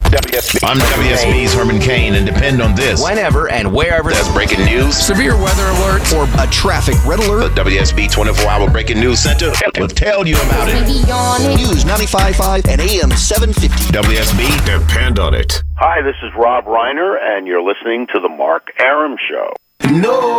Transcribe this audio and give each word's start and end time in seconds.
WSB. 0.00 0.58
I'm 0.64 0.78
WSB's 0.78 1.54
Herman 1.54 1.78
Cain, 1.80 2.14
and 2.14 2.26
depend 2.26 2.60
on 2.60 2.74
this. 2.74 3.02
Whenever 3.02 3.48
and 3.48 3.72
wherever 3.72 4.10
That's 4.10 4.28
breaking 4.32 4.64
news. 4.64 4.96
severe 4.96 5.36
weather 5.36 5.66
alert, 5.66 6.12
or 6.12 6.24
a 6.42 6.46
traffic 6.50 6.94
red 7.06 7.20
The. 7.20 7.48
WSB 7.54 8.10
24 8.10 8.46
Hour 8.50 8.70
Breaking 8.70 8.98
News 8.98 9.20
Center 9.20 9.52
will 9.78 9.88
tell 9.88 10.26
you 10.26 10.34
about 10.36 10.68
it. 10.68 10.74
News 10.88 11.84
95.5 11.84 12.68
and 12.68 12.80
AM 12.80 13.10
750. 13.12 13.92
WSB, 13.92 14.66
depend 14.66 15.18
on 15.18 15.34
it. 15.34 15.62
Hi, 15.76 16.02
this 16.02 16.16
is 16.22 16.32
Rob 16.36 16.64
Reiner, 16.64 17.16
and 17.20 17.46
you're 17.46 17.62
listening 17.62 18.06
to 18.12 18.20
The 18.20 18.28
Mark 18.28 18.72
Arum 18.80 19.16
Show. 19.28 19.52
No, 19.92 20.38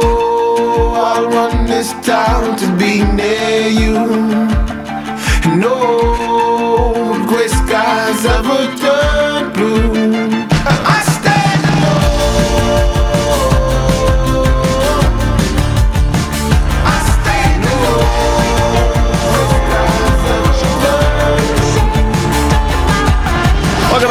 I 0.95 1.23
run 1.25 1.65
this 1.65 1.93
town 2.05 2.57
to 2.57 2.77
be 2.77 3.03
near 3.13 3.67
you. 3.67 4.80
No, 5.49 7.25
com 7.25 7.39
esse 7.39 7.63
caso 7.63 8.29
a 8.29 8.41
voltar 8.41 9.51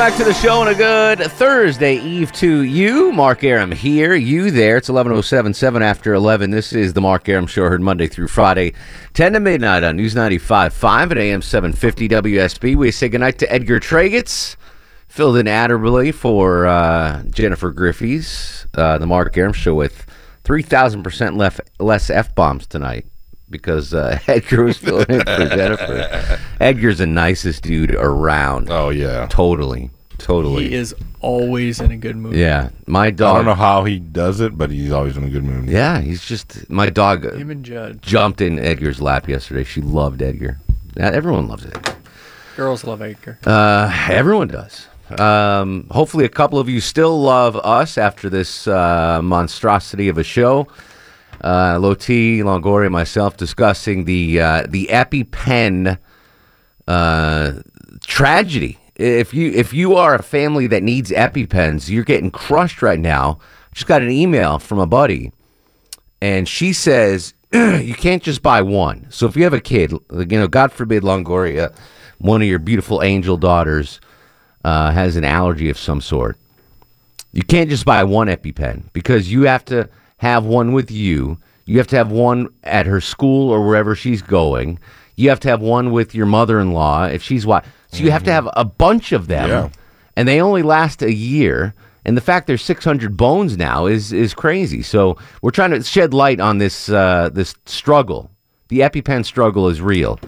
back 0.01 0.17
to 0.17 0.25
the 0.25 0.33
show 0.33 0.63
and 0.63 0.71
a 0.71 0.75
good 0.75 1.19
Thursday 1.33 1.97
Eve 1.97 2.33
to 2.33 2.63
you. 2.63 3.13
Mark 3.13 3.45
Arum 3.45 3.71
here, 3.71 4.15
you 4.15 4.51
there. 4.51 4.79
It's 4.79 4.89
11.077 4.89 5.83
after 5.83 6.15
11. 6.15 6.51
This 6.51 6.73
is 6.73 6.95
the 6.95 7.03
Mark 7.03 7.29
Arum 7.29 7.47
Show, 7.47 7.69
heard 7.69 7.83
Monday 7.83 8.07
through 8.07 8.29
Friday, 8.29 8.73
10 9.13 9.35
to 9.35 9.41
midnight 9.41 9.85
on 9.85 9.97
News 9.97 10.15
95.5 10.15 11.11
at 11.11 11.19
AM 11.19 11.43
750 11.43 12.09
WSB. 12.09 12.77
We 12.77 12.91
say 12.91 13.11
goodnight 13.11 13.39
to 13.41 13.53
Edgar 13.53 13.79
Tragets, 13.79 14.57
filled 15.07 15.37
in 15.37 15.47
admirably 15.47 16.13
for 16.13 16.67
uh, 16.67 17.23
Jennifer 17.25 17.71
Griffey's, 17.71 18.67
uh, 18.73 18.97
the 18.97 19.07
Mark 19.07 19.37
Aram 19.37 19.53
Show 19.53 19.75
with 19.75 20.07
3,000% 20.45 21.37
less, 21.37 21.61
less 21.79 22.09
F-bombs 22.09 22.67
tonight. 22.67 23.05
Because 23.51 23.93
uh, 23.93 24.19
Edgar 24.29 24.65
was 24.65 24.77
filling 24.77 25.07
in 25.09 25.21
for 25.21 25.49
Jennifer. 25.49 26.39
Edgar's 26.61 26.99
the 26.99 27.07
nicest 27.07 27.63
dude 27.63 27.95
around. 27.95 28.71
Oh 28.71 28.91
yeah. 28.91 29.27
Totally. 29.29 29.91
Totally. 30.19 30.69
He 30.69 30.75
is 30.75 30.95
always 31.21 31.81
in 31.81 31.91
a 31.91 31.97
good 31.97 32.17
mood. 32.17 32.37
Yeah. 32.37 32.69
My 32.87 33.11
dog. 33.11 33.35
I 33.35 33.39
don't 33.39 33.47
know 33.47 33.55
how 33.55 33.85
he 33.85 33.99
does 33.99 34.41
it, 34.41 34.57
but 34.57 34.71
he's 34.71 34.93
always 34.93 35.17
in 35.17 35.25
a 35.25 35.31
good 35.31 35.45
mood. 35.45 35.69
Yeah, 35.69 36.01
he's 36.01 36.25
just 36.25 36.69
my 36.71 36.91
dog 36.91 37.25
uh, 37.25 37.33
Him 37.33 37.51
and 37.51 37.65
Judd. 37.65 38.03
jumped 38.03 38.41
in 38.43 38.59
Edgar's 38.59 39.01
lap 39.01 39.29
yesterday. 39.29 39.65
She 39.65 39.81
loved 39.81 40.21
Edgar. 40.23 40.59
Everyone 40.97 41.49
loves 41.49 41.65
Edgar. 41.65 41.97
Girls 42.57 42.85
love 42.85 43.01
Edgar. 43.01 43.39
Uh, 43.47 43.91
everyone 44.11 44.49
does. 44.49 44.87
Um, 45.19 45.87
hopefully, 45.91 46.25
a 46.25 46.29
couple 46.29 46.59
of 46.59 46.69
you 46.69 46.81
still 46.81 47.21
love 47.21 47.57
us 47.57 47.97
after 47.99 48.29
this 48.29 48.69
uh, 48.69 49.21
monstrosity 49.23 50.09
of 50.09 50.19
a 50.19 50.23
show. 50.25 50.69
Uh, 51.43 51.79
Loti, 51.81 52.41
Longoria, 52.41 52.91
myself 52.91 53.37
discussing 53.37 54.05
the 54.05 54.41
uh, 54.41 54.67
the 54.69 54.89
EpiPen 54.91 55.99
uh, 56.87 57.53
tragedy. 58.05 58.79
If 58.97 59.33
you 59.33 59.51
if 59.53 59.73
you 59.73 59.97
are 59.97 60.15
a 60.15 60.23
family 60.23 60.67
that 60.67 60.83
needs 60.83 61.11
EpiPens, 61.11 61.89
you're 61.89 62.05
getting 62.05 62.31
crushed 62.31 62.83
right 62.83 63.01
now. 63.01 63.39
Just 63.73 63.87
got 63.87 64.03
an 64.03 64.11
email 64.11 64.59
from 64.59 64.79
a 64.79 64.87
buddy, 64.87 65.33
and 66.21 66.47
she 66.49 66.73
says 66.73 67.33
you 67.53 67.95
can't 67.95 68.23
just 68.23 68.43
buy 68.43 68.63
one. 68.63 69.07
So 69.11 69.27
if 69.27 69.37
you 69.37 69.45
have 69.45 69.55
a 69.55 69.61
kid, 69.61 69.93
you 69.93 70.27
know, 70.27 70.49
God 70.49 70.73
forbid, 70.73 71.03
Longoria, 71.03 71.75
one 72.19 72.43
of 72.43 72.49
your 72.49 72.59
beautiful 72.59 73.03
angel 73.03 73.37
daughters 73.37 74.01
uh, 74.65 74.91
has 74.91 75.17
an 75.17 75.25
allergy 75.25 75.71
of 75.71 75.79
some 75.79 76.01
sort, 76.01 76.37
you 77.33 77.43
can't 77.43 77.71
just 77.71 77.85
buy 77.85 78.05
one 78.05 78.29
EpiPen 78.29 78.93
because 78.93 79.33
you 79.33 79.43
have 79.43 79.65
to 79.67 79.89
have 80.21 80.45
one 80.45 80.73
with 80.73 80.91
you. 80.91 81.39
You 81.65 81.79
have 81.79 81.87
to 81.89 81.97
have 81.97 82.11
one 82.11 82.49
at 82.65 82.87
her 82.87 83.01
school 83.01 83.51
or 83.51 83.67
wherever 83.67 83.95
she's 83.95 84.23
going. 84.23 84.79
You 85.17 85.29
have 85.31 85.41
to 85.41 85.49
have 85.49 85.61
one 85.61 85.93
with 85.93 86.15
your 86.15 86.27
mother-in-law 86.27 87.05
if 87.07 87.23
she's 87.23 87.47
what. 87.47 87.65
So 87.93 88.05
you 88.05 88.11
have 88.11 88.25
to 88.25 88.33
have 88.33 88.49
a 88.55 88.65
bunch 88.65 89.13
of 89.13 89.27
them, 89.29 89.49
Yeah. 89.49 89.69
and 90.17 90.27
they 90.29 90.41
only 90.41 90.63
last 90.63 91.03
a 91.03 91.13
year. 91.13 91.75
And 92.05 92.17
the 92.17 92.21
fact 92.23 92.47
there's 92.47 92.63
600 92.63 93.17
bones 93.17 93.57
now 93.59 93.87
is 93.87 94.13
is 94.13 94.33
crazy. 94.35 94.83
So 94.83 95.17
we're 95.43 95.51
trying 95.51 95.71
to 95.73 95.83
shed 95.83 96.15
light 96.15 96.41
on 96.41 96.59
this 96.59 96.89
uh, 96.89 97.29
this 97.33 97.55
struggle. 97.67 98.31
The 98.69 98.81
EpiPen 98.81 99.25
struggle 99.25 99.69
is 99.69 99.81
real. 99.83 100.19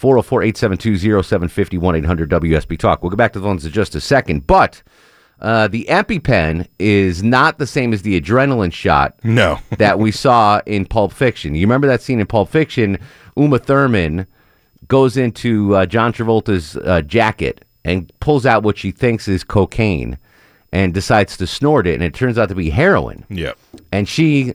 404-872-0750 0.00 1.78
1-800-WSB 1.78 2.78
Talk. 2.78 3.02
We'll 3.02 3.10
go 3.10 3.16
back 3.16 3.32
to 3.32 3.40
the 3.40 3.44
phones 3.46 3.66
in 3.66 3.72
just 3.72 3.94
a 3.94 4.00
second. 4.00 4.46
But 4.46 4.82
uh, 5.40 5.68
the 5.68 5.86
EpiPen 5.88 6.66
is 6.78 7.22
not 7.22 7.58
the 7.58 7.66
same 7.66 7.92
as 7.92 8.02
the 8.02 8.20
adrenaline 8.20 8.72
shot 8.72 9.14
No. 9.22 9.58
that 9.78 9.98
we 9.98 10.10
saw 10.10 10.60
in 10.66 10.84
Pulp 10.84 11.12
Fiction. 11.12 11.54
You 11.54 11.62
remember 11.66 11.86
that 11.86 12.02
scene 12.02 12.20
in 12.20 12.26
Pulp 12.26 12.48
Fiction? 12.50 12.98
Uma 13.36 13.58
Thurman 13.58 14.26
goes 14.88 15.16
into 15.16 15.76
uh, 15.76 15.86
John 15.86 16.12
Travolta's 16.12 16.76
uh, 16.78 17.02
jacket 17.02 17.64
and 17.84 18.10
pulls 18.20 18.44
out 18.46 18.62
what 18.62 18.76
she 18.78 18.90
thinks 18.90 19.28
is 19.28 19.44
cocaine 19.44 20.18
and 20.72 20.92
decides 20.92 21.36
to 21.36 21.46
snort 21.46 21.86
it, 21.86 21.94
and 21.94 22.02
it 22.02 22.12
turns 22.14 22.36
out 22.36 22.48
to 22.50 22.54
be 22.54 22.70
heroin. 22.70 23.24
Yep. 23.30 23.56
And 23.92 24.08
she 24.08 24.54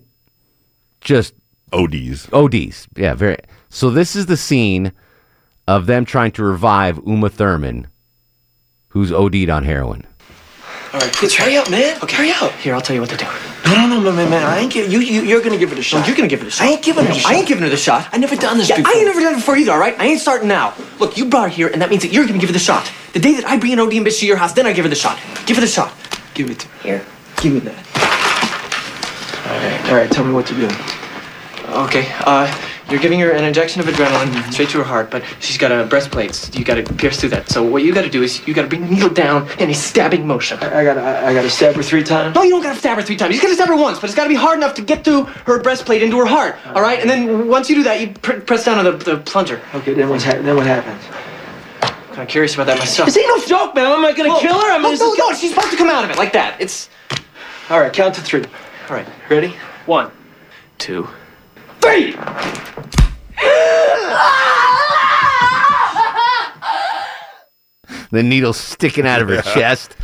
just 1.02 1.34
ODs. 1.72 2.32
ODs. 2.32 2.88
Yeah, 2.96 3.14
very. 3.16 3.38
So 3.70 3.90
this 3.90 4.16
is 4.16 4.28
the 4.28 4.38
scene 4.38 4.92
of 5.68 5.86
them 5.88 6.06
trying 6.06 6.32
to 6.34 6.44
revive 6.44 7.00
Uma 7.08 7.30
Thurman, 7.30 7.88
who's 8.90 9.12
OD'd 9.12 9.50
on 9.50 9.64
heroin. 9.64 10.06
All 10.94 11.00
right, 11.00 11.12
please 11.12 11.34
hurry 11.34 11.58
up, 11.58 11.72
man. 11.72 11.98
Okay, 12.04 12.16
hurry 12.16 12.32
up. 12.32 12.52
Here, 12.54 12.76
I'll 12.76 12.82
tell 12.82 12.94
you 12.94 13.02
what 13.02 13.10
to 13.10 13.18
do. 13.18 13.26
No, 13.66 13.88
no, 13.88 14.00
no, 14.00 14.12
man, 14.12 14.16
man, 14.16 14.30
man. 14.30 14.44
I 14.44 14.60
ain't 14.60 14.72
give 14.72 14.92
you. 14.92 15.00
You, 15.00 15.24
you're 15.24 15.42
gonna 15.42 15.58
give 15.58 15.72
it 15.72 15.80
a 15.80 15.82
shot. 15.82 16.06
you're 16.08 16.16
gonna 16.16 16.28
give 16.28 16.42
it 16.42 16.48
a 16.48 16.52
shot. 16.52 16.68
I 16.68 16.70
ain't 16.70 16.84
giving 16.84 17.06
her. 17.06 17.12
a 17.12 17.16
shot. 17.16 17.32
I 17.32 17.36
ain't 17.36 17.48
giving 17.48 17.64
her 17.64 17.70
the 17.70 17.78
shot. 17.78 18.08
I 18.12 18.18
never 18.18 18.36
done 18.36 18.60
this 18.60 18.70
Yeah, 18.70 18.78
before. 18.78 18.92
I 18.92 18.94
I 18.94 19.00
ain't 19.00 19.08
ain't 19.08 19.16
never 19.16 19.22
done 19.22 19.34
it 19.34 19.38
before 19.38 19.58
either. 19.58 19.72
All 19.72 19.80
right, 19.80 20.00
I 20.00 20.06
ain't 20.06 20.20
starting 20.22 20.48
now. 20.48 20.76
Look, 21.00 21.18
you 21.18 21.26
brought 21.26 21.50
her 21.50 21.56
here, 21.56 21.68
and 21.68 21.82
that 21.82 21.90
means 21.90 22.04
that 22.04 22.14
you're 22.14 22.28
gonna 22.28 22.38
give 22.38 22.50
her 22.50 22.54
the 22.54 22.60
shot. 22.60 22.92
The 23.14 23.20
day 23.20 23.34
that 23.34 23.46
I 23.46 23.58
bring 23.58 23.74
an 23.74 23.80
OD 23.80 23.94
and 23.94 24.06
bitch 24.06 24.20
to 24.20 24.28
your 24.28 24.38
house, 24.38 24.54
then 24.54 24.68
I 24.68 24.74
give 24.74 24.86
her 24.86 24.90
the 24.90 24.96
shot. 24.96 25.18
Give 25.48 25.58
her 25.58 25.62
the 25.62 25.68
shot. 25.68 25.92
Give 26.36 26.48
it 26.52 26.60
to 26.60 26.68
me. 26.68 26.74
Here. 26.84 27.06
Give 27.38 27.54
me 27.54 27.60
that. 27.62 27.80
All 29.50 29.58
right, 29.58 29.90
all 29.90 29.96
right. 29.96 30.12
Tell 30.12 30.24
me 30.26 30.32
what 30.34 30.46
to 30.46 30.54
do. 30.54 30.70
Okay. 31.70 32.08
Uh, 32.20 32.46
you're 32.90 33.00
giving 33.00 33.20
her 33.20 33.32
an 33.32 33.44
injection 33.44 33.82
of 33.82 33.88
adrenaline 33.88 34.28
mm-hmm. 34.28 34.52
straight 34.52 34.70
to 34.70 34.78
her 34.80 34.84
heart, 34.84 35.10
but 35.10 35.24
she's 35.40 35.58
got 35.58 35.72
a 35.72 35.86
breastplate. 35.86 36.56
You 36.58 36.66
got 36.66 36.76
to 36.76 36.94
pierce 36.94 37.20
through 37.20 37.30
that. 37.30 37.50
So 37.50 37.64
what 37.64 37.84
you 37.84 37.94
got 37.94 38.04
to 38.04 38.10
do 38.10 38.24
is 38.24 38.46
you 38.48 38.54
got 38.54 38.64
to 38.64 38.68
bring 38.68 38.82
the 38.82 38.90
needle 38.90 39.10
down 39.10 39.50
in 39.60 39.70
a 39.70 39.74
stabbing 39.74 40.28
motion. 40.28 40.60
I, 40.62 40.82
I 40.82 40.84
got 40.84 40.96
to 40.96 41.02
I 41.02 41.34
got 41.34 41.44
to 41.44 41.50
stab 41.50 41.76
her 41.76 41.84
three 41.84 42.04
times. 42.04 42.36
No, 42.36 42.44
you 42.44 42.52
don't 42.52 42.64
got 42.64 42.74
to 42.74 42.80
stab 42.80 42.98
her 42.98 43.04
three 43.04 43.16
times. 43.16 43.36
You 43.36 43.42
just 43.42 43.44
got 43.44 43.50
to 43.50 43.56
stab 43.56 43.70
her 43.70 43.82
once, 43.82 44.00
but 44.00 44.10
it's 44.10 44.16
got 44.16 44.24
to 44.24 44.30
be 44.30 44.36
hard 44.36 44.58
enough 44.58 44.74
to 44.76 44.82
get 44.82 45.04
through 45.04 45.24
her 45.24 45.62
breastplate 45.62 46.04
into 46.04 46.18
her 46.18 46.26
heart. 46.26 46.58
All 46.68 46.82
right, 46.82 47.00
and 47.00 47.10
then 47.10 47.48
once 47.48 47.70
you 47.70 47.76
do 47.76 47.84
that, 47.84 48.02
you 48.02 48.14
pr- 48.14 48.42
press 48.42 48.66
down 48.66 48.80
on 48.80 48.86
the, 48.86 49.04
the 49.04 49.18
plunger. 49.18 49.62
Okay, 49.74 49.94
then 49.94 50.10
what's 50.10 50.26
then 50.26 50.56
what 50.56 50.66
happens? 50.66 51.04
I'm 51.82 52.18
Kind 52.18 52.22
of 52.22 52.28
curious 52.28 52.54
about 52.54 52.68
that 52.68 52.78
myself. 52.78 53.08
This 53.08 53.18
ain't 53.18 53.28
no 53.28 53.44
joke, 53.46 53.74
man. 53.74 53.86
Am 53.86 54.06
I 54.06 54.12
gonna 54.12 54.40
kill 54.40 54.60
her? 54.60 54.72
I'm 54.72 54.82
no, 54.82 54.94
no, 54.94 55.14
no. 55.14 55.34
She's 55.34 55.54
supposed 55.54 55.72
to 55.72 55.78
come 55.78 55.90
out 55.90 56.04
of 56.04 56.12
it 56.12 56.18
like 56.18 56.34
that. 56.34 56.60
It's. 56.62 56.90
All 57.70 57.80
right, 57.80 57.92
count 57.92 58.14
to 58.16 58.22
three. 58.22 58.44
All 58.90 58.96
right, 58.96 59.08
ready? 59.30 59.56
One, 59.86 60.12
two, 60.78 61.08
three. 61.84 62.16
The 68.12 68.24
needle 68.24 68.54
sticking 68.54 69.08
out 69.08 69.22
of 69.22 69.28
her 69.30 69.42
chest. 69.54 69.96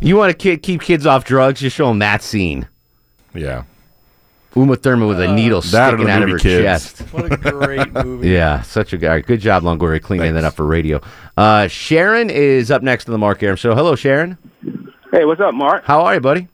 You 0.00 0.16
want 0.16 0.30
to 0.30 0.36
ki- 0.36 0.58
keep 0.58 0.82
kids 0.82 1.06
off 1.06 1.24
drugs? 1.24 1.60
Just 1.60 1.74
show 1.76 1.88
them 1.88 1.98
that 2.00 2.22
scene. 2.22 2.68
Yeah. 3.34 3.64
Uma 4.54 4.76
Thurman 4.76 5.08
with 5.08 5.20
a 5.20 5.32
needle 5.34 5.60
that 5.62 5.94
or 5.94 5.96
sticking 5.96 6.10
out 6.12 6.22
of 6.22 6.28
her 6.28 6.38
Kids. 6.38 6.62
chest. 6.62 7.00
What 7.12 7.32
a 7.32 7.36
great 7.36 7.92
movie. 8.04 8.28
Yeah, 8.28 8.62
such 8.62 8.92
a 8.92 8.96
guy. 8.98 9.20
Good 9.20 9.40
job, 9.40 9.64
Longoria, 9.64 10.00
cleaning 10.00 10.34
that 10.34 10.44
up 10.44 10.54
for 10.54 10.64
radio. 10.64 11.00
Uh, 11.36 11.66
Sharon 11.66 12.30
is 12.30 12.70
up 12.70 12.80
next 12.82 13.06
to 13.06 13.10
the 13.10 13.18
Mark 13.18 13.42
Arum 13.42 13.56
Show. 13.56 13.74
Hello, 13.74 13.96
Sharon. 13.96 14.38
Hey, 15.10 15.24
what's 15.24 15.40
up, 15.40 15.54
Mark? 15.54 15.84
How 15.84 16.02
are 16.02 16.14
you, 16.14 16.20
buddy? 16.20 16.46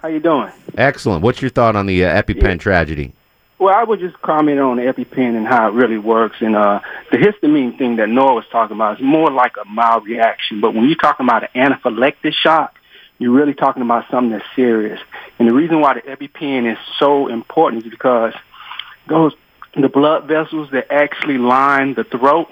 How 0.00 0.06
you 0.08 0.20
doing? 0.20 0.52
Excellent. 0.76 1.22
What's 1.22 1.42
your 1.42 1.50
thought 1.50 1.74
on 1.74 1.86
the 1.86 2.04
uh, 2.04 2.22
EpiPen 2.22 2.60
tragedy? 2.60 3.12
Well, 3.58 3.74
I 3.74 3.82
would 3.82 3.98
just 3.98 4.20
comment 4.22 4.60
on 4.60 4.76
EpiPen 4.76 5.36
and 5.36 5.46
how 5.46 5.68
it 5.68 5.72
really 5.72 5.98
works. 5.98 6.36
And 6.40 6.54
uh, 6.54 6.80
the 7.10 7.18
histamine 7.18 7.76
thing 7.76 7.96
that 7.96 8.08
Noah 8.08 8.34
was 8.34 8.44
talking 8.52 8.76
about 8.76 8.98
is 8.98 9.04
more 9.04 9.30
like 9.32 9.56
a 9.60 9.64
mild 9.64 10.06
reaction. 10.06 10.60
But 10.60 10.74
when 10.74 10.84
you're 10.84 10.96
talking 10.96 11.26
about 11.26 11.42
an 11.42 11.72
anaphylactic 11.72 12.34
shock, 12.34 12.76
you're 13.18 13.32
really 13.32 13.54
talking 13.54 13.82
about 13.82 14.04
something 14.10 14.30
that's 14.30 14.44
serious. 14.54 15.00
And 15.40 15.48
the 15.48 15.54
reason 15.54 15.80
why 15.80 15.94
the 15.94 16.02
EpiPen 16.02 16.70
is 16.70 16.78
so 17.00 17.26
important 17.26 17.84
is 17.84 17.90
because 17.90 18.32
those 19.08 19.34
the 19.76 19.88
blood 19.88 20.26
vessels 20.26 20.70
that 20.70 20.90
actually 20.90 21.38
line 21.38 21.94
the 21.94 22.04
throat, 22.04 22.48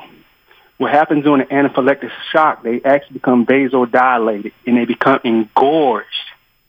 what 0.78 0.90
happens 0.90 1.24
during 1.24 1.40
an 1.42 1.48
anaphylactic 1.48 2.10
shock, 2.32 2.62
they 2.62 2.80
actually 2.84 3.14
become 3.14 3.46
vasodilated 3.46 4.52
and 4.66 4.76
they 4.76 4.84
become 4.84 5.20
engorged 5.24 6.06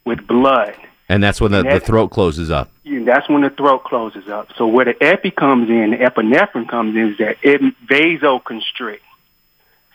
with 0.05 0.25
blood. 0.25 0.75
And 1.09 1.23
that's 1.23 1.39
when 1.39 1.51
the, 1.51 1.63
the 1.63 1.79
throat 1.79 2.09
closes 2.09 2.51
up. 2.51 2.69
Yeah, 2.83 3.03
that's 3.05 3.29
when 3.29 3.41
the 3.41 3.49
throat 3.49 3.83
closes 3.85 4.27
up. 4.27 4.49
So 4.57 4.67
where 4.67 4.85
the 4.85 5.01
epi 5.01 5.31
comes 5.31 5.69
in, 5.69 5.91
the 5.91 5.97
epinephrine 5.97 6.67
comes 6.67 6.95
in, 6.95 7.11
is 7.11 7.17
that 7.19 7.37
it 7.43 7.61
vasoconstrict. 7.87 8.99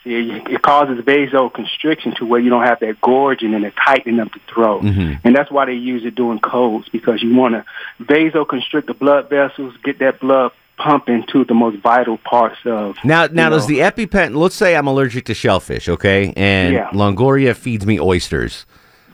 See, 0.05 0.31
it 0.31 0.63
causes 0.63 0.99
vasoconstriction 1.05 2.17
to 2.17 2.27
where 2.27 2.41
you 2.41 2.51
don't 2.51 2.65
have 2.65 2.81
that 2.81 3.01
gorging 3.01 3.55
and 3.55 3.63
the 3.63 3.71
tightening 3.71 4.19
of 4.19 4.33
the 4.33 4.41
throat. 4.53 4.83
Mhm. 4.83 5.21
And 5.23 5.37
that's 5.37 5.51
why 5.51 5.67
they 5.67 5.75
use 5.75 6.05
it 6.05 6.17
during 6.17 6.41
colds 6.41 6.89
because 6.89 7.23
you 7.23 7.35
want 7.37 7.55
to 7.55 7.65
vasoconstrict 8.03 8.87
the 8.87 8.95
blood 8.95 9.31
vessels, 9.31 9.75
get 9.85 10.01
that 10.01 10.19
blood 10.19 10.51
pumping 10.77 11.23
to 11.29 11.45
the 11.45 11.55
most 11.55 11.77
vital 11.79 12.17
parts 12.19 12.59
of. 12.65 12.97
Now, 13.05 13.29
now 13.31 13.51
does 13.51 13.69
know, 13.69 13.77
the 13.77 13.81
EpiPen? 14.07 14.35
Let's 14.35 14.57
say 14.57 14.75
I'm 14.75 14.89
allergic 14.89 15.27
to 15.27 15.35
shellfish, 15.35 15.89
okay, 15.89 16.33
and 16.37 16.75
Yeah. 16.75 16.89
Longoria 16.91 17.55
feeds 17.55 17.87
me 17.87 18.01
oysters 18.01 18.67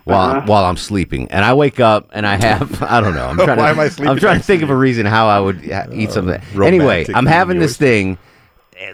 while 0.08 0.30
Uh-huh. 0.30 0.40
while 0.46 0.64
I'm 0.64 0.76
sleeping, 0.76 1.30
and 1.30 1.44
I 1.44 1.52
wake 1.54 1.80
up 1.80 2.10
and 2.12 2.26
I 2.26 2.36
have 2.36 2.82
I 2.96 3.00
don't 3.00 3.14
know. 3.14 3.26
I'm 3.26 3.36
trying 3.46 3.58
Why 3.58 3.64
to 3.66 3.70
am 3.70 3.80
I 3.80 3.88
sleeping 3.88 4.10
I'm 4.10 4.18
trying 4.18 4.38
to 4.38 4.42
think 4.44 4.62
of 4.62 4.70
a 4.70 4.76
reason 4.76 5.06
how 5.06 5.28
I 5.28 5.38
would 5.38 5.70
uh, 5.70 5.86
eat 5.92 6.10
something. 6.12 6.40
Anyway, 6.62 7.06
I'm 7.14 7.26
having 7.26 7.58
this 7.58 7.76
thing. 7.76 8.18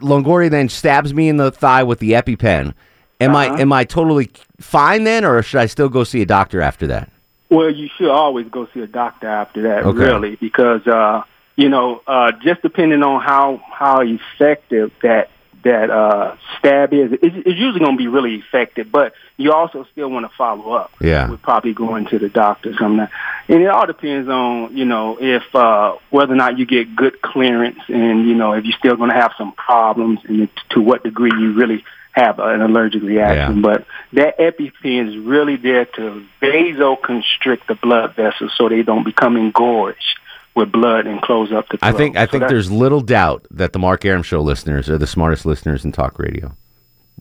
Longoria 0.00 0.50
then 0.50 0.68
stabs 0.68 1.12
me 1.12 1.28
in 1.28 1.36
the 1.36 1.50
thigh 1.50 1.82
with 1.82 1.98
the 1.98 2.12
EpiPen. 2.12 2.74
Am 3.20 3.36
I 3.36 3.48
Uh-huh. 3.48 3.56
am 3.60 3.72
I 3.72 3.84
totally 3.84 4.30
fine 4.60 5.04
then, 5.04 5.24
or 5.24 5.42
should 5.42 5.60
I 5.60 5.66
still 5.66 5.88
go 5.88 6.04
see 6.04 6.20
a 6.22 6.26
doctor 6.26 6.60
after 6.60 6.86
that? 6.88 7.10
Well, 7.50 7.70
you 7.70 7.88
should 7.96 8.10
always 8.10 8.48
go 8.48 8.66
see 8.74 8.80
a 8.80 8.86
doctor 8.86 9.28
after 9.28 9.62
that, 9.62 9.84
Okay. 9.84 9.98
really, 9.98 10.36
because 10.36 10.84
uh, 10.86 11.22
you 11.56 11.68
know, 11.68 12.02
uh, 12.06 12.32
just 12.42 12.62
depending 12.62 13.02
on 13.04 13.20
how 13.20 13.60
how 13.70 14.00
effective 14.00 14.90
that 15.02 15.28
that 15.64 15.90
uh, 15.90 16.36
stab 16.58 16.92
is, 16.92 17.12
it's, 17.12 17.36
it's 17.36 17.58
usually 17.58 17.80
going 17.80 17.96
to 17.96 17.98
be 17.98 18.08
really 18.08 18.36
effective. 18.36 18.90
But 18.92 19.14
you 19.36 19.52
also 19.52 19.86
still 19.92 20.08
want 20.10 20.30
to 20.30 20.36
follow 20.36 20.72
up. 20.72 20.92
Yeah. 21.00 21.30
with 21.30 21.42
probably 21.42 21.74
going 21.74 22.06
to 22.06 22.18
the 22.18 22.28
doctor 22.28 22.74
sometime, 22.78 23.08
and 23.48 23.62
it 23.62 23.66
all 23.66 23.86
depends 23.86 24.28
on 24.28 24.76
you 24.76 24.84
know 24.84 25.18
if 25.20 25.42
uh, 25.54 25.96
whether 26.10 26.32
or 26.32 26.36
not 26.36 26.58
you 26.58 26.66
get 26.66 26.94
good 26.94 27.20
clearance, 27.20 27.80
and 27.88 28.28
you 28.28 28.34
know 28.34 28.52
if 28.52 28.64
you're 28.64 28.78
still 28.78 28.96
going 28.96 29.10
to 29.10 29.16
have 29.16 29.32
some 29.36 29.52
problems, 29.52 30.20
and 30.28 30.48
to 30.70 30.80
what 30.80 31.02
degree 31.02 31.32
you 31.38 31.54
really 31.54 31.84
have 32.12 32.38
an 32.38 32.62
allergic 32.62 33.02
reaction. 33.02 33.56
Yeah. 33.56 33.62
But 33.62 33.86
that 34.12 34.38
EpiPen 34.38 35.08
is 35.08 35.16
really 35.16 35.56
there 35.56 35.84
to 35.84 36.24
vasoconstrict 36.40 37.66
the 37.66 37.74
blood 37.74 38.14
vessels 38.14 38.52
so 38.56 38.68
they 38.68 38.82
don't 38.82 39.04
become 39.04 39.36
engorged 39.36 40.20
with 40.54 40.70
blood 40.72 41.06
and 41.06 41.20
close 41.22 41.52
up 41.52 41.66
the 41.68 41.78
throat. 41.78 41.88
I 41.88 41.92
think 41.92 42.16
I 42.16 42.26
So 42.26 42.32
think 42.32 42.48
there's 42.48 42.70
little 42.70 43.00
doubt 43.00 43.46
that 43.50 43.72
the 43.72 43.78
Mark 43.78 44.04
Arum 44.04 44.22
Show 44.22 44.40
listeners 44.40 44.88
are 44.88 44.98
the 44.98 45.06
smartest 45.06 45.44
listeners 45.46 45.84
in 45.84 45.92
talk 45.92 46.18
radio. 46.18 46.54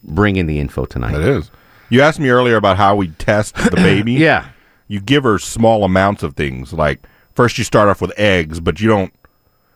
Bring 0.04 0.36
in 0.36 0.48
the 0.48 0.60
info 0.60 0.86
tonight. 0.86 1.16
It 1.16 1.22
is. 1.22 1.50
You 1.90 2.02
asked 2.02 2.20
me 2.20 2.30
earlier 2.30 2.56
about 2.58 2.78
how 2.78 2.96
we 2.96 3.08
test 3.10 3.56
the 3.56 3.72
baby. 3.76 4.14
Yeah. 4.14 4.50
You 4.88 5.00
give 5.00 5.24
her 5.24 5.40
small 5.40 5.84
amounts 5.84 6.24
of 6.24 6.36
things. 6.36 6.74
Like 6.74 7.06
first 7.36 7.58
you 7.58 7.64
start 7.64 7.90
off 7.90 8.02
with 8.02 8.12
eggs, 8.18 8.60
but 8.60 8.80
you 8.80 8.88
don't 8.88 9.14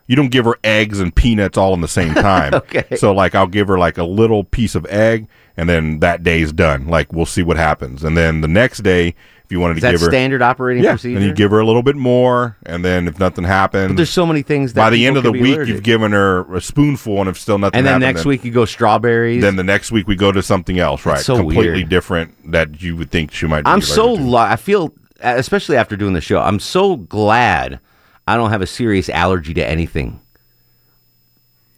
you 0.06 0.16
don't 0.16 0.30
give 0.30 0.44
her 0.44 0.56
eggs 0.64 1.00
and 1.00 1.14
peanuts 1.14 1.58
all 1.58 1.74
in 1.74 1.80
the 1.80 1.88
same 1.88 2.14
time. 2.14 2.54
Okay. 2.54 2.96
So 2.96 3.12
like 3.12 3.34
I'll 3.34 3.46
give 3.46 3.68
her 3.68 3.78
like 3.78 3.98
a 3.98 4.04
little 4.04 4.44
piece 4.44 4.74
of 4.74 4.86
egg 4.86 5.28
and 5.58 5.68
then 5.68 5.98
that 6.00 6.22
day's 6.22 6.52
done. 6.52 6.86
Like 6.88 7.12
we'll 7.12 7.26
see 7.26 7.42
what 7.42 7.56
happens. 7.58 8.02
And 8.04 8.16
then 8.16 8.40
the 8.40 8.48
next 8.48 8.78
day 8.82 9.14
if 9.44 9.52
you 9.52 9.60
wanted 9.60 9.78
Is 9.78 9.82
to 9.82 9.90
give 9.92 10.00
her 10.02 10.08
standard 10.08 10.42
operating 10.42 10.84
yeah, 10.84 10.90
procedure? 10.92 11.16
and 11.18 11.26
you 11.26 11.32
give 11.34 11.50
her 11.50 11.58
a 11.58 11.64
little 11.66 11.82
bit 11.82 11.96
more 11.96 12.56
and 12.66 12.84
then 12.84 13.08
if 13.08 13.18
nothing 13.18 13.44
happens 13.44 13.88
But 13.88 13.96
there's 13.96 14.10
so 14.10 14.26
many 14.26 14.42
things 14.42 14.74
that 14.74 14.80
by 14.82 14.90
the 14.90 15.06
end 15.06 15.16
of 15.16 15.22
the 15.22 15.32
week 15.32 15.56
allergic. 15.56 15.68
you've 15.74 15.82
given 15.82 16.12
her 16.12 16.54
a 16.54 16.60
spoonful 16.60 17.18
and 17.20 17.30
if 17.30 17.38
still 17.38 17.56
nothing 17.58 17.78
and 17.78 17.86
then 17.86 18.02
happened, 18.02 18.16
next 18.16 18.26
week 18.26 18.44
you 18.44 18.50
go 18.50 18.66
strawberries. 18.66 19.40
then 19.40 19.56
the 19.56 19.64
next 19.64 19.90
week 19.90 20.06
we 20.06 20.16
go 20.16 20.30
to 20.32 20.42
something 20.42 20.78
else, 20.78 21.06
right? 21.06 21.20
so 21.20 21.36
Completely 21.36 21.78
weird. 21.78 21.88
different 21.88 22.52
that 22.52 22.82
you 22.82 22.94
would 22.96 23.10
think 23.10 23.32
she 23.32 23.46
might 23.46 23.62
be 23.64 23.70
I'm 23.70 23.80
so 23.80 24.04
allergic 24.10 24.24
to. 24.24 24.30
lu- 24.30 24.36
I 24.36 24.56
feel 24.56 24.94
especially 25.20 25.76
after 25.78 25.96
doing 25.96 26.12
the 26.12 26.20
show. 26.20 26.40
I'm 26.40 26.60
so 26.60 26.96
glad 26.96 27.80
I 28.28 28.36
don't 28.36 28.50
have 28.50 28.60
a 28.62 28.66
serious 28.66 29.08
allergy 29.08 29.54
to 29.54 29.66
anything. 29.66 30.20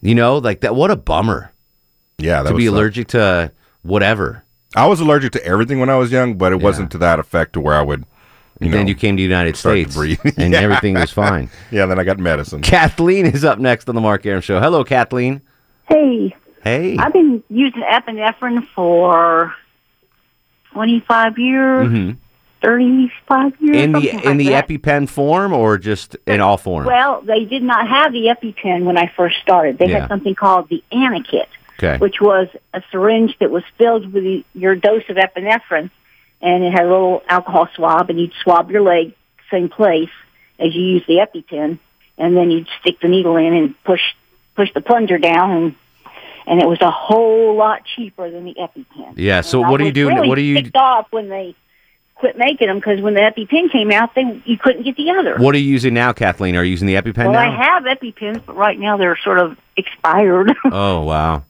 You 0.03 0.15
know, 0.17 0.39
like 0.39 0.61
that. 0.63 0.75
What 0.75 0.91
a 0.91 0.97
bummer 0.97 1.53
Yeah, 2.19 2.43
that 2.43 2.51
to 2.51 2.57
be 2.57 2.67
allergic 2.67 3.09
to 3.09 3.53
whatever. 3.83 4.45
I 4.77 4.87
was 4.87 5.01
allergic 5.01 5.33
to 5.33 5.45
everything 5.45 5.81
when 5.81 5.91
I 5.91 5.97
was 5.97 6.13
young, 6.13 6.35
but 6.35 6.53
it 6.53 6.61
wasn't 6.61 6.91
to 6.93 6.99
that 6.99 7.19
effect 7.19 7.55
to 7.55 7.61
where 7.61 7.75
I 7.75 7.83
would, 7.83 8.01
you 8.01 8.07
And 8.61 8.71
know, 8.71 8.77
then 8.79 8.89
you 8.89 8.95
came 8.95 9.17
to 9.17 9.21
the 9.21 9.25
United 9.25 9.57
start 9.57 9.77
to 9.77 9.91
States, 9.91 10.25
and 10.39 10.53
Yeah. 10.53 10.61
everything 10.61 10.95
was 10.95 11.11
fine. 11.11 11.51
yeah, 11.73 11.87
then 11.87 11.99
I 11.99 12.05
got 12.05 12.19
medicine. 12.19 12.63
Kathleen 12.63 13.27
is 13.27 13.45
up 13.45 13.59
next 13.59 13.89
on 13.89 13.95
the 13.97 14.01
Mark 14.01 14.25
Arum 14.27 14.41
Show. 14.43 14.61
Hello, 14.61 14.85
Kathleen. 14.85 15.41
Hey, 15.89 16.35
Hey. 16.63 16.97
I've 16.99 17.13
been 17.15 17.43
using 17.49 17.83
epinephrine 17.83 18.67
for 18.75 19.55
25 20.73 21.39
years, 21.39 21.89
Mhm. 21.89 22.17
35 22.63 23.53
years. 23.61 23.77
In 23.77 23.93
the 23.93 24.01
something 24.11 24.31
in 24.31 24.37
the 24.37 24.51
like 24.51 24.67
that. 24.69 24.69
EpiPen 24.83 25.09
form 25.09 25.53
or 25.55 25.79
just 25.79 26.17
in 26.27 26.41
all 26.43 26.59
forms? 26.59 26.87
Well, 26.87 27.23
they 27.23 27.47
did 27.47 27.63
not 27.63 27.89
have 27.89 28.13
the 28.13 28.27
EpiPen 28.27 28.85
when 28.85 28.99
I 28.99 29.07
first 29.17 29.39
started. 29.41 29.79
They 29.79 29.87
Yeah. 29.89 30.01
had 30.01 30.09
something 30.09 30.35
called 30.35 30.69
the 30.69 30.85
Anakit, 30.93 31.47
Okay. 31.83 31.99
which 31.99 32.21
was 32.21 32.49
a 32.75 32.83
syringe 32.93 33.37
that 33.39 33.51
was 33.51 33.63
filled 33.79 34.13
with 34.13 34.23
the, 34.23 34.45
your 34.55 34.75
dose 34.75 35.05
of 35.09 35.17
epinephrine, 35.17 35.91
and 36.43 36.65
it 36.65 36.73
had 36.73 36.85
a 36.85 36.89
little 36.89 37.23
alcohol 37.27 37.69
swab, 37.75 38.11
and 38.11 38.21
you'd 38.21 38.35
swab 38.43 38.71
your 38.71 38.83
leg 38.83 39.15
same 39.51 39.69
place 39.69 40.11
as 40.59 40.75
you 40.75 40.83
use 40.83 41.03
the 41.07 41.15
EpiPen, 41.15 41.79
and 42.19 42.37
then 42.37 42.51
you'd 42.51 42.69
stick 42.81 43.01
the 43.01 43.09
needle 43.09 43.37
in 43.37 43.55
and 43.55 43.83
push 43.85 44.03
push 44.55 44.73
the 44.75 44.81
plunger 44.81 45.19
down, 45.19 45.51
and 45.51 45.75
and 46.47 46.63
it 46.63 46.67
was 46.67 46.81
a 46.81 46.91
whole 46.91 47.57
lot 47.57 47.83
cheaper 47.97 48.31
than 48.31 48.45
the 48.45 48.55
EpiPen. 48.55 49.15
Yeah. 49.17 49.41
So 49.41 49.61
And 49.61 49.67
I 49.67 49.71
what 49.71 49.79
do 49.79 49.85
you 49.85 49.93
do? 49.93 50.09
Really 50.09 50.29
what 50.29 50.35
do 50.35 50.43
you 50.43 50.63
ticked 50.63 50.77
off 50.77 51.07
when 51.11 51.29
they 51.29 51.55
quit 52.21 52.37
making 52.37 52.69
them 52.69 52.77
because 52.77 53.01
when 53.01 53.15
the 53.15 53.21
EpiPen 53.21 53.73
came 53.73 53.91
out, 53.91 54.15
they 54.15 54.43
you 54.45 54.59
couldn't 54.59 54.83
get 54.83 54.97
the 54.97 55.11
other. 55.11 55.39
What 55.39 55.55
are 55.55 55.59
you 55.59 55.71
using 55.71 55.95
now, 55.95 56.13
Kathleen? 56.13 56.55
Are 56.57 56.63
you 56.63 56.71
using 56.71 56.87
the 56.87 56.95
EpiPen 56.95 57.31
well, 57.31 57.33
now? 57.33 57.51
I 57.51 57.65
have 57.65 57.85
EpiPens, 57.85 58.45
but 58.45 58.57
right 58.57 58.79
now 58.79 58.97
they're 58.97 59.19
sort 59.25 59.39
of 59.39 59.59
expired. 59.77 60.55
oh 60.67 61.03
wow. 61.03 61.45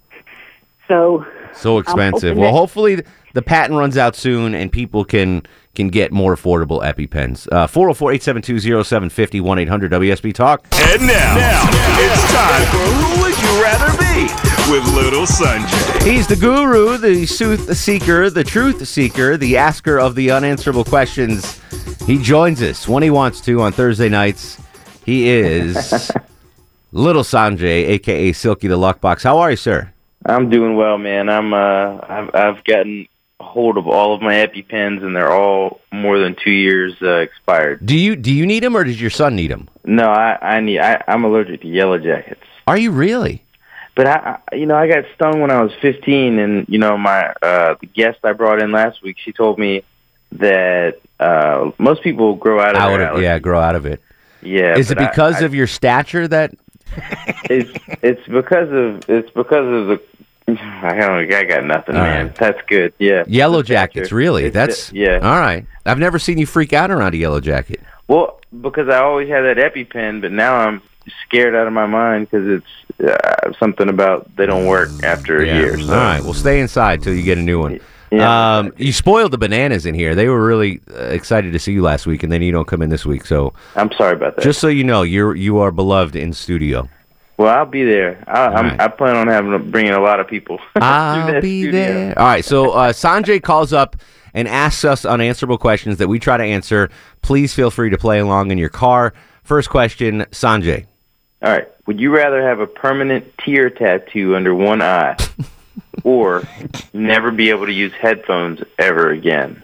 So 0.90 1.24
So 1.54 1.78
expensive. 1.78 2.36
Well, 2.36 2.52
hopefully 2.52 3.02
the 3.32 3.42
patent 3.42 3.78
runs 3.78 3.96
out 3.96 4.16
soon 4.16 4.54
and 4.54 4.70
people 4.70 5.04
can 5.04 5.42
can 5.76 5.88
get 5.88 6.10
more 6.12 6.34
affordable 6.34 6.82
EpiPens. 6.82 7.46
Uh, 7.52 7.64
404-872-0750, 7.68 9.40
1-800-WSB 9.40 10.34
Talk. 10.34 10.66
And 10.72 11.02
now, 11.02 11.36
now, 11.36 11.62
it's 12.00 12.32
time 12.32 12.66
for 12.72 12.78
Who 12.90 13.22
Would 13.22 13.38
You 13.38 13.62
Rather 13.62 13.96
Be 13.96 14.24
with 14.72 14.84
Little 14.94 15.26
Sanjay. 15.26 16.02
He's 16.04 16.26
the 16.26 16.34
guru, 16.34 16.98
the 16.98 17.24
sooth 17.24 17.76
seeker, 17.76 18.30
the 18.30 18.42
truth 18.42 18.86
seeker, 18.88 19.36
the 19.36 19.56
asker 19.56 19.98
of 19.98 20.16
the 20.16 20.32
unanswerable 20.32 20.82
questions. 20.84 21.60
He 22.04 22.18
joins 22.20 22.60
us 22.62 22.88
when 22.88 23.04
he 23.04 23.10
wants 23.10 23.40
to 23.42 23.62
on 23.62 23.70
Thursday 23.70 24.08
nights. 24.08 24.60
He 25.04 25.28
is 25.28 26.10
Little 26.92 27.22
Sanjay, 27.22 27.90
aka 27.90 28.32
Silky 28.32 28.66
the 28.66 28.76
Luckbox. 28.76 29.22
How 29.22 29.38
are 29.38 29.52
you, 29.52 29.56
sir? 29.56 29.92
I'm 30.24 30.50
doing 30.50 30.76
well, 30.76 30.98
man. 30.98 31.28
I'm 31.28 31.52
uh, 31.54 31.98
I've 32.08 32.30
I've 32.34 32.64
gotten 32.64 33.06
hold 33.40 33.78
of 33.78 33.86
all 33.88 34.14
of 34.14 34.20
my 34.20 34.34
EpiPens, 34.34 35.02
and 35.02 35.16
they're 35.16 35.32
all 35.32 35.80
more 35.92 36.18
than 36.18 36.36
two 36.36 36.50
years 36.50 36.94
uh, 37.02 37.16
expired. 37.16 37.84
Do 37.86 37.96
you 37.96 38.16
do 38.16 38.32
you 38.32 38.46
need 38.46 38.62
them, 38.62 38.76
or 38.76 38.84
does 38.84 39.00
your 39.00 39.10
son 39.10 39.34
need 39.36 39.50
them? 39.50 39.68
No, 39.84 40.04
I 40.04 40.36
I 40.56 40.60
need. 40.60 40.78
I, 40.80 41.02
I'm 41.08 41.24
allergic 41.24 41.62
to 41.62 41.68
yellow 41.68 41.98
jackets. 41.98 42.42
Are 42.66 42.76
you 42.76 42.90
really? 42.90 43.42
But 43.96 44.06
I, 44.06 44.38
I, 44.52 44.54
you 44.56 44.66
know, 44.66 44.76
I 44.76 44.86
got 44.88 45.04
stung 45.14 45.40
when 45.40 45.50
I 45.50 45.62
was 45.62 45.72
15, 45.82 46.38
and 46.38 46.66
you 46.68 46.78
know, 46.78 46.96
my 46.96 47.32
uh, 47.42 47.74
the 47.80 47.86
guest 47.86 48.18
I 48.24 48.32
brought 48.32 48.62
in 48.62 48.70
last 48.72 49.02
week, 49.02 49.16
she 49.22 49.32
told 49.32 49.58
me 49.58 49.82
that 50.32 51.00
uh, 51.18 51.70
most 51.78 52.02
people 52.02 52.36
grow 52.36 52.60
out 52.60 52.76
of 52.76 52.80
Out 52.82 53.00
of, 53.00 53.08
allergies. 53.16 53.22
yeah, 53.22 53.38
grow 53.40 53.60
out 53.60 53.74
of 53.74 53.84
it. 53.86 54.00
Yeah. 54.42 54.76
Is 54.78 54.90
it 54.90 54.96
because 54.98 55.42
I- 55.42 55.44
of 55.44 55.54
your 55.54 55.66
stature 55.66 56.28
that 56.28 56.52
it's 57.50 57.70
it's 58.02 58.26
because 58.28 58.68
of 58.70 59.08
it's 59.08 59.30
because 59.30 59.66
of 59.66 59.86
the. 59.88 60.00
I 60.48 60.94
don't. 60.96 61.32
I 61.32 61.44
got 61.44 61.64
nothing, 61.64 61.94
All 61.96 62.02
man. 62.02 62.26
right. 62.26 62.34
That's 62.34 62.60
good. 62.66 62.92
Yeah. 62.98 63.22
Yellow 63.28 63.62
jackets, 63.62 64.10
really? 64.10 64.46
It's 64.46 64.54
That's 64.54 64.88
the- 64.90 64.98
yeah. 64.98 65.18
All 65.22 65.38
right. 65.38 65.64
I've 65.86 65.98
never 66.00 66.18
seen 66.18 66.38
you 66.38 66.46
freak 66.46 66.72
out 66.72 66.90
around 66.90 67.14
a 67.14 67.18
yellow 67.18 67.38
jacket. 67.40 67.80
Well, 68.08 68.40
because 68.60 68.88
I 68.88 68.98
always 68.98 69.28
had 69.28 69.42
that 69.42 69.58
EpiPen, 69.58 70.20
but 70.22 70.32
now 70.32 70.56
I'm 70.56 70.82
scared 71.26 71.54
out 71.54 71.68
of 71.68 71.72
my 71.72 71.86
mind 71.86 72.28
because 72.28 72.48
it's 73.00 73.08
uh, 73.08 73.52
something 73.60 73.88
about 73.88 74.34
they 74.36 74.46
don't 74.46 74.66
work 74.66 74.88
after 75.04 75.40
a 75.40 75.46
Yeah. 75.46 75.58
year. 75.60 75.78
So. 75.78 75.92
All 75.92 75.98
right. 76.00 76.20
Well, 76.22 76.34
stay 76.34 76.58
inside 76.60 77.02
till 77.02 77.14
you 77.14 77.22
get 77.22 77.38
a 77.38 77.42
new 77.42 77.60
one. 77.60 77.78
Um, 78.12 78.72
you 78.76 78.92
spoiled 78.92 79.30
the 79.30 79.38
bananas 79.38 79.86
in 79.86 79.94
here. 79.94 80.14
They 80.14 80.28
were 80.28 80.44
really 80.44 80.80
uh, 80.92 81.04
excited 81.04 81.52
to 81.52 81.58
see 81.58 81.72
you 81.72 81.82
last 81.82 82.06
week, 82.06 82.22
and 82.22 82.32
then 82.32 82.42
you 82.42 82.50
don't 82.50 82.66
come 82.66 82.82
in 82.82 82.90
this 82.90 83.06
week. 83.06 83.24
So 83.24 83.52
I'm 83.76 83.92
sorry 83.92 84.14
about 84.14 84.36
that. 84.36 84.42
just 84.42 84.60
so 84.60 84.68
you 84.68 84.84
know, 84.84 85.02
you're 85.02 85.36
you 85.36 85.58
are 85.58 85.70
beloved 85.70 86.16
in 86.16 86.32
studio. 86.32 86.88
Well, 87.36 87.48
I'll 87.56 87.64
be 87.64 87.84
there. 87.84 88.22
I, 88.26 88.46
I'm, 88.48 88.66
right. 88.66 88.80
I 88.80 88.88
plan 88.88 89.16
on 89.16 89.26
having 89.26 89.70
bringing 89.70 89.92
a 89.92 90.00
lot 90.00 90.20
of 90.20 90.26
people. 90.26 90.58
I'll 90.76 91.40
be 91.40 91.62
studio. 91.62 91.72
there. 91.72 92.18
All 92.18 92.26
right. 92.26 92.44
So 92.44 92.72
uh, 92.72 92.92
Sanjay 92.92 93.42
calls 93.42 93.72
up 93.72 93.96
and 94.34 94.46
asks 94.46 94.84
us 94.84 95.04
unanswerable 95.04 95.56
questions 95.56 95.98
that 95.98 96.08
we 96.08 96.18
try 96.18 96.36
to 96.36 96.44
answer. 96.44 96.90
Please 97.22 97.54
feel 97.54 97.70
free 97.70 97.90
to 97.90 97.98
play 97.98 98.18
along 98.18 98.50
in 98.50 98.58
your 98.58 98.68
car. 98.68 99.14
First 99.42 99.70
question, 99.70 100.26
Sanjay. 100.32 100.86
All 101.42 101.50
right. 101.50 101.66
Would 101.86 101.98
you 101.98 102.14
rather 102.14 102.42
have 102.42 102.60
a 102.60 102.66
permanent 102.66 103.36
tear 103.38 103.70
tattoo 103.70 104.36
under 104.36 104.54
one 104.54 104.82
eye, 104.82 105.16
or 106.04 106.42
never 106.92 107.30
be 107.30 107.50
able 107.50 107.66
to 107.66 107.72
use 107.72 107.92
headphones 107.92 108.60
ever 108.78 109.10
again? 109.10 109.62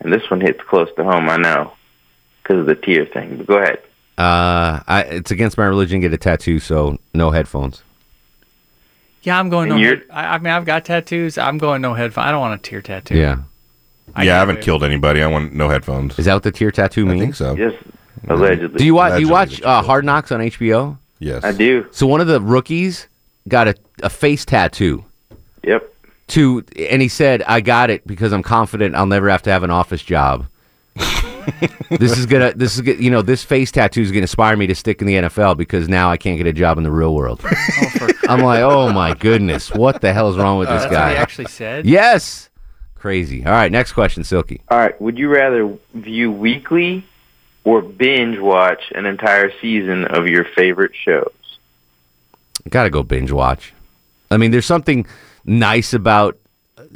And 0.00 0.12
this 0.12 0.28
one 0.30 0.40
hits 0.40 0.60
close 0.62 0.88
to 0.96 1.04
home, 1.04 1.28
I 1.28 1.36
know, 1.36 1.72
because 2.42 2.60
of 2.60 2.66
the 2.66 2.74
tear 2.74 3.04
thing. 3.06 3.36
But 3.38 3.46
go 3.46 3.58
ahead. 3.58 3.78
Uh, 4.18 4.80
I, 4.86 5.02
it's 5.08 5.30
against 5.30 5.56
my 5.58 5.64
religion 5.64 6.00
to 6.00 6.08
get 6.08 6.14
a 6.14 6.18
tattoo, 6.18 6.58
so 6.58 6.98
no 7.14 7.30
headphones. 7.30 7.82
Yeah, 9.22 9.38
I'm 9.38 9.50
going 9.50 9.68
no. 9.68 9.74
And 9.74 9.84
you're- 9.84 9.96
Head, 9.98 10.06
I, 10.10 10.34
I 10.34 10.38
mean, 10.38 10.52
I've 10.52 10.64
got 10.64 10.84
tattoos. 10.84 11.36
I'm 11.38 11.58
going 11.58 11.82
no 11.82 11.94
headphones. 11.94 12.26
I 12.26 12.30
don't 12.30 12.40
want 12.40 12.58
a 12.60 12.62
tear 12.62 12.80
tattoo. 12.80 13.16
Yeah. 13.16 13.36
yeah, 14.16 14.36
I 14.36 14.38
haven't 14.38 14.62
killed 14.62 14.82
anybody. 14.82 15.22
I 15.22 15.26
want 15.26 15.52
no 15.54 15.68
headphones. 15.68 16.18
Is 16.18 16.24
that 16.24 16.34
what 16.34 16.42
the 16.42 16.50
tear 16.52 16.70
tattoo 16.70 17.04
means? 17.06 17.20
I 17.20 17.24
think 17.24 17.34
so. 17.34 17.54
Yes, 17.56 17.74
allegedly. 18.28 18.78
Do 18.78 18.84
you 18.84 18.94
watch? 18.94 19.14
Do 19.14 19.20
you 19.20 19.28
watch 19.28 19.60
uh, 19.62 19.82
Hard 19.82 20.04
Knocks 20.04 20.32
on 20.32 20.40
HBO? 20.40 20.96
Yes. 21.18 21.44
I 21.44 21.52
do. 21.52 21.86
So 21.90 22.06
one 22.06 22.22
of 22.22 22.26
the 22.26 22.40
rookies 22.40 23.06
got 23.48 23.68
a, 23.68 23.74
a 24.02 24.08
face 24.10 24.44
tattoo. 24.46 25.04
Yep. 25.62 25.94
To 26.28 26.64
and 26.78 27.02
he 27.02 27.08
said, 27.08 27.42
"I 27.42 27.60
got 27.60 27.90
it 27.90 28.06
because 28.06 28.32
I'm 28.32 28.42
confident 28.42 28.94
I'll 28.94 29.06
never 29.06 29.28
have 29.28 29.42
to 29.42 29.50
have 29.50 29.62
an 29.62 29.70
office 29.70 30.02
job." 30.02 30.46
this 31.90 32.16
is 32.16 32.26
gonna. 32.26 32.52
This 32.54 32.76
is 32.76 32.82
gonna, 32.82 32.98
you 32.98 33.10
know 33.10 33.22
this 33.22 33.42
face 33.42 33.72
tattoo 33.72 34.02
is 34.02 34.10
gonna 34.10 34.22
inspire 34.22 34.56
me 34.56 34.66
to 34.68 34.74
stick 34.74 35.00
in 35.00 35.06
the 35.06 35.14
NFL 35.14 35.56
because 35.56 35.88
now 35.88 36.10
I 36.10 36.16
can't 36.16 36.36
get 36.36 36.46
a 36.46 36.52
job 36.52 36.78
in 36.78 36.84
the 36.84 36.90
real 36.90 37.14
world. 37.14 37.40
Oh, 37.44 38.08
I'm 38.28 38.42
like, 38.42 38.60
oh 38.60 38.92
my 38.92 39.14
goodness, 39.18 39.72
what 39.72 40.00
the 40.00 40.12
hell 40.12 40.30
is 40.30 40.36
wrong 40.36 40.58
with 40.58 40.68
this 40.68 40.82
That's 40.82 40.92
what 40.92 40.98
guy? 40.98 41.10
he 41.12 41.16
actually 41.16 41.46
said. 41.46 41.86
Yes, 41.86 42.48
crazy. 42.94 43.44
All 43.44 43.52
right, 43.52 43.72
next 43.72 43.92
question, 43.92 44.22
Silky. 44.22 44.60
All 44.68 44.78
right. 44.78 45.00
Would 45.00 45.18
you 45.18 45.28
rather 45.28 45.76
view 45.94 46.30
weekly 46.30 47.04
or 47.64 47.82
binge 47.82 48.38
watch 48.38 48.92
an 48.94 49.06
entire 49.06 49.50
season 49.60 50.04
of 50.04 50.28
your 50.28 50.44
favorite 50.44 50.92
shows? 50.94 51.32
Got 52.68 52.84
to 52.84 52.90
go 52.90 53.02
binge 53.02 53.32
watch. 53.32 53.72
I 54.30 54.36
mean, 54.36 54.50
there's 54.50 54.66
something 54.66 55.06
nice 55.50 55.92
about 55.92 56.38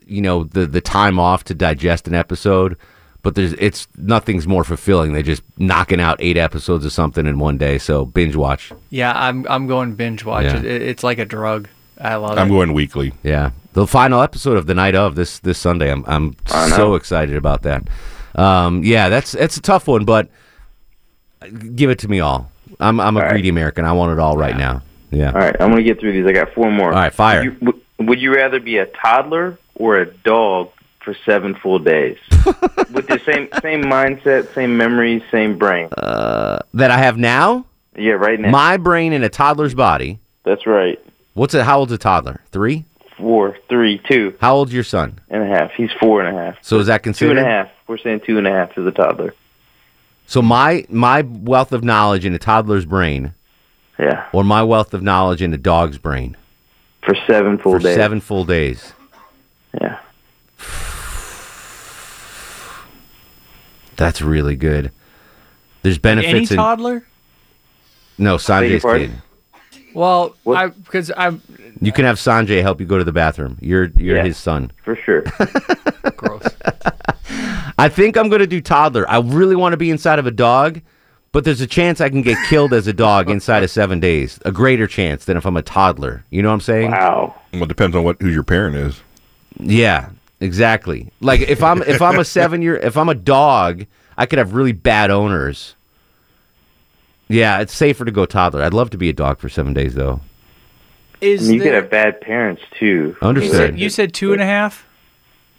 you 0.07 0.23
know 0.23 0.45
the 0.45 0.67
the 0.67 0.81
time 0.81 1.19
off 1.19 1.45
to 1.45 1.55
digest 1.55 2.07
an 2.09 2.15
episode, 2.15 2.77
but 3.23 3.35
there's 3.35 3.53
it's 3.55 3.87
nothing's 3.99 4.47
more 4.47 4.65
fulfilling 4.65 5.13
than 5.13 5.25
just 5.25 5.43
knocking 5.59 6.01
out 6.01 6.17
eight 6.21 6.37
episodes 6.37 6.85
of 6.85 6.93
something 6.93 7.27
in 7.27 7.39
one 7.39 7.59
day. 7.59 7.79
So 7.79 8.07
binge 8.07 8.37
watch. 8.37 8.73
Yeah, 8.91 9.13
I'm 9.15 9.47
I'm 9.49 9.67
going 9.67 9.95
binge 9.95 10.25
watch. 10.25 10.45
Yeah. 10.45 10.57
It. 10.59 10.65
It- 10.65 10.83
It's 10.83 11.03
like 11.05 11.19
a 11.19 11.25
drug. 11.25 11.69
I 12.01 12.17
love 12.17 12.37
it. 12.37 12.41
I'm 12.41 12.49
it. 12.49 12.51
going 12.51 12.73
weekly. 12.73 13.13
Yeah, 13.23 13.51
the 13.73 13.87
final 13.87 14.21
episode 14.21 14.57
of 14.57 14.67
the 14.67 14.75
night 14.75 14.95
of 14.95 15.15
this 15.17 15.39
this 15.41 15.59
Sunday. 15.59 15.91
I'm 15.93 16.05
I'm 16.07 16.35
so 16.71 16.95
excited 16.97 17.37
about 17.37 17.63
that. 17.63 17.87
Um, 18.35 18.83
yeah, 18.83 19.09
that's 19.09 19.33
that's 19.33 19.57
a 19.57 19.63
tough 19.63 19.87
one, 19.87 20.05
but 20.05 20.29
give 21.75 21.91
it 21.91 21.99
to 22.01 22.09
me 22.09 22.21
all. 22.21 22.51
I'm 22.81 22.99
I'm 23.01 23.17
a 23.17 23.21
All 23.21 23.27
right. 23.27 23.33
greedy 23.33 23.49
American. 23.49 23.85
I 23.85 23.93
want 23.93 24.13
it 24.13 24.19
all 24.19 24.37
right 24.37 24.57
now. 24.57 24.83
Yeah. 25.11 25.29
All 25.29 25.39
right. 25.39 25.55
I'm 25.61 25.71
going 25.71 25.77
to 25.77 25.85
get 25.85 26.01
through 26.01 26.13
these. 26.13 26.27
I 26.27 26.33
got 26.33 26.53
four 26.55 26.71
more. 26.73 26.89
All 26.89 26.95
right, 26.99 27.15
fire. 27.15 27.45
You, 27.45 27.51
w- 27.53 27.74
would 28.09 28.21
you 28.21 28.35
rather 28.35 28.61
be 28.61 28.79
a 28.79 28.87
toddler 28.87 29.59
or 29.75 29.99
a 29.99 30.07
dog 30.13 30.71
for 31.01 31.15
seven 31.27 31.55
full 31.55 31.79
days? 31.79 32.19
With 32.93 33.07
the 33.09 33.21
same 33.25 33.49
same 33.63 33.83
mindset, 33.85 34.53
same 34.55 34.77
memories, 34.77 35.23
same 35.31 35.59
brain. 35.59 35.89
Uh, 35.97 36.61
that 36.75 36.91
I 36.91 36.99
have 36.99 37.17
now. 37.19 37.67
Yeah, 37.97 38.13
right 38.15 38.39
now. 38.41 38.51
My 38.51 38.77
brain 38.77 39.13
in 39.13 39.23
a 39.23 39.29
toddler's 39.29 39.75
body. 39.75 40.19
That's 40.45 40.67
right. 40.67 40.99
What's 41.35 41.55
it? 41.55 41.63
How 41.65 41.79
old's 41.79 41.93
a 41.93 41.99
toddler? 41.99 42.41
Three. 42.51 42.85
Four, 43.17 43.57
three, 43.69 43.99
two 44.11 44.35
How 44.41 44.57
old's 44.57 44.73
your 44.75 44.83
son? 44.83 45.21
and 45.31 45.43
a 45.43 45.47
half. 45.47 45.71
He's 45.73 45.93
four 46.01 46.21
and 46.23 46.37
a 46.37 46.41
half. 46.41 46.57
So 46.63 46.81
is 46.81 46.89
that 46.89 47.05
considered? 47.05 47.39
and 47.39 47.47
a 47.47 47.49
half. 47.49 47.69
We're 47.87 47.99
saying 47.99 48.23
two 48.27 48.39
and 48.39 48.47
a 48.47 48.51
half 48.51 48.75
to 48.75 48.83
the 48.83 48.91
toddler. 48.91 49.35
So 50.27 50.43
my 50.43 50.85
my 50.89 51.23
wealth 51.23 51.71
of 51.73 51.85
knowledge 51.85 52.25
in 52.25 52.35
a 52.35 52.39
toddler's 52.39 52.85
brain, 52.87 53.35
Yeah. 53.99 54.27
or 54.33 54.43
my 54.43 54.63
wealth 54.65 54.95
of 54.95 55.03
knowledge 55.03 55.43
in 55.43 55.53
a 55.55 55.59
dog's 55.59 55.99
brain 55.99 56.37
For 57.05 57.15
seven 57.27 57.59
full 57.59 57.73
for 57.73 57.79
days. 57.81 57.97
seven 57.97 58.21
full 58.21 58.45
days. 58.45 58.93
Yeah. 59.81 59.99
That's 63.97 64.21
really 64.23 64.57
good. 64.57 64.91
There's 65.83 65.97
Any 65.97 66.01
benefits 66.23 66.51
in 66.51 66.57
toddler? 66.57 67.05
no 68.19 68.33
your 68.33 68.39
Sanjay's 68.39 68.83
kid. 68.83 69.13
Well, 69.93 70.35
What? 70.45 70.57
I 70.57 70.69
because 70.69 71.13
I'm 71.17 71.41
You 71.81 71.93
can 71.93 72.05
have 72.05 72.17
Sanjay 72.17 72.63
help 72.63 72.81
you 72.81 72.87
go 72.87 72.99
to 72.99 73.05
the 73.05 73.13
bathroom. 73.13 73.59
You're 73.61 73.91
you're 73.97 74.17
Yeah. 74.17 74.25
his 74.25 74.37
son. 74.37 74.73
For 74.85 74.97
sure. 74.97 75.23
gross. 76.17 76.47
I 77.79 77.89
think 77.89 78.17
I'm 78.17 78.29
gonna 78.29 78.47
do 78.47 78.61
toddler. 78.61 79.09
I 79.09 79.19
really 79.21 79.57
want 79.57 79.73
to 79.73 79.77
be 79.77 79.91
inside 79.91 80.19
of 80.19 80.27
a 80.27 80.31
dog, 80.31 80.81
but 81.35 81.43
there's 81.43 81.61
a 81.61 81.67
chance 81.67 82.01
I 82.01 82.11
can 82.11 82.23
get 82.23 82.39
killed 82.47 82.73
as 82.73 82.87
a 82.87 82.93
dog 82.93 83.29
inside 83.29 83.65
of 83.65 83.71
seven 83.71 83.99
days. 83.99 84.39
A 84.45 84.53
greater 84.53 84.87
chance 84.87 85.25
than 85.25 85.37
if 85.37 85.45
I'm 85.45 85.57
a 85.57 85.63
toddler. 85.63 86.25
You 86.31 86.43
know 86.43 86.49
what 86.49 86.55
I'm 86.55 86.61
saying? 86.61 86.93
wow. 86.93 87.35
Well, 87.53 87.65
it 87.65 87.69
depends 87.69 87.97
on 87.97 88.05
what 88.05 88.23
who 88.23 88.29
your 88.29 88.45
parent 88.45 88.77
is. 88.77 89.03
Yeah, 89.59 90.11
exactly. 90.39 91.11
Like 91.21 91.41
if 91.41 91.61
I'm 91.61 91.83
if 91.83 92.01
I'm 92.01 92.21
a 92.21 92.25
seven 92.39 92.63
year 92.63 92.77
if 92.77 92.97
I'm 92.97 93.09
a 93.09 93.17
dog, 93.17 93.85
I 94.17 94.27
could 94.27 94.39
have 94.39 94.55
really 94.55 94.71
bad 94.71 95.11
owners. 95.11 95.75
Yeah, 97.27 97.59
it's 97.59 97.75
safer 97.75 98.05
to 98.05 98.13
go 98.13 98.27
toddler. 98.27 98.63
I'd 98.63 98.73
love 98.73 98.91
to 98.91 98.97
be 98.97 99.09
a 99.09 99.13
dog 99.13 99.41
for 99.41 99.49
seven 99.49 99.75
days 99.75 99.97
though. 99.97 100.21
Is 101.21 101.49
And 101.49 101.55
you 101.57 101.61
could 101.61 101.73
there, 101.73 101.83
have 101.83 101.91
bad 101.91 102.21
parents 102.21 102.63
too. 102.79 103.17
Understood. 103.21 103.77
you 103.77 103.91
said 103.91 104.15
two 104.15 104.33
and 104.33 104.41
a 104.41 104.47
half? 104.47 104.87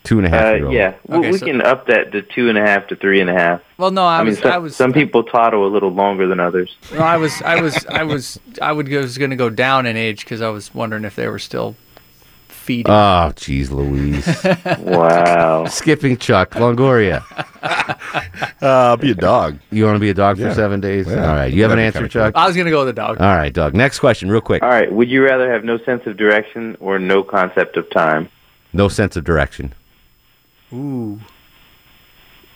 Two 0.06 0.18
and 0.20 0.26
a 0.26 0.30
half 0.30 0.62
Uh, 0.62 0.70
yeah, 0.70 0.94
we, 1.08 1.18
Okay, 1.18 1.32
we 1.32 1.38
so- 1.38 1.46
can 1.48 1.62
up 1.62 1.88
that 1.88 2.12
to 2.14 2.22
two 2.22 2.48
and 2.48 2.58
a 2.58 2.62
half 2.62 2.88
to 2.88 2.96
three 2.96 3.20
and 3.20 3.30
a 3.30 3.34
half. 3.34 3.62
Well, 3.78 3.92
no, 3.92 4.06
I, 4.06 4.20
I, 4.20 4.24
mean, 4.24 4.36
some, 4.36 4.52
I 4.52 4.58
was 4.60 4.76
some 4.76 4.94
people 4.94 5.24
toddle 5.24 5.68
a 5.68 5.72
little 5.72 5.92
longer 5.92 6.28
than 6.28 6.40
others. 6.40 6.78
no, 6.94 7.00
I 7.00 7.18
was 7.18 7.42
I 7.42 7.60
was 7.62 7.86
I 7.88 8.04
was 8.04 8.40
I 8.62 8.72
would 8.72 8.90
go, 8.90 9.02
was 9.02 9.18
going 9.18 9.32
to 9.32 9.36
go 9.36 9.50
down 9.50 9.86
in 9.86 9.98
age 9.98 10.22
because 10.22 10.42
I 10.42 10.50
was 10.50 10.74
wondering 10.74 11.04
if 11.04 11.16
they 11.16 11.28
were 11.28 11.40
still 11.40 11.76
feeding. 12.48 12.92
Oh, 12.92 13.32
jeez, 13.36 13.70
Louise. 13.72 14.26
Wow. 14.80 15.66
Skipping 15.66 16.18
Chuck 16.18 16.52
Longoria. 16.52 17.24
Uh, 18.62 18.68
I'll 18.68 18.98
be 18.98 19.12
a 19.12 19.16
dog. 19.16 19.60
You 19.70 19.84
want 19.86 19.96
to 19.96 20.00
be 20.00 20.10
a 20.10 20.14
dog 20.14 20.38
for 20.38 20.52
seven 20.54 20.80
days? 20.80 21.08
Yeah. 21.08 21.30
All 21.30 21.36
right. 21.36 21.52
You 21.54 21.62
have 21.64 21.72
an 21.72 21.78
That'd 21.78 21.94
be 21.94 21.98
answer, 21.98 22.00
kinda 22.20 22.32
Chuck? 22.32 22.36
I 22.36 22.48
was 22.48 22.56
going 22.56 22.66
to 22.66 22.72
go 22.72 22.86
with 22.86 22.96
the 22.96 23.00
dog. 23.02 23.20
All 23.20 23.36
right, 23.36 23.52
dog. 23.54 23.74
Next 23.76 24.00
question, 24.00 24.32
real 24.32 24.42
quick. 24.42 24.64
All 24.64 24.70
right. 24.70 24.92
Would 24.92 25.10
you 25.10 25.24
rather 25.24 25.52
have 25.52 25.64
no 25.64 25.78
sense 25.80 26.04
of 26.08 26.16
direction 26.18 26.78
or 26.80 26.98
no 26.98 27.22
concept 27.22 27.76
of 27.78 27.88
time? 27.92 28.30
No 28.74 28.88
sense 28.88 29.16
of 29.18 29.24
direction. 29.24 29.74
Ooh. 30.74 31.20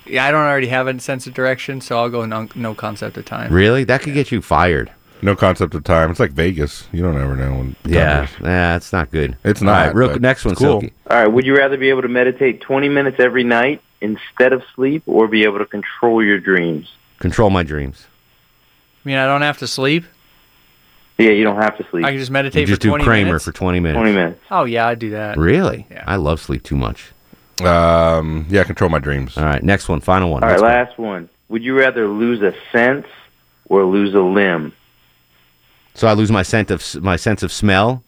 Yeah, 0.06 0.26
I 0.26 0.32
don't 0.32 0.42
already 0.46 0.68
have 0.68 0.88
a 0.88 1.00
sense 1.00 1.28
of 1.28 1.34
direction, 1.34 1.82
so 1.82 2.00
I'll 2.00 2.10
go 2.10 2.26
no, 2.26 2.48
no 2.56 2.74
concept 2.74 3.18
of 3.18 3.26
time. 3.26 3.52
Really? 3.54 3.84
That 3.84 4.02
could 4.02 4.14
get 4.14 4.32
you 4.32 4.42
fired. 4.42 4.92
No 5.22 5.36
concept 5.36 5.76
of 5.76 5.84
time. 5.84 6.10
It's 6.10 6.20
like 6.20 6.32
Vegas. 6.32 6.88
You 6.94 7.04
don't 7.04 7.18
ever 7.22 7.36
know 7.36 7.52
when. 7.58 7.76
time 7.84 7.94
Yeah. 7.94 8.24
is. 8.24 8.30
Yeah, 8.42 8.76
it's 8.78 8.94
not 8.94 9.12
good. 9.12 9.38
It's 9.44 9.62
not, 9.62 9.88
right, 9.88 9.96
real 9.96 10.10
but 10.10 10.22
next 10.22 10.46
one, 10.46 10.54
it's 10.54 10.62
cool. 10.62 10.80
Silky. 10.80 10.94
All 11.10 11.18
right. 11.18 11.28
Would 11.28 11.46
you 11.46 11.56
rather 11.58 11.78
be 11.78 11.90
able 11.90 12.02
to 12.04 12.08
meditate 12.08 12.62
20 12.62 12.88
minutes 12.90 13.18
every 13.20 13.44
night 13.44 13.82
instead 14.02 14.54
of 14.54 14.64
sleep 14.76 15.04
or 15.06 15.28
be 15.28 15.44
able 15.44 15.60
to 15.60 15.66
control 15.66 16.24
your 16.24 16.40
dreams? 16.40 16.90
Control 17.20 17.50
my 17.50 17.64
dreams. 17.64 18.08
I 19.06 19.10
mean, 19.10 19.18
I 19.18 19.26
don't 19.26 19.42
have 19.42 19.58
to 19.60 19.68
sleep. 19.68 20.06
Yeah, 21.18 21.32
you 21.32 21.44
don't 21.44 21.62
have 21.62 21.78
to 21.78 21.86
sleep. 21.92 22.06
I 22.06 22.12
can 22.12 22.18
just 22.20 22.32
meditate 22.32 22.62
You 22.62 22.68
meditate 22.68 22.68
just 22.68 22.82
for 22.82 22.84
do 22.84 22.90
20 22.92 23.04
Kramer 23.04 23.26
minutes. 23.26 23.44
for 23.46 23.52
20 23.52 23.80
minutes. 23.82 23.98
20 23.98 24.12
minutes. 24.14 24.40
Oh, 24.50 24.64
yeah, 24.64 24.88
I'd 24.88 25.00
do 25.00 25.10
that. 25.10 25.38
Really? 25.38 25.86
Yeah. 25.92 26.06
I 26.08 26.16
love 26.16 26.40
sleep 26.40 26.64
too 26.64 26.78
much. 26.78 27.12
Um, 27.62 28.46
yeah, 28.50 28.64
control 28.64 28.90
my 28.90 29.00
dreams. 29.00 29.38
All 29.38 29.44
right, 29.44 29.62
next 29.64 29.90
one, 29.90 30.00
final 30.02 30.30
one. 30.32 30.44
All 30.44 30.50
right, 30.50 30.54
Next 30.54 30.62
one. 30.62 30.72
last 30.72 30.98
one. 31.00 31.30
Would 31.50 31.64
you 31.64 31.78
rather 31.78 32.08
lose 32.08 32.42
a 32.42 32.54
sense 32.72 33.08
or 33.66 33.84
lose 33.86 34.14
a 34.14 34.20
limb? 34.22 34.74
So 35.96 36.08
I 36.08 36.14
lose 36.14 36.32
my 36.32 36.44
sense 36.44 36.70
of 36.96 37.04
my 37.04 37.16
sense 37.16 37.44
of 37.44 37.52
smell, 37.52 38.04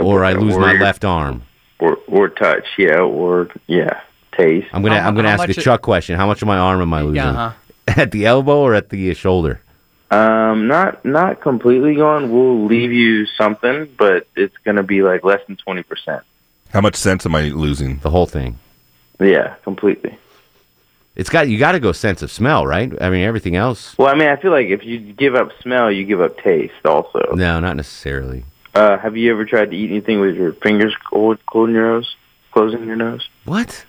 or 0.00 0.24
I 0.24 0.32
lose 0.32 0.54
Or 0.56 0.60
my 0.60 0.72
your- 0.72 0.82
left 0.82 1.04
arm. 1.04 1.42
Or 1.78 1.98
or 2.08 2.28
touch, 2.30 2.66
yeah, 2.78 3.00
or 3.00 3.48
yeah, 3.66 4.00
taste. 4.32 4.66
I'm 4.72 4.82
gonna 4.82 5.00
How- 5.00 5.08
I'm 5.08 5.14
gonna 5.14 5.28
ask 5.28 5.44
a 5.44 5.48
much 5.48 5.58
it- 5.58 5.62
Chuck 5.62 5.82
question. 5.82 6.16
How 6.16 6.26
much 6.26 6.40
of 6.42 6.48
my 6.48 6.56
arm 6.56 6.80
am 6.80 6.92
I 6.94 7.02
losing? 7.02 7.16
Yeah, 7.16 7.30
uh-huh. 7.30 7.52
At 8.02 8.10
the 8.12 8.24
elbow 8.26 8.60
or 8.60 8.74
at 8.74 8.88
the 8.88 9.10
uh, 9.10 9.14
shoulder? 9.14 9.60
Um, 10.10 10.66
not 10.68 11.04
not 11.04 11.40
completely 11.42 11.94
gone. 11.96 12.32
We'll 12.32 12.64
leave 12.64 12.92
you 12.92 13.26
something, 13.26 13.88
but 13.98 14.26
it's 14.34 14.56
gonna 14.64 14.82
be 14.82 15.02
like 15.02 15.22
less 15.22 15.40
than 15.46 15.56
twenty 15.56 15.82
percent. 15.82 16.22
How 16.72 16.80
much 16.80 16.96
sense 16.96 17.24
am 17.26 17.34
I 17.34 17.44
losing? 17.48 17.98
The 17.98 18.10
whole 18.10 18.26
thing. 18.26 18.58
Yeah, 19.20 19.54
completely. 19.64 20.18
It's 21.14 21.30
got 21.30 21.48
you 21.48 21.58
got 21.58 21.72
to 21.72 21.80
go 21.80 21.92
sense 21.92 22.20
of 22.20 22.30
smell, 22.30 22.66
right? 22.66 22.92
I 23.00 23.08
mean 23.08 23.22
everything 23.24 23.56
else. 23.56 23.96
Well, 23.96 24.08
I 24.08 24.14
mean, 24.14 24.28
I 24.28 24.36
feel 24.36 24.50
like 24.50 24.66
if 24.68 24.84
you 24.84 24.98
give 24.98 25.34
up 25.34 25.50
smell, 25.62 25.90
you 25.90 26.04
give 26.04 26.20
up 26.20 26.36
taste 26.38 26.74
also. 26.84 27.32
No, 27.34 27.58
not 27.60 27.76
necessarily. 27.76 28.44
Uh, 28.74 28.98
have 28.98 29.16
you 29.16 29.30
ever 29.32 29.46
tried 29.46 29.70
to 29.70 29.76
eat 29.76 29.90
anything 29.90 30.20
with 30.20 30.34
your 30.36 30.52
fingers 30.52 30.94
cold, 31.10 31.38
cold 31.46 31.70
in 31.70 31.74
your 31.74 31.86
nose? 31.94 32.14
closing 32.52 32.84
your 32.86 32.96
nose. 32.96 33.28
What? 33.44 33.84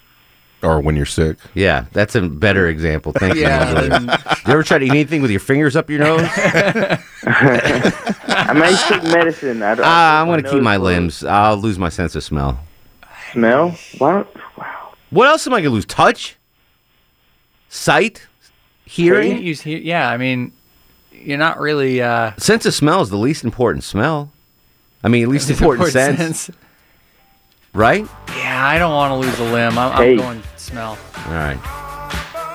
Or 0.62 0.82
when 0.82 0.98
you're 0.98 1.06
sick. 1.06 1.38
Yeah, 1.54 1.86
that's 1.94 2.16
a 2.16 2.22
better 2.22 2.68
example. 2.68 3.14
Thank 3.14 3.36
you. 3.36 3.42
Yeah, 3.48 3.74
Longoria. 3.74 3.90
then- 3.90 4.04
you 4.46 4.52
ever 4.54 4.64
try 4.64 4.78
to 4.80 4.86
eat 4.86 4.90
anything 4.92 5.22
with 5.22 5.32
your 5.32 5.40
fingers 5.40 5.76
up 5.78 5.90
your 5.90 6.00
nose? 6.00 6.20
I 6.34 7.00
might 8.54 8.76
take 8.90 9.04
medicine. 9.04 9.62
I 9.64 9.76
don't, 9.76 9.86
Ah, 9.86 10.20
I'm 10.22 10.28
going 10.28 10.44
to 10.44 10.50
keep 10.50 10.62
my 10.62 10.76
closed. 10.78 10.84
limbs. 10.86 11.24
I'll 11.24 11.56
lose 11.58 11.78
my 11.80 11.88
sense 11.90 12.14
of 12.16 12.24
smell. 12.26 12.60
Smell? 13.32 13.72
What? 13.98 14.34
don't, 14.34 14.68
What 15.10 15.28
else 15.28 15.46
am 15.48 15.54
I 15.54 15.58
going 15.58 15.66
to 15.72 15.76
lose? 15.76 15.86
Touch? 15.86 16.36
Sight? 17.70 18.28
Hearing? 18.86 19.44
You 19.44 19.54
see- 19.56 19.80
yeah, 19.80 20.10
I 20.10 20.18
mean, 20.18 20.54
you're 21.12 21.38
not 21.38 21.60
really. 21.60 22.02
Uh, 22.02 22.32
Sense 22.38 22.66
of 22.66 22.74
smell 22.74 23.02
is 23.02 23.10
the 23.10 23.18
least 23.18 23.44
important 23.44 23.84
smell. 23.84 24.32
I 25.04 25.10
mean, 25.10 25.30
least 25.30 25.50
Least 25.50 25.62
important, 25.62 25.88
important 25.88 26.18
sense, 26.20 26.40
sense. 26.46 26.58
right? 27.74 28.08
yeah, 28.38 28.66
I 28.68 28.78
don't 28.80 28.94
want 28.94 29.12
to 29.12 29.28
lose 29.28 29.40
a 29.40 29.52
limb. 29.54 29.78
I'm, 29.78 29.92
Hey. 29.94 30.12
I'm 30.14 30.18
going 30.18 30.44
smell. 30.56 30.98
All 31.28 31.34
right. 31.34 31.60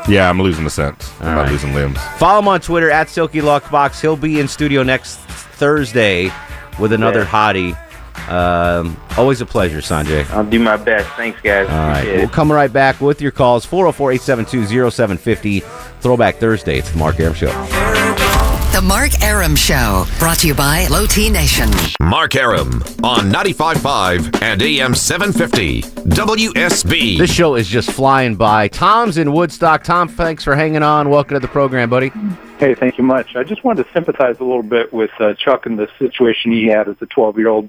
Yeah, 0.08 0.28
I'm 0.28 0.40
losing 0.42 0.64
the 0.64 0.70
sense. 0.70 1.12
I'm 1.20 1.28
All 1.38 1.44
not 1.44 1.52
losing 1.52 1.74
limbs. 1.74 1.98
Follow 2.16 2.40
him 2.40 2.48
on 2.48 2.60
Twitter 2.60 2.90
at 2.90 3.08
Silky 3.08 3.40
Luckbox. 3.40 4.00
He'll 4.00 4.16
be 4.16 4.40
in 4.40 4.48
studio 4.48 4.82
next 4.82 5.18
Thursday 5.18 6.32
with 6.80 6.92
another 6.92 7.20
Yeah. 7.20 7.26
hottie. 7.26 7.81
Um, 8.28 8.96
always 9.16 9.40
a 9.40 9.46
pleasure, 9.46 9.78
Sanjay. 9.78 10.28
I'll 10.30 10.44
do 10.44 10.58
my 10.58 10.76
best. 10.76 11.08
Thanks, 11.16 11.40
guys. 11.40 11.68
All 11.68 11.74
right. 11.74 11.98
Appreciate 11.98 12.18
We'll 12.18 12.28
come 12.28 12.50
right 12.52 12.72
back 12.72 13.00
with 13.00 13.20
your 13.20 13.32
calls 13.32 13.64
404 13.64 14.12
872 14.12 14.90
0750. 14.90 15.60
Throwback 16.00 16.36
Thursday. 16.36 16.78
It's 16.78 16.90
the 16.90 16.98
Mark 16.98 17.20
Arum 17.20 17.34
Show. 17.34 17.50
The 18.72 18.80
Mark 18.80 19.22
Arum 19.22 19.54
Show, 19.54 20.06
brought 20.18 20.38
to 20.38 20.46
you 20.46 20.54
by 20.54 20.86
Low 20.86 21.04
T 21.04 21.28
Nation. 21.28 21.68
Mark 22.00 22.34
Arum 22.36 22.82
on 23.04 23.30
95.5 23.30 24.40
and 24.42 24.62
AM 24.62 24.94
750 24.94 25.82
WSB. 25.82 27.18
This 27.18 27.30
show 27.30 27.54
is 27.54 27.68
just 27.68 27.90
flying 27.90 28.34
by. 28.34 28.68
Tom's 28.68 29.18
in 29.18 29.30
Woodstock. 29.32 29.84
Tom, 29.84 30.08
thanks 30.08 30.42
for 30.42 30.56
hanging 30.56 30.82
on. 30.82 31.10
Welcome 31.10 31.34
to 31.34 31.40
the 31.40 31.48
program, 31.48 31.90
buddy. 31.90 32.08
Hey, 32.58 32.74
thank 32.74 32.96
you 32.96 33.04
much. 33.04 33.36
I 33.36 33.44
just 33.44 33.62
wanted 33.62 33.84
to 33.84 33.92
sympathize 33.92 34.36
a 34.40 34.44
little 34.44 34.62
bit 34.62 34.90
with 34.90 35.10
uh, 35.20 35.34
Chuck 35.34 35.66
and 35.66 35.78
the 35.78 35.88
situation 35.98 36.50
he 36.50 36.66
had 36.66 36.88
as 36.88 36.96
a 37.02 37.06
12-year-old. 37.06 37.68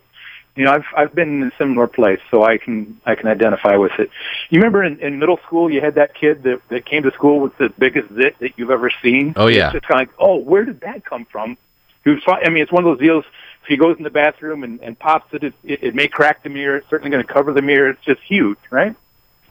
You 0.55 0.65
know, 0.65 0.72
I've 0.72 0.86
I've 0.95 1.15
been 1.15 1.41
in 1.41 1.48
a 1.48 1.51
similar 1.57 1.88
place, 1.88 2.19
so 2.29 2.43
I 2.43 2.57
can 2.60 3.00
I 3.05 3.15
can 3.15 3.27
identify 3.27 3.75
with 3.75 3.93
it. 3.98 4.12
You 4.50 4.60
remember 4.60 4.83
in, 4.83 5.00
in 5.00 5.17
middle 5.17 5.38
school, 5.45 5.72
you 5.72 5.81
had 5.81 5.95
that 5.95 6.13
kid 6.13 6.43
that 6.43 6.62
that 6.69 6.86
came 6.86 7.03
to 7.03 7.12
school 7.12 7.39
with 7.39 7.57
the 7.57 7.69
biggest 7.69 8.13
zit 8.13 8.38
that 8.39 8.51
you've 8.57 8.69
ever 8.69 8.91
seen. 9.01 9.33
Oh, 9.36 9.48
yeah. 9.48 9.65
it's 9.67 9.74
just 9.74 9.86
kind 9.88 10.01
of 10.01 10.07
like, 10.10 10.15
oh, 10.19 10.36
where 10.36 10.63
did 10.63 10.81
that 10.81 11.05
come 11.05 11.25
from? 11.25 11.57
Was. 12.05 12.22
I 12.27 12.50
mean, 12.50 12.62
it's 12.62 12.72
one 12.72 12.83
of 12.83 12.89
those 12.91 13.00
deals. 13.00 13.25
If 13.63 13.67
he 13.69 13.77
goes 13.77 13.98
in 13.98 14.03
the 14.03 14.10
bathroom 14.10 14.63
and, 14.63 14.79
and 14.81 15.00
pops 15.00 15.33
it, 15.33 15.43
it, 15.43 15.53
it, 15.63 15.83
it 15.83 15.95
may 15.95 16.07
crack 16.10 16.43
the 16.43 16.50
mirror. 16.50 16.77
It's 16.77 16.89
certainly 16.89 17.10
going 17.10 17.25
to 17.25 17.33
cover 17.33 17.53
the 17.53 17.62
mirror. 17.62 17.89
It's 17.91 18.03
just 18.03 18.22
huge, 18.22 18.57
right? 18.69 18.93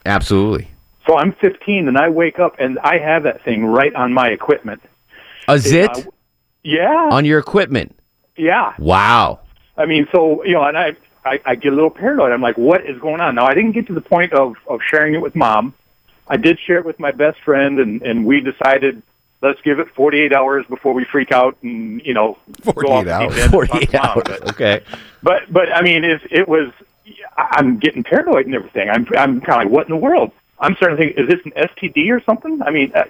Absolutely. 0.05 0.69
So 1.07 1.17
I'm 1.17 1.33
15 1.33 1.89
and 1.89 1.97
I 1.99 2.11
wake 2.11 2.39
up 2.39 2.57
and 2.59 2.79
I 2.81 2.99
have 2.99 3.23
that 3.23 3.43
thing 3.43 3.65
right 3.65 3.95
on 3.95 4.13
my 4.13 4.29
equipment. 4.29 4.83
A 5.49 5.59
zit 5.59 5.91
Uh, 5.91 6.03
yeah. 6.63 7.09
on 7.11 7.25
your 7.25 7.39
equipment. 7.39 7.97
Yeah. 8.37 8.75
Wow. 8.79 9.41
I 9.83 9.87
mean, 9.87 10.07
so 10.13 10.45
you 10.45 10.53
know, 10.53 10.63
and 10.63 10.79
I, 10.79 10.97
I 11.25 11.41
I 11.45 11.55
get 11.57 11.73
a 11.73 11.75
little 11.75 11.91
paranoid. 11.91 12.33
I'm 12.33 12.41
like, 12.41 12.57
what 12.57 12.87
is 12.87 12.99
going 13.01 13.21
on? 13.21 13.35
Now, 13.35 13.47
I 13.47 13.55
didn't 13.55 13.73
get 13.73 13.89
to 13.89 13.93
the 13.95 14.01
point 14.01 14.33
of 14.33 14.57
of 14.69 14.81
sharing 14.83 15.15
it 15.15 15.21
with 15.21 15.35
mom. 15.35 15.75
I 16.29 16.37
did 16.37 16.59
share 16.61 16.79
it 16.79 16.85
with 16.85 17.01
my 17.01 17.11
best 17.11 17.41
friend, 17.41 17.79
and 17.81 18.01
and 18.03 18.25
we 18.25 18.41
decided 18.41 19.03
let's 19.41 19.61
give 19.63 19.81
it 19.81 19.89
48 19.91 20.33
hours 20.33 20.65
before 20.67 20.93
we 20.93 21.05
freak 21.05 21.33
out 21.33 21.57
and 21.63 22.01
you 22.07 22.15
know 22.15 22.39
48 22.63 23.05
the 23.05 23.13
hours. 23.13 23.35
deep 23.35 23.43
end 23.45 23.53
and 23.55 23.69
talk 23.69 23.69
48 23.69 23.93
mom. 23.93 24.05
hours. 24.07 24.23
But, 24.25 24.51
Okay. 24.51 24.81
but 25.23 25.53
but 25.53 25.73
I 25.75 25.83
mean, 25.83 26.05
it 26.05 26.21
it 26.31 26.49
was. 26.49 26.73
I- 27.37 27.49
I'm 27.59 27.79
getting 27.79 28.05
paranoid 28.05 28.47
and 28.47 28.55
everything. 28.55 28.89
I'm 28.89 29.05
I'm 29.19 29.41
kind 29.41 29.61
of 29.63 29.65
like, 29.67 29.69
what 29.69 29.87
in 29.89 29.91
the 29.91 29.97
world? 29.97 30.31
I'm 30.61 30.77
starting 30.77 30.97
to 30.97 31.03
think, 31.03 31.19
is 31.19 31.27
this 31.29 31.45
an 31.45 31.53
STD 31.71 32.09
or 32.13 32.21
something? 32.23 32.63
I 32.63 32.71
mean, 32.71 32.93
uh, 32.95 33.03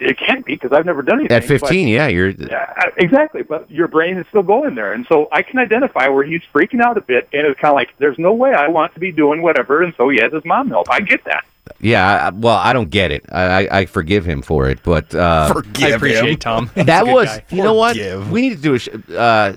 it 0.00 0.18
can't 0.18 0.44
be 0.44 0.54
because 0.54 0.72
I've 0.72 0.86
never 0.86 1.02
done 1.02 1.20
anything. 1.20 1.36
At 1.36 1.44
15, 1.44 1.60
but- 1.86 1.90
yeah, 1.90 2.06
you're. 2.08 2.30
uh, 2.30 2.90
exactly, 2.96 3.42
but 3.42 3.70
your 3.70 3.88
brain 3.88 4.16
is 4.16 4.26
still 4.28 4.42
going 4.42 4.74
there, 4.74 4.92
and 4.92 5.06
so 5.08 5.28
I 5.32 5.42
can 5.42 5.58
identify 5.58 6.08
where 6.08 6.24
he's 6.24 6.42
freaking 6.54 6.80
out 6.80 6.96
a 6.96 7.00
bit, 7.00 7.28
and 7.32 7.46
it's 7.46 7.58
kind 7.60 7.70
of 7.70 7.76
like 7.76 7.96
there's 7.98 8.18
no 8.18 8.32
way 8.32 8.52
I 8.52 8.68
want 8.68 8.94
to 8.94 9.00
be 9.00 9.12
doing 9.12 9.42
whatever, 9.42 9.82
and 9.82 9.94
so 9.96 10.08
he 10.08 10.18
has 10.20 10.32
his 10.32 10.44
mom 10.44 10.68
help. 10.68 10.88
I 10.90 11.00
get 11.00 11.24
that. 11.24 11.44
Yeah, 11.80 12.06
I, 12.06 12.26
I- 12.26 12.30
well, 12.30 12.56
I 12.56 12.72
don't 12.72 12.90
get 12.90 13.10
it. 13.12 13.24
I, 13.30 13.66
I, 13.66 13.78
I 13.80 13.86
forgive 13.86 14.24
him 14.24 14.42
for 14.42 14.68
it, 14.68 14.80
but 14.82 15.14
uh, 15.14 15.52
Forgive 15.52 15.84
I 15.92 15.96
appreciate 15.96 16.40
Tom. 16.40 16.70
That 16.74 17.06
was. 17.06 17.28
guy. 17.28 17.44
You 17.50 17.62
know 17.62 17.74
what? 17.74 17.96
Forgive. 17.96 18.30
We 18.30 18.40
need 18.42 18.56
to 18.56 18.62
do 18.62 18.74
a. 18.74 18.78
Sh- 18.78 18.88
uh, 19.16 19.52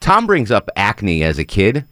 Tom 0.00 0.26
brings 0.26 0.50
up 0.50 0.68
acne 0.76 1.22
as 1.22 1.38
a 1.38 1.44
kid. 1.44 1.84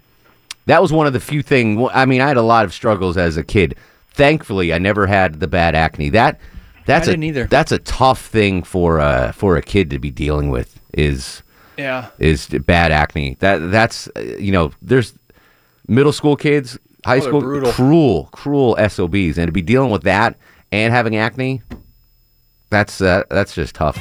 That 0.67 0.81
was 0.83 0.93
one 0.93 1.07
of 1.07 1.13
the 1.13 1.21
few 1.21 1.43
things. 1.43 1.89
I 1.93 2.07
mean, 2.07 2.21
I 2.21 2.29
had 2.29 2.37
a 2.37 2.43
lot 2.43 2.65
of 2.65 2.73
struggles 2.73 3.17
as 3.17 3.37
a 3.37 3.45
kid. 3.45 3.77
Thankfully, 4.13 4.73
I 4.73 4.79
never 4.79 5.07
had 5.07 5.41
the 5.41 5.47
bad 5.47 5.75
acne. 5.75 6.09
That 6.11 6.41
that's 6.87 7.09
I 7.09 7.13
a 7.13 7.15
didn't 7.15 7.25
either. 7.25 7.45
that's 7.47 7.73
a 7.73 7.79
tough 7.79 8.21
thing 8.27 8.63
for 8.63 9.01
uh, 9.01 9.33
for 9.33 9.57
a 9.57 9.63
kid 9.63 9.91
to 9.91 9.99
be 9.99 10.11
dealing 10.11 10.51
with. 10.51 10.81
Is 10.93 11.43
Yeah. 11.77 12.09
is 12.19 12.47
bad 12.49 12.93
acne. 12.93 13.37
That 13.41 13.71
that's 13.71 14.09
uh, 14.17 14.21
you 14.39 14.53
know 14.53 14.73
there's 14.83 15.15
middle 15.89 16.13
school 16.13 16.37
kids, 16.37 16.79
high 17.05 17.17
Oh, 17.19 17.21
school 17.21 17.41
brutal. 17.41 17.73
cruel 17.73 18.29
cruel 18.33 18.77
SOBs, 18.89 19.39
and 19.39 19.47
to 19.49 19.53
be 19.53 19.63
dealing 19.63 19.91
with 19.91 20.03
that 20.03 20.37
and 20.73 20.93
having 20.93 21.17
acne, 21.17 21.63
that's 22.71 23.01
uh, 23.01 23.25
that's 23.31 23.55
just 23.55 23.75
tough. 23.75 23.99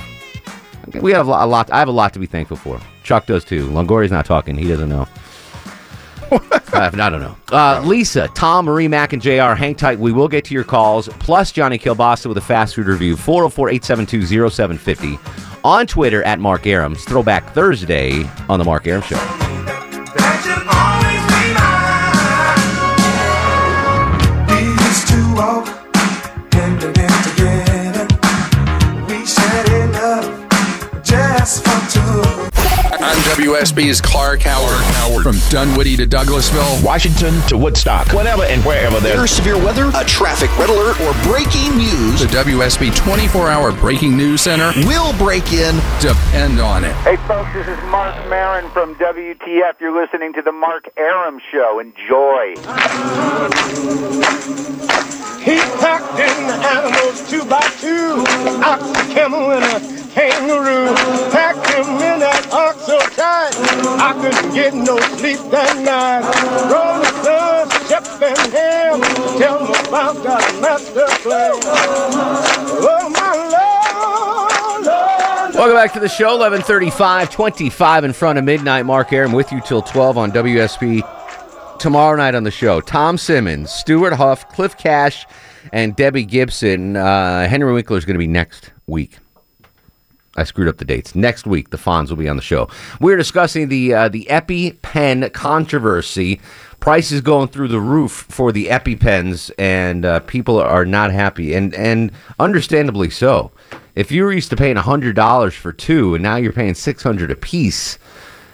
We 1.02 1.12
have 1.14 1.28
a 1.28 1.32
lot, 1.32 1.44
a 1.46 1.48
lot. 1.48 1.72
I 1.72 1.80
have 1.80 1.88
a 1.88 1.92
lot 1.92 2.14
to 2.14 2.20
be 2.20 2.26
thankful 2.26 2.58
for. 2.58 2.80
Chuck 3.04 3.26
does 3.26 3.44
too. 3.46 3.68
Longoria's 3.70 4.12
not 4.12 4.26
talking. 4.26 4.56
He 4.58 4.68
doesn't 4.68 4.90
know. 4.90 5.08
uh, 6.52 6.90
I 6.94 7.10
don't 7.10 7.22
know. 7.22 7.36
Uh, 7.52 7.82
Lisa, 7.86 8.28
Tom, 8.30 8.66
Marie, 8.66 8.88
Mac, 8.88 9.14
and 9.14 9.22
JR, 9.22 9.54
hang 9.54 9.76
tight. 9.76 10.00
We 10.00 10.12
will 10.12 10.28
get 10.28 10.46
to 10.46 10.54
your 10.54 10.64
calls. 10.64 11.08
Plus, 11.20 11.52
Johnny 11.52 11.78
Kilbasa 11.78 12.28
with 12.28 12.38
a 12.38 12.42
fast 12.42 12.76
food 12.76 12.88
review. 12.88 13.16
404 13.16 13.70
872 13.70 14.50
0750. 14.50 15.20
On 15.64 15.88
Twitter 15.88 16.24
at 16.24 16.40
Mark 16.40 16.64
Arums. 16.64 17.00
Throwback 17.06 17.54
Thursday 17.54 18.24
on 18.50 18.60
The 18.60 18.66
Mark 18.66 18.88
Arum 18.88 19.02
Show. 19.04 19.43
WSB's 33.34 34.00
Clark 34.00 34.42
Howard. 34.42 35.24
From 35.24 35.38
Dunwoody 35.50 35.98
to 35.98 36.06
Douglasville. 36.06 36.86
Washington 36.86 37.42
to 37.48 37.58
Woodstock. 37.58 38.14
Whenever 38.14 38.44
and 38.44 38.64
wherever 38.64 39.00
there's 39.00 39.18
There's 39.18 39.32
severe 39.32 39.58
weather, 39.58 39.90
a 39.96 40.06
traffic 40.06 40.56
red 40.56 40.70
alert, 40.70 41.02
or 41.02 41.14
breaking 41.24 41.76
news. 41.76 42.20
The 42.20 42.28
WSB 42.28 42.96
24 42.96 43.50
hour 43.50 43.72
breaking 43.72 44.16
news 44.16 44.42
center. 44.42 44.72
We'll 44.86 45.18
break 45.18 45.52
in. 45.52 45.74
Depend 46.00 46.60
on 46.60 46.84
it. 46.86 46.94
Hey, 46.98 47.18
folks, 47.26 47.52
this 47.54 47.68
is 47.68 47.78
Marc 47.86 48.14
Maron 48.30 48.70
from 48.70 48.94
WTF. 48.98 49.80
You're 49.82 50.00
listening 50.00 50.34
to 50.34 50.44
the 50.44 50.52
Mark 50.52 50.88
Arum 50.96 51.42
Show. 51.52 51.80
Enjoy. 51.80 52.54
He 55.42 55.58
packed 55.82 56.20
in 56.22 56.48
the 56.48 56.58
animals 56.70 57.28
two 57.28 57.44
by 57.46 57.68
two, 57.82 58.24
ox, 58.62 58.84
a 58.92 59.14
camel, 59.14 59.52
and 59.52 59.66
a 59.66 59.80
kangaroo. 60.14 60.94
Packed 61.32 61.68
him 61.72 61.88
in 61.98 62.20
that 62.20 62.33
ox 62.33 62.33
so 62.33 62.33
tight, 62.33 62.33
I 64.06 64.12
couldn't 64.20 64.54
get 64.54 64.74
no 64.74 65.00
sleep 65.16 65.40
that 65.50 65.78
night. 65.80 66.24
Rolling 66.68 67.08
Stones, 67.24 67.72
Shep 67.88 68.04
and 68.22 68.52
Ham, 68.52 69.00
tell 69.40 69.60
them 69.60 69.88
about 69.88 70.22
God's 70.22 70.62
master 70.62 71.08
plan. 71.22 71.52
Oh, 72.84 73.10
my 73.10 73.32
Lord, 74.84 74.86
Lord. 74.86 75.56
Welcome 75.56 75.78
back 75.78 75.94
to 75.94 76.02
the 76.02 76.10
show. 76.10 76.36
1135, 76.36 77.32
25 77.32 78.04
in 78.04 78.12
front 78.12 78.38
of 78.38 78.44
midnight. 78.44 78.86
Mark 78.86 79.14
Arum 79.14 79.32
with 79.32 79.54
you 79.54 79.62
till 79.62 79.82
12 79.82 80.18
on 80.18 80.34
WSB. 80.34 81.80
Tomorrow 81.80 82.18
night 82.18 82.36
on 82.36 82.44
the 82.44 82.52
show, 82.52 82.82
Tom 82.82 83.18
Simmons, 83.18 83.72
Stuart 83.72 84.12
Huff, 84.12 84.50
Cliff 84.50 84.78
Cash, 84.78 85.26
and 85.72 85.96
Debbie 85.96 86.26
Gibson. 86.26 86.98
Uh, 86.98 87.48
Henry 87.48 87.72
Winkler 87.72 87.98
is 87.98 88.04
going 88.04 88.16
to 88.16 88.20
be 88.20 88.28
next 88.28 88.74
week. 88.86 89.20
I 90.36 90.44
screwed 90.44 90.68
up 90.68 90.78
the 90.78 90.86
dates. 90.86 91.16
Next 91.16 91.46
week, 91.46 91.70
the 91.70 91.78
Fonz 91.78 92.10
will 92.10 92.18
be 92.18 92.28
on 92.28 92.38
the 92.38 92.42
show. 92.42 92.68
We're 93.00 93.18
discussing 93.18 93.70
the 93.70 93.94
uh, 93.94 94.10
the 94.10 94.28
EpiPen 94.30 95.32
controversy. 95.34 96.42
Prices 96.80 97.22
going 97.22 97.48
through 97.48 97.70
the 97.70 97.80
roof 97.80 98.26
for 98.28 98.52
the 98.52 98.68
EpiPens, 98.68 99.52
and 99.58 100.04
uh, 100.04 100.20
people 100.20 100.60
are 100.60 100.86
not 100.86 101.12
happy, 101.12 101.54
and 101.54 101.74
and 101.76 102.12
understandably 102.40 103.10
so. 103.10 103.52
If 103.96 104.12
you 104.12 104.24
were 104.24 104.34
used 104.34 104.50
to 104.50 104.58
paying 104.58 104.76
hundred 104.76 105.16
dollars 105.16 105.54
for 105.54 105.72
two, 105.72 106.14
and 106.16 106.24
now 106.24 106.36
you're 106.36 106.52
paying 106.52 106.74
six 106.74 107.02
hundred 107.04 107.32
a 107.32 107.36
piece, 107.36 107.98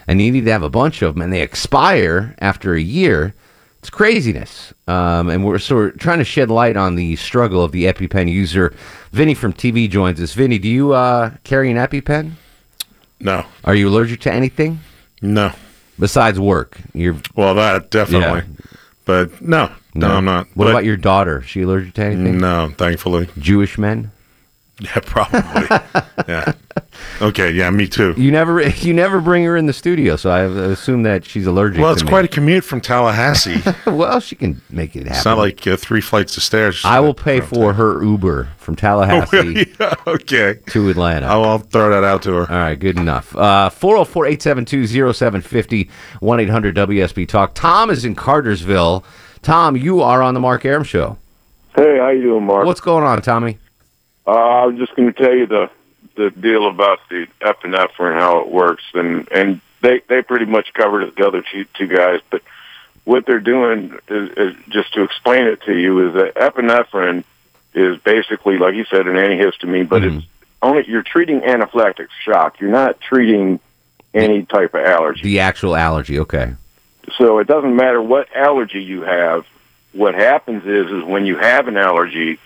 and 0.06 0.22
you 0.22 0.30
need 0.30 0.44
to 0.44 0.52
have 0.52 0.62
a 0.62 0.70
bunch 0.70 1.02
of 1.02 1.14
them, 1.14 1.22
and 1.22 1.32
they 1.32 1.42
expire 1.42 2.36
after 2.38 2.74
a 2.74 2.80
year, 2.80 3.34
it's 3.80 3.90
craziness. 3.90 4.72
Um, 4.86 5.28
and 5.28 5.44
we're 5.44 5.58
sort 5.58 5.94
of 5.94 6.00
trying 6.00 6.18
to 6.18 6.24
shed 6.24 6.50
light 6.50 6.76
on 6.76 6.94
the 6.94 7.16
struggle 7.16 7.64
of 7.64 7.72
the 7.72 7.84
EpiPen 7.84 8.30
user. 8.30 8.74
Vinny 9.12 9.34
from 9.34 9.52
TV 9.52 9.88
joins 9.90 10.20
us. 10.20 10.32
Vinny, 10.34 10.58
do 10.58 10.68
you 10.68 10.92
uh, 10.92 11.32
carry 11.44 11.70
an 11.70 11.76
EpiPen? 11.76 12.32
No. 13.20 13.44
Are 13.64 13.74
you 13.74 13.88
allergic 13.88 14.20
to 14.20 14.32
anything? 14.32 14.80
No. 15.22 15.52
Besides 15.98 16.40
work, 16.40 16.78
you're 16.94 17.16
well. 17.34 17.54
That 17.54 17.90
definitely, 17.90 18.42
but 19.04 19.42
no, 19.42 19.70
No, 19.94 20.08
I'm 20.12 20.24
not. 20.24 20.46
What 20.54 20.64
But- 20.64 20.70
about 20.70 20.84
your 20.86 20.96
daughter? 20.96 21.40
Is 21.40 21.46
she 21.46 21.60
allergic 21.62 21.92
to 21.94 22.04
anything? 22.04 22.38
No, 22.38 22.72
thankfully. 22.78 23.28
Jewish 23.38 23.76
men? 23.76 24.10
Yeah, 24.94 25.00
probably. 25.04 25.68
yeah. 26.26 26.52
Okay. 27.20 27.50
Yeah, 27.50 27.68
me 27.70 27.86
too. 27.86 28.14
You 28.16 28.30
never 28.30 28.66
you 28.68 28.94
never 28.94 29.20
bring 29.20 29.44
her 29.44 29.54
in 29.56 29.66
the 29.66 29.72
studio, 29.74 30.16
so 30.16 30.30
I 30.30 30.40
assume 30.70 31.02
that 31.02 31.24
she's 31.26 31.46
allergic. 31.46 31.80
Well, 31.82 31.90
to 31.90 31.94
it's 31.94 32.02
me. 32.02 32.08
quite 32.08 32.24
a 32.24 32.28
commute 32.28 32.64
from 32.64 32.80
Tallahassee. 32.80 33.62
well, 33.90 34.20
she 34.20 34.36
can 34.36 34.62
make 34.70 34.96
it 34.96 35.00
happen. 35.00 35.12
It's 35.16 35.24
not 35.26 35.36
like 35.36 35.66
uh, 35.66 35.76
three 35.76 36.00
flights 36.00 36.36
of 36.38 36.42
stairs. 36.42 36.82
I 36.84 36.98
will 37.00 37.12
pay 37.14 37.40
for 37.40 37.74
her 37.74 38.02
Uber 38.02 38.48
from 38.56 38.74
Tallahassee 38.74 39.66
Yeah, 39.78 39.94
okay. 40.06 40.58
to 40.70 40.88
Atlanta. 40.88 41.26
I'll, 41.26 41.44
I'll 41.44 41.58
throw 41.58 41.90
that 41.90 42.04
out 42.04 42.22
to 42.22 42.32
her. 42.32 42.50
All 42.50 42.58
right, 42.58 42.78
good 42.78 42.98
enough. 42.98 43.36
Uh, 43.36 43.68
404 43.68 44.26
872 44.26 45.12
0750 45.12 45.90
1 46.20 46.40
800 46.40 46.74
WSB 46.76 47.28
Talk. 47.28 47.54
Tom 47.54 47.90
is 47.90 48.04
in 48.06 48.14
Cartersville. 48.14 49.04
Tom, 49.42 49.76
you 49.76 50.00
are 50.00 50.22
on 50.22 50.32
the 50.34 50.40
Mark 50.40 50.64
Arum 50.64 50.84
Show. 50.84 51.18
Hey, 51.76 51.98
how 51.98 52.08
you 52.08 52.22
doing, 52.22 52.44
Mark? 52.44 52.64
What's 52.66 52.80
going 52.80 53.04
on, 53.04 53.20
Tommy? 53.22 53.58
Uh, 54.30 54.62
I 54.62 54.66
was 54.66 54.76
just 54.76 54.94
going 54.94 55.12
to 55.12 55.22
tell 55.24 55.34
you 55.34 55.46
the 55.46 55.70
the 56.14 56.30
deal 56.30 56.68
about 56.68 57.00
the 57.08 57.26
epinephrine, 57.40 58.14
how 58.14 58.40
it 58.40 58.48
works, 58.48 58.84
and 58.94 59.26
and 59.32 59.60
they 59.80 60.02
they 60.06 60.22
pretty 60.22 60.44
much 60.44 60.72
covered 60.72 61.02
it. 61.02 61.16
The 61.16 61.26
other 61.26 61.42
two 61.42 61.64
two 61.74 61.88
guys, 61.88 62.20
but 62.30 62.42
what 63.02 63.26
they're 63.26 63.40
doing 63.40 63.98
is, 64.06 64.30
is 64.36 64.56
just 64.68 64.94
to 64.94 65.02
explain 65.02 65.46
it 65.46 65.62
to 65.62 65.76
you 65.76 66.06
is 66.06 66.14
that 66.14 66.36
epinephrine 66.36 67.24
is 67.74 67.98
basically, 68.02 68.56
like 68.56 68.76
you 68.76 68.84
said, 68.84 69.08
an 69.08 69.16
antihistamine, 69.16 69.88
but 69.88 70.04
it's 70.04 70.24
only 70.62 70.84
you're 70.86 71.02
treating 71.02 71.40
anaphylactic 71.40 72.06
shock. 72.22 72.60
You're 72.60 72.70
not 72.70 73.00
treating 73.00 73.58
any 74.14 74.44
type 74.44 74.74
of 74.74 74.84
allergy. 74.84 75.22
The 75.22 75.40
actual 75.40 75.74
allergy, 75.74 76.20
okay. 76.20 76.54
So 77.16 77.38
it 77.38 77.48
doesn't 77.48 77.74
matter 77.74 78.00
what 78.00 78.28
allergy 78.36 78.82
you 78.82 79.02
have. 79.02 79.44
What 79.92 80.14
happens 80.14 80.64
is, 80.66 80.88
is 80.88 81.02
when 81.02 81.26
you 81.26 81.36
have 81.36 81.66
an 81.66 81.76
allergy 81.76 82.38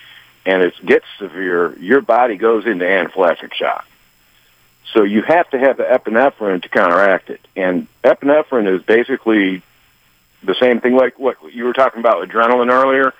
and 0.47 0.63
it 0.63 0.75
gets 0.85 1.07
severe, 1.19 1.77
your 1.79 2.01
body 2.01 2.37
goes 2.37 2.67
into 2.67 2.85
anaphylactic 2.85 3.55
shock. 3.55 3.87
So 4.93 5.03
you 5.03 5.23
have 5.23 5.49
to 5.51 5.59
have 5.59 5.77
the 5.77 5.85
epinephrine 5.85 6.63
to 6.63 6.69
counteract 6.69 7.31
it. 7.31 7.41
And 7.57 7.89
epinephrine 8.05 8.73
is 8.73 8.83
basically 8.83 9.63
the 10.43 10.55
same 10.55 10.81
thing 10.81 10.95
like 10.95 11.19
what 11.19 11.37
you 11.53 11.65
were 11.65 11.73
talking 11.73 12.01
about 12.01 12.29
adrenaline 12.29 12.71
earlier. 12.71 13.13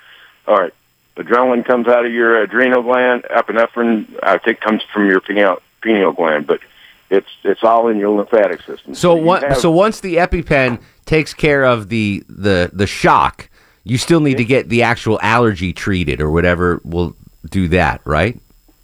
All 0.47 0.57
right, 0.57 0.73
adrenaline 1.17 1.65
comes 1.65 1.87
out 1.87 2.05
of 2.05 2.11
your 2.13 2.41
adrenal 2.41 2.83
gland. 2.83 3.23
Epinephrine, 3.23 4.07
I 4.21 4.37
think, 4.37 4.61
comes 4.61 4.83
from 4.93 5.07
your 5.07 5.19
pineal, 5.19 5.61
pineal 5.81 6.13
gland, 6.13 6.47
but 6.47 6.61
it's 7.09 7.27
it's 7.43 7.63
all 7.63 7.87
in 7.87 7.97
your 7.97 8.09
lymphatic 8.09 8.61
system. 8.61 8.95
So 8.95 9.15
you 9.15 9.23
one, 9.23 9.41
have- 9.41 9.57
so 9.57 9.71
once 9.71 9.99
the 9.99 10.15
EpiPen 10.17 10.79
takes 11.05 11.33
care 11.33 11.65
of 11.65 11.89
the 11.89 12.23
the 12.29 12.69
the 12.71 12.87
shock, 12.87 13.49
you 13.85 13.97
still 13.97 14.19
need 14.19 14.37
to 14.37 14.43
get 14.45 14.67
the 14.67 14.83
actual 14.83 15.17
allergy 15.21 15.71
treated 15.71 16.19
or 16.19 16.29
whatever 16.29 16.81
will 16.83 17.15
do 17.49 17.69
that, 17.69 18.01
right? 18.03 18.37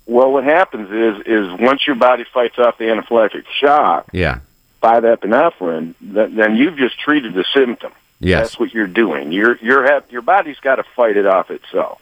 Well, 0.05 0.31
what 0.31 0.43
happens 0.45 0.89
is 0.91 1.25
is 1.25 1.59
once 1.59 1.85
your 1.85 1.95
body 1.95 2.23
fights 2.33 2.57
off 2.59 2.77
the 2.77 2.85
anaphylactic 2.85 3.45
shock 3.59 4.07
Yeah. 4.13 4.39
by 4.79 4.99
the 4.99 5.17
epinephrine, 5.17 5.95
th- 5.99 6.31
then 6.35 6.55
you've 6.55 6.77
just 6.77 6.97
treated 6.99 7.33
the 7.33 7.43
symptom. 7.53 7.91
Yes. 8.19 8.41
That's 8.49 8.59
what 8.59 8.73
you're 8.73 8.87
doing. 8.87 9.31
Your 9.31 9.57
your 9.57 9.83
have, 9.91 10.03
your 10.11 10.21
body's 10.21 10.59
got 10.59 10.75
to 10.75 10.83
fight 10.95 11.17
it 11.17 11.25
off 11.25 11.49
itself, 11.49 11.99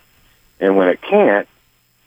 and 0.59 0.75
when 0.75 0.89
it 0.89 1.01
can't, 1.01 1.47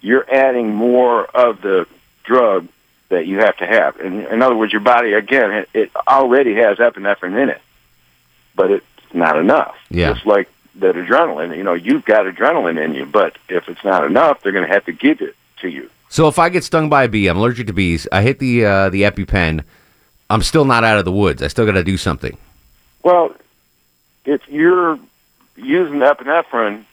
you're 0.02 0.26
adding 0.30 0.74
more 0.74 1.24
of 1.24 1.62
the 1.62 1.86
drug 2.24 2.68
that 3.08 3.26
you 3.26 3.38
have 3.38 3.56
to 3.58 3.66
have. 3.66 3.98
In, 4.00 4.26
in 4.26 4.42
other 4.42 4.54
words, 4.56 4.72
your 4.72 4.80
body 4.82 5.14
again 5.14 5.50
it, 5.52 5.68
it 5.72 5.90
already 6.06 6.54
has 6.56 6.76
epinephrine 6.78 7.40
in 7.42 7.48
it, 7.48 7.62
but 8.54 8.70
it's 8.70 8.86
not 9.14 9.38
enough. 9.38 9.76
Yeah. 9.88 10.12
Just 10.12 10.26
like 10.26 10.50
that 10.76 10.94
adrenaline, 10.94 11.56
you 11.56 11.62
know, 11.62 11.74
you've 11.74 12.04
got 12.04 12.24
adrenaline 12.26 12.82
in 12.82 12.94
you, 12.94 13.04
but 13.06 13.36
if 13.48 13.68
it's 13.68 13.84
not 13.84 14.04
enough, 14.04 14.42
they're 14.42 14.52
going 14.52 14.66
to 14.66 14.72
have 14.72 14.84
to 14.86 14.92
give 14.92 15.20
it 15.20 15.34
to 15.60 15.68
you. 15.68 15.90
So 16.08 16.28
if 16.28 16.38
I 16.38 16.48
get 16.48 16.64
stung 16.64 16.88
by 16.88 17.04
a 17.04 17.08
bee, 17.08 17.26
I'm 17.28 17.36
allergic 17.38 17.66
to 17.68 17.72
bees. 17.72 18.06
I 18.12 18.22
hit 18.22 18.38
the 18.38 18.64
uh, 18.64 18.90
the 18.90 19.02
EpiPen. 19.02 19.64
I'm 20.30 20.42
still 20.42 20.64
not 20.64 20.84
out 20.84 20.98
of 20.98 21.04
the 21.04 21.12
woods. 21.12 21.42
I 21.42 21.48
still 21.48 21.66
got 21.66 21.72
to 21.72 21.84
do 21.84 21.96
something. 21.96 22.36
Well, 23.02 23.34
if 24.24 24.46
you're 24.48 24.98
using 25.56 25.98
epinephrine, 26.00 26.84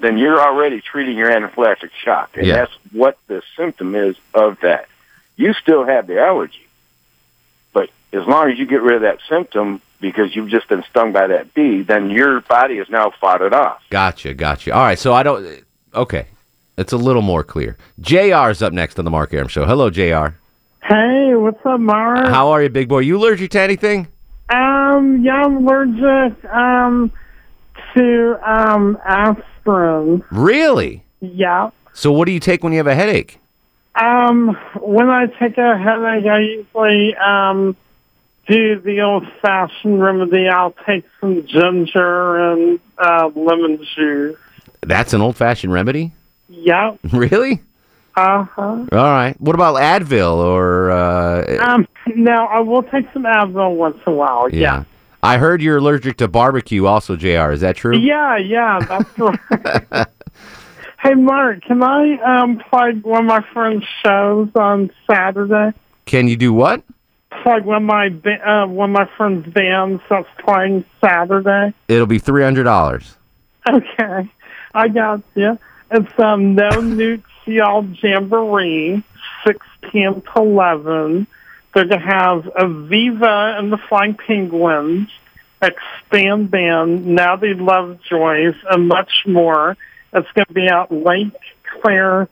then 0.00 0.18
you're 0.18 0.40
already 0.40 0.80
treating 0.80 1.16
your 1.16 1.30
anaphylactic 1.30 1.90
shock, 2.02 2.30
and 2.36 2.46
Yeah. 2.46 2.54
that's 2.56 2.72
what 2.92 3.18
the 3.26 3.42
symptom 3.56 3.94
is 3.94 4.16
of 4.34 4.60
that. 4.60 4.86
You 5.36 5.52
still 5.54 5.84
have 5.84 6.06
the 6.06 6.20
allergy, 6.20 6.66
but 7.72 7.90
as 8.12 8.26
long 8.26 8.50
as 8.50 8.58
you 8.58 8.66
get 8.66 8.82
rid 8.82 8.96
of 8.96 9.02
that 9.02 9.18
symptom 9.28 9.80
because 10.00 10.34
you've 10.34 10.48
just 10.48 10.68
been 10.68 10.82
stung 10.90 11.12
by 11.12 11.26
that 11.26 11.52
bee, 11.54 11.82
then 11.82 12.10
your 12.10 12.40
body 12.40 12.78
has 12.78 12.88
now 12.88 13.12
fought 13.20 13.42
it 13.42 13.52
off. 13.52 13.82
Gotcha, 13.90 14.34
gotcha. 14.34 14.72
All 14.72 14.82
right, 14.82 14.98
so 14.98 15.12
I 15.12 15.22
don't. 15.22 15.64
Okay, 15.94 16.26
it's 16.76 16.92
a 16.92 16.96
little 16.96 17.22
more 17.22 17.44
clear. 17.44 17.76
Jr. 18.00 18.50
is 18.50 18.62
up 18.62 18.72
next 18.72 18.98
on 18.98 19.04
the 19.04 19.10
Mark 19.10 19.34
Arum 19.34 19.48
Show. 19.48 19.66
Hello, 19.66 19.90
Jr. 19.90 20.34
Hey, 20.82 21.34
what's 21.34 21.64
up, 21.66 21.80
Mark? 21.80 22.26
How 22.28 22.48
are 22.50 22.62
you, 22.62 22.68
big 22.70 22.88
boy? 22.88 23.00
You 23.00 23.18
allergic 23.18 23.50
to 23.52 23.60
anything? 23.60 24.08
Um, 24.48 25.22
yeah, 25.22 25.44
I'm 25.44 25.66
allergic 25.66 26.44
um 26.46 27.12
to 27.94 28.38
um 28.48 28.98
aspirin. 29.04 30.24
Really? 30.30 31.04
Yeah. 31.20 31.70
So 31.92 32.12
what 32.12 32.26
do 32.26 32.32
you 32.32 32.40
take 32.40 32.62
when 32.64 32.72
you 32.72 32.78
have 32.78 32.86
a 32.86 32.94
headache? 32.94 33.39
Um, 34.00 34.56
when 34.80 35.10
I 35.10 35.26
take 35.26 35.58
a 35.58 35.76
headache, 35.76 36.26
I 36.26 36.38
usually 36.40 37.14
um 37.16 37.76
do 38.46 38.80
the 38.80 39.02
old-fashioned 39.02 40.02
remedy. 40.02 40.48
I'll 40.48 40.74
take 40.86 41.04
some 41.20 41.46
ginger 41.46 42.50
and 42.52 42.80
uh, 42.98 43.30
lemon 43.36 43.78
juice. 43.94 44.36
That's 44.80 45.12
an 45.12 45.20
old 45.20 45.36
fashioned 45.36 45.72
remedy. 45.72 46.12
Yep. 46.48 46.98
Really? 47.12 47.60
Uh 48.16 48.42
huh. 48.44 48.62
All 48.62 48.86
right. 48.90 49.36
What 49.40 49.54
about 49.54 49.76
Advil 49.76 50.38
or? 50.38 50.90
Uh, 50.90 51.58
Um, 51.60 51.86
now 52.16 52.46
I 52.48 52.58
will 52.60 52.82
take 52.82 53.06
some 53.12 53.22
Advil 53.22 53.76
once 53.76 53.98
in 54.04 54.12
a 54.14 54.16
while. 54.16 54.48
Yeah. 54.48 54.82
I 55.22 55.36
heard 55.38 55.62
you're 55.62 55.76
allergic 55.76 56.16
to 56.16 56.26
barbecue, 56.28 56.86
also, 56.86 57.14
Jr. 57.14 57.52
Is 57.52 57.60
that 57.60 57.76
true? 57.76 57.96
Yeah, 57.96 58.36
yeah, 58.38 58.80
that's 58.80 59.18
right. 59.18 60.06
Hey, 61.02 61.14
Mark, 61.14 61.62
can 61.62 61.82
I 61.82 62.18
um 62.18 62.58
plug 62.68 63.04
one 63.04 63.20
of 63.20 63.26
my 63.26 63.44
friend's 63.54 63.84
shows 64.04 64.50
on 64.54 64.90
Saturday? 65.10 65.74
Can 66.04 66.28
you 66.28 66.36
do 66.36 66.52
what? 66.52 66.82
Plug 67.42 67.64
one 67.64 67.76
of 67.78 67.82
my 67.84 68.08
uh, 68.08 68.66
one 68.66 68.90
of 68.90 68.94
my 68.94 69.08
friend's 69.16 69.48
bands 69.52 70.02
that's 70.10 70.28
playing 70.44 70.84
Saturday. 71.02 71.72
It'll 71.88 72.06
be 72.06 72.18
three 72.18 72.42
hundred 72.42 72.64
dollars. 72.64 73.16
Okay, 73.68 74.30
I 74.74 74.88
got 74.88 75.22
you. 75.34 75.58
It's 75.90 76.18
um 76.18 76.54
No 76.54 76.68
Nukes 76.70 77.22
Y'all 77.46 77.86
Jamboree, 78.02 79.02
six 79.46 79.66
p.m. 79.90 80.20
to 80.20 80.32
eleven. 80.36 81.26
They're 81.74 81.86
gonna 81.86 82.00
have 82.00 82.44
Aviva 82.44 83.58
and 83.58 83.72
the 83.72 83.78
Flying 83.88 84.14
Penguins, 84.14 85.08
Expand 85.62 86.50
Band, 86.50 87.06
Natty 87.06 87.54
Love 87.54 88.00
Joys, 88.02 88.54
and 88.70 88.88
much 88.88 89.24
more. 89.26 89.78
It's 90.12 90.28
gonna 90.32 90.46
be 90.52 90.66
at 90.66 90.90
Lake 90.90 91.32
Claire 91.80 92.28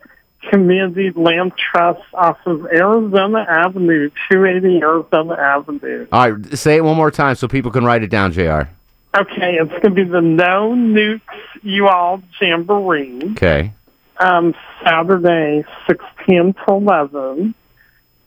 Community 0.51 1.11
Land 1.11 1.53
Trust 1.57 2.03
off 2.15 2.39
of 2.47 2.67
Arizona 2.67 3.45
Avenue, 3.49 4.11
two 4.31 4.45
eighty 4.45 4.81
Arizona 4.81 5.35
Avenue. 5.35 6.07
All 6.13 6.31
right, 6.31 6.59
say 6.59 6.77
it 6.77 6.85
one 6.85 6.97
more 6.97 7.11
time 7.11 7.35
so 7.35 7.49
people 7.49 7.71
can 7.71 7.85
write 7.85 8.03
it 8.03 8.11
down, 8.11 8.33
Jr. 8.33 8.63
Okay, 9.17 9.57
it's 9.61 9.71
going 9.71 9.83
to 9.83 9.91
be 9.91 10.05
the 10.05 10.21
No 10.21 10.75
Nukes 10.77 11.21
You 11.63 11.89
All 11.89 12.23
Jamboree. 12.41 13.33
Okay. 13.33 13.73
Um, 14.19 14.55
Saturday, 14.85 15.65
6 15.87 16.05
p.m. 16.27 16.53
to 16.53 16.63
11. 16.69 17.55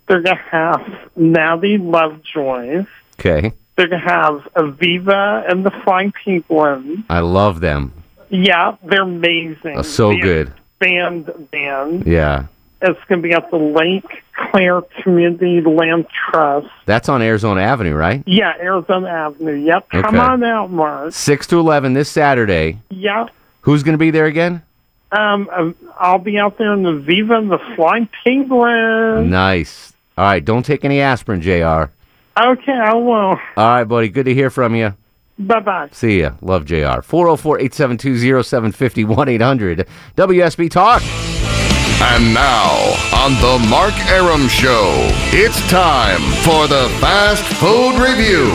They're 0.07 0.21
going 0.21 0.35
to 0.35 0.43
have 0.43 1.09
Natty 1.15 1.77
Lovejoy. 1.77 2.85
Okay. 3.19 3.53
They're 3.75 3.87
going 3.87 4.01
to 4.01 4.07
have 4.09 4.33
Aviva 4.55 5.49
and 5.49 5.65
the 5.65 5.71
Flying 5.83 6.11
Penguins. 6.11 7.05
I 7.09 7.19
love 7.19 7.59
them. 7.59 7.93
Yeah, 8.31 8.77
they're 8.83 9.03
amazing. 9.03 9.83
So 9.83 10.09
The 10.09 10.19
good. 10.21 10.53
Band 10.79 11.49
band. 11.51 12.07
Yeah. 12.07 12.45
It's 12.81 12.99
going 13.07 13.21
to 13.21 13.27
be 13.27 13.33
at 13.33 13.51
the 13.51 13.57
Lake 13.57 14.23
Claire 14.49 14.81
Community 15.03 15.61
Land 15.61 16.07
Trust. 16.31 16.67
That's 16.87 17.07
on 17.09 17.21
Arizona 17.21 17.61
Avenue, 17.61 17.93
right? 17.93 18.23
Yeah, 18.25 18.53
Arizona 18.59 19.07
Avenue. 19.07 19.63
Yep. 19.63 19.89
Come 19.89 20.19
on 20.19 20.43
out, 20.43 20.71
Mark. 20.71 21.13
Six 21.13 21.45
to 21.47 21.59
eleven 21.59 21.93
this 21.93 22.09
Saturday. 22.09 22.79
Yep. 22.89 23.29
Who's 23.61 23.83
going 23.83 23.93
to 23.93 23.99
be 23.99 24.09
there 24.09 24.25
again? 24.25 24.63
Um, 25.11 25.47
um, 25.55 25.75
I'll 25.99 26.17
be 26.17 26.39
out 26.39 26.57
there 26.57 26.73
in 26.73 26.81
the 26.83 26.93
Viva 26.93 27.35
and 27.35 27.51
the 27.51 27.59
Flying 27.75 28.09
Penguin. 28.23 29.29
Nice. 29.29 29.93
All 30.17 30.25
right, 30.25 30.43
don't 30.43 30.63
take 30.65 30.83
any 30.83 31.01
aspirin, 31.01 31.41
Jr. 31.41 31.91
Okay, 32.41 32.71
I 32.73 32.93
won't. 32.95 33.39
All 33.57 33.67
right, 33.75 33.83
buddy. 33.83 34.09
Good 34.09 34.25
to 34.25 34.33
hear 34.33 34.49
from 34.49 34.73
you. 34.75 34.95
Bye 35.47 35.59
bye. 35.59 35.89
See 35.91 36.21
ya. 36.21 36.33
Love 36.41 36.65
JR. 36.65 37.01
404 37.01 37.59
872 37.59 38.43
0750 38.43 39.05
1 39.05 39.29
800 39.29 39.87
WSB 40.15 40.69
Talk. 40.69 41.01
And 42.03 42.33
now, 42.33 42.71
on 43.13 43.33
The 43.41 43.67
Mark 43.69 43.93
Arum 44.09 44.47
Show, 44.47 44.89
it's 45.31 45.61
time 45.69 46.21
for 46.43 46.67
the 46.67 46.89
Fast 46.99 47.43
Food 47.43 48.01
Review. 48.01 48.49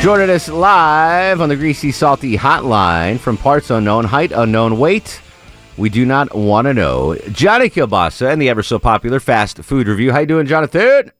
Joining 0.00 0.30
us 0.30 0.48
live 0.48 1.40
on 1.40 1.50
the 1.50 1.56
Greasy 1.56 1.92
Salty 1.92 2.36
Hotline 2.36 3.18
from 3.18 3.36
parts 3.36 3.70
unknown, 3.70 4.04
height 4.04 4.32
unknown, 4.32 4.78
weight 4.78 5.20
we 5.76 5.88
do 5.88 6.04
not 6.04 6.34
want 6.34 6.66
to 6.66 6.74
know. 6.74 7.16
Johnny 7.30 7.70
Kilbasa 7.70 8.30
and 8.30 8.40
the 8.40 8.48
ever 8.50 8.62
so 8.62 8.78
popular 8.78 9.20
Fast 9.20 9.58
Food 9.58 9.88
Review. 9.88 10.12
How 10.12 10.20
you 10.20 10.26
doing, 10.26 10.46
Jonathan? 10.46 11.12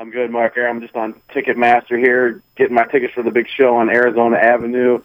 I'm 0.00 0.10
good, 0.10 0.30
Mark. 0.30 0.56
I'm 0.56 0.80
just 0.80 0.94
on 0.94 1.20
Ticketmaster 1.30 1.98
here, 1.98 2.40
getting 2.54 2.76
my 2.76 2.84
tickets 2.84 3.14
for 3.14 3.24
the 3.24 3.32
big 3.32 3.48
show 3.48 3.78
on 3.78 3.90
Arizona 3.90 4.36
Avenue 4.36 5.02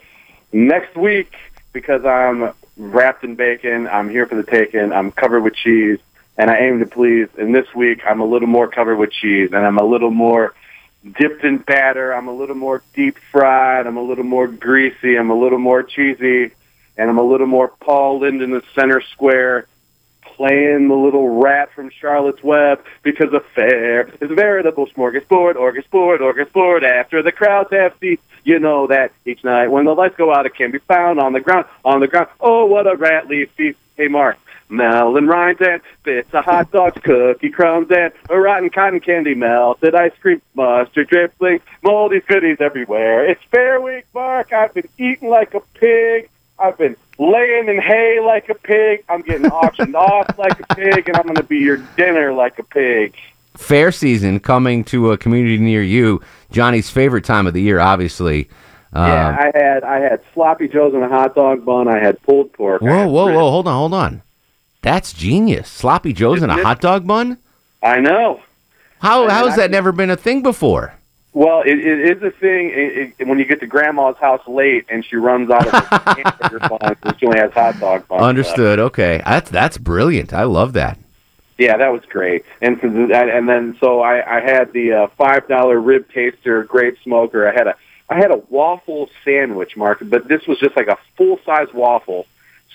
next 0.51 0.95
week 0.95 1.33
because 1.71 2.05
I'm 2.05 2.53
wrapped 2.77 3.23
in 3.23 3.33
bacon. 3.33 3.87
I'm 3.87 4.07
here 4.07 4.27
for 4.27 4.35
the 4.35 4.43
taking. 4.43 4.93
I'm 4.93 5.11
covered 5.11 5.41
with 5.41 5.55
cheese, 5.55 5.97
and 6.37 6.51
I 6.51 6.59
aim 6.59 6.77
to 6.77 6.85
please. 6.85 7.27
And 7.39 7.55
this 7.55 7.73
week, 7.73 8.01
I'm 8.07 8.21
a 8.21 8.25
little 8.25 8.47
more 8.47 8.67
covered 8.67 8.97
with 8.97 9.11
cheese, 9.11 9.49
and 9.51 9.65
I'm 9.65 9.79
a 9.79 9.83
little 9.83 10.11
more 10.11 10.53
dipped 11.17 11.43
in 11.43 11.57
batter. 11.57 12.13
I'm 12.13 12.27
a 12.27 12.33
little 12.33 12.55
more 12.55 12.83
deep 12.93 13.17
fried. 13.31 13.87
I'm 13.87 13.97
a 13.97 14.03
little 14.03 14.23
more 14.23 14.47
greasy. 14.47 15.17
I'm 15.17 15.31
a 15.31 15.35
little 15.35 15.57
more 15.57 15.81
cheesy, 15.81 16.51
and 16.97 17.09
I'm 17.09 17.17
a 17.17 17.23
little 17.23 17.47
more 17.47 17.67
Paul 17.67 18.19
Lynde 18.19 18.41
the 18.41 18.61
center 18.75 19.01
square 19.01 19.65
playing 20.35 20.87
the 20.87 20.95
little 20.95 21.41
rat 21.41 21.71
from 21.73 21.89
Charlotte's 21.89 22.43
Web 22.43 22.83
because 23.01 23.31
a 23.33 23.39
fair 23.39 24.09
is 24.21 24.31
a 24.31 24.35
veritable 24.35 24.87
smorgasbord, 24.87 25.55
orgasbord, 25.55 26.19
orgasbord. 26.19 26.83
After 26.83 27.21
the 27.21 27.31
crowds 27.31 27.71
have 27.71 27.93
seats, 27.99 28.23
you 28.43 28.59
know 28.59 28.87
that 28.87 29.11
each 29.25 29.43
night 29.43 29.67
when 29.67 29.85
the 29.85 29.93
lights 29.93 30.15
go 30.17 30.33
out, 30.33 30.45
it 30.45 30.55
can 30.55 30.71
be 30.71 30.79
found 30.79 31.19
on 31.19 31.33
the 31.33 31.39
ground, 31.39 31.65
on 31.85 31.99
the 31.99 32.07
ground. 32.07 32.27
Oh, 32.39 32.65
what 32.65 32.87
a 32.87 32.95
rat 32.95 33.27
leaf 33.27 33.49
feast. 33.51 33.79
Hey, 33.95 34.07
Mark. 34.07 34.37
Melon 34.69 35.27
rinds 35.27 35.61
and 35.61 35.81
bits 36.03 36.33
of 36.33 36.45
hot 36.45 36.71
dogs, 36.71 36.99
cookie 37.03 37.49
crumbs, 37.49 37.91
and 37.91 38.11
a 38.29 38.39
rotten 38.39 38.71
cotton 38.71 38.99
candy 38.99 39.35
melted 39.35 39.93
ice 39.93 40.13
cream, 40.19 40.41
mustard 40.55 41.09
dripping, 41.09 41.59
moldy 41.83 42.21
goodies 42.21 42.57
everywhere. 42.59 43.29
It's 43.29 43.43
Fair 43.51 43.79
Week, 43.79 44.05
Mark. 44.15 44.51
I've 44.51 44.73
been 44.73 44.89
eating 44.97 45.29
like 45.29 45.53
a 45.53 45.59
pig. 45.75 46.29
I've 46.57 46.77
been 46.77 46.95
laying 47.17 47.67
in 47.69 47.79
hay 47.81 48.19
like 48.19 48.49
a 48.49 48.55
pig. 48.55 49.03
I'm 49.09 49.21
getting 49.21 49.47
auctioned 49.47 49.95
off 50.09 50.37
like 50.37 50.59
a 50.59 50.75
pig, 50.75 51.07
and 51.07 51.17
I'm 51.17 51.23
going 51.23 51.35
to 51.35 51.43
be 51.43 51.59
your 51.59 51.77
dinner 51.97 52.33
like 52.33 52.59
a 52.59 52.63
pig. 52.63 53.15
Fair 53.55 53.91
season 53.91 54.39
coming 54.39 54.83
to 54.85 55.11
a 55.11 55.17
community 55.17 55.57
near 55.59 55.83
you. 55.83 56.21
Johnny's 56.51 56.89
favorite 56.89 57.23
time 57.23 57.45
of 57.47 57.53
the 57.53 57.61
year, 57.61 57.79
obviously. 57.79 58.49
Um, 58.93 59.07
yeah, 59.07 59.37
I 59.53 59.57
had 59.57 59.83
I 59.83 59.99
had 59.99 60.21
sloppy 60.33 60.67
joes 60.67 60.93
and 60.93 61.03
a 61.03 61.07
hot 61.09 61.33
dog 61.35 61.65
bun. 61.65 61.87
I 61.87 61.99
had 61.99 62.21
pulled 62.23 62.53
pork. 62.53 62.81
I 62.81 62.85
whoa, 62.85 63.07
whoa, 63.07 63.25
ribs. 63.27 63.35
whoa! 63.35 63.49
Hold 63.51 63.67
on, 63.67 63.73
hold 63.75 63.93
on. 63.93 64.21
That's 64.81 65.13
genius. 65.13 65.69
Sloppy 65.69 66.13
Joe's 66.13 66.41
and 66.41 66.51
a 66.51 66.61
hot 66.61 66.81
dog 66.81 67.07
bun. 67.07 67.37
I 67.81 67.99
know. 68.01 68.41
How 68.99 69.23
And 69.23 69.31
how 69.31 69.45
has 69.45 69.53
I- 69.53 69.61
that 69.63 69.71
never 69.71 69.91
been 69.91 70.09
a 70.09 70.15
thing 70.17 70.41
before? 70.43 70.93
Well, 71.33 71.61
it, 71.61 71.79
it 71.79 72.17
is 72.17 72.23
a 72.23 72.29
thing 72.29 72.69
it, 72.69 73.13
it, 73.17 73.27
when 73.27 73.39
you 73.39 73.45
get 73.45 73.59
to 73.61 73.67
grandma's 73.67 74.17
house 74.17 74.47
late 74.47 74.85
and 74.89 75.03
she 75.03 75.15
runs 75.15 75.49
out 75.49 75.65
of 75.65 75.73
hamburger 76.17 76.59
buns 76.59 76.97
and 77.01 77.19
she 77.19 77.25
only 77.25 77.39
has 77.39 77.51
hot 77.51 77.79
dog 77.79 78.07
buns. 78.07 78.21
left. 78.21 78.29
Understood. 78.29 78.79
Okay, 78.79 79.21
that's 79.25 79.49
that's 79.49 79.77
brilliant. 79.79 80.31
I 80.31 80.43
love 80.43 80.73
that. 80.73 80.99
Yeah, 81.57 81.77
that 81.77 81.91
was 81.91 82.01
great. 82.07 82.45
And 82.61 82.79
for 82.79 82.89
the, 82.89 83.15
and 83.15 83.29
and 83.29 83.49
then 83.49 83.77
so 83.79 84.01
I, 84.01 84.37
I 84.37 84.41
had 84.41 84.73
the 84.73 84.93
uh, 84.93 85.07
five 85.17 85.47
dollar 85.47 85.79
rib 85.79 86.11
taster, 86.11 86.63
great 86.63 86.97
smoker. 87.03 87.47
I 87.47 87.53
had 87.53 87.67
a 87.67 87.75
I 88.09 88.17
had 88.17 88.31
a 88.31 88.37
waffle 88.49 89.09
sandwich, 89.25 89.75
Mark, 89.75 89.99
but 90.01 90.27
this 90.27 90.45
was 90.45 90.59
just 90.59 90.75
like 90.75 90.87
a 90.87 90.97
full 91.17 91.39
size 91.45 91.73
waffle, 91.73 92.27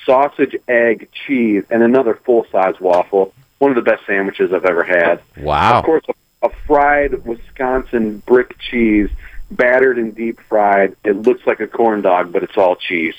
sausage, 0.05 0.57
egg, 0.67 1.09
cheese, 1.27 1.65
and 1.71 1.83
another 1.83 2.19
full 2.25 2.45
size 2.51 2.81
waffle. 2.81 3.33
One 3.59 3.71
of 3.71 3.77
the 3.77 3.89
best 3.89 4.07
sandwiches 4.07 4.53
I've 4.53 4.65
ever 4.65 4.85
had. 4.85 5.21
Wow. 5.37 5.79
Of 5.79 5.85
course, 5.85 6.05
a, 6.43 6.51
fried 6.67 7.25
Wisconsin 7.25 8.23
brick 8.27 8.57
cheese, 8.59 9.11
battered 9.51 9.99
and 9.99 10.15
deep 10.15 10.41
fried. 10.41 10.97
It 11.05 11.23
looks 11.23 11.47
like 11.47 11.61
a 11.61 11.67
corn 11.67 12.03
dog, 12.03 12.33
but 12.33 12.43
it's 12.43 12.57
all 12.57 12.77
cheese. 12.77 13.15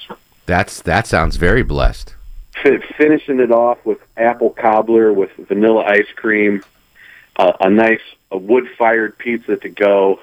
That's 0.45 0.81
that 0.81 1.07
sounds 1.07 1.35
very 1.35 1.63
blessed. 1.63 2.15
Fi 2.63 2.79
finishing 2.97 3.39
it 3.39 3.51
off 3.51 3.83
with 3.85 3.99
apple 4.17 4.49
cobbler 4.49 5.13
with 5.13 5.31
vanilla 5.37 5.83
ice 5.83 6.07
cream, 6.15 6.63
uh, 7.35 7.53
a 7.59 7.69
nice 7.69 8.01
a 8.31 8.37
wood 8.37 8.67
fired 8.77 9.17
pizza 9.17 9.57
to 9.57 9.69
go, 9.69 10.19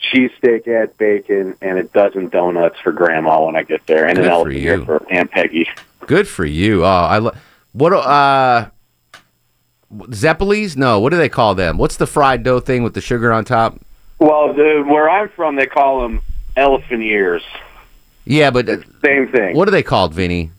cheesesteak 0.00 0.68
add 0.68 0.96
bacon, 0.98 1.56
and 1.60 1.78
a 1.78 1.84
dozen 1.84 2.28
donuts 2.28 2.78
for 2.80 2.92
Grandma 2.92 3.44
when 3.44 3.56
I 3.56 3.62
get 3.62 3.86
there, 3.86 4.06
and 4.06 4.16
Good 4.16 4.24
an 4.24 4.30
for 4.30 4.34
elephant 4.34 4.56
ear 4.56 4.84
for 4.84 5.12
Aunt 5.12 5.30
Peggy. 5.30 5.68
Good 6.06 6.28
for 6.28 6.44
you. 6.44 6.84
Oh, 6.84 6.88
I 6.88 7.18
lo- 7.18 7.34
what 7.72 7.92
uh 7.92 8.70
Zeppelis? 9.92 10.76
No, 10.76 10.98
what 11.00 11.10
do 11.10 11.16
they 11.16 11.28
call 11.28 11.54
them? 11.54 11.78
What's 11.78 11.96
the 11.96 12.06
fried 12.06 12.42
dough 12.42 12.60
thing 12.60 12.82
with 12.82 12.94
the 12.94 13.00
sugar 13.00 13.32
on 13.32 13.44
top? 13.44 13.80
Well, 14.18 14.52
the, 14.54 14.82
where 14.86 15.08
I'm 15.08 15.28
from, 15.30 15.56
they 15.56 15.66
call 15.66 16.00
them 16.02 16.20
elephant 16.56 17.02
ears. 17.02 17.42
Yeah, 18.24 18.50
but 18.50 18.68
uh, 18.68 18.76
Same 19.04 19.28
thing. 19.28 19.54
what 19.56 19.68
are 19.68 19.70
they 19.70 19.82
called, 19.82 20.12
Vinny? 20.14 20.50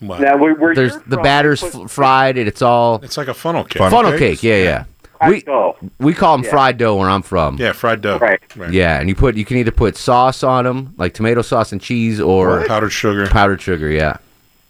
Now, 0.00 0.36
we, 0.36 0.52
we're 0.52 0.74
There's 0.74 0.96
the 1.06 1.16
batter's 1.16 1.62
f- 1.62 1.90
fried 1.90 2.36
and 2.36 2.46
it's 2.46 2.60
all 2.60 3.00
It's 3.02 3.16
like 3.16 3.28
a 3.28 3.32
funnel 3.34 3.64
cake. 3.64 3.78
funnel, 3.78 4.18
cake. 4.18 4.42
Yeah, 4.42 4.56
yeah. 4.62 4.84
We 5.28 5.42
we 5.98 6.12
call 6.12 6.36
them 6.36 6.44
Yeah. 6.44 6.50
fried 6.50 6.76
dough 6.76 6.96
where 6.96 7.08
I'm 7.08 7.22
from. 7.22 7.56
Yeah, 7.56 7.72
fried 7.72 8.02
dough. 8.02 8.18
Right. 8.18 8.38
Yeah, 8.70 9.00
and 9.00 9.08
you 9.08 9.14
put 9.14 9.36
you 9.36 9.46
can 9.46 9.56
either 9.56 9.70
put 9.70 9.96
sauce 9.96 10.42
on 10.42 10.64
them, 10.64 10.92
like 10.98 11.14
tomato 11.14 11.40
sauce 11.40 11.72
and 11.72 11.80
cheese, 11.80 12.20
or 12.20 12.60
Or 12.60 12.66
powdered 12.66 12.90
sugar. 12.90 13.26
Powdered 13.28 13.62
sugar, 13.62 13.88
yeah. 13.88 14.18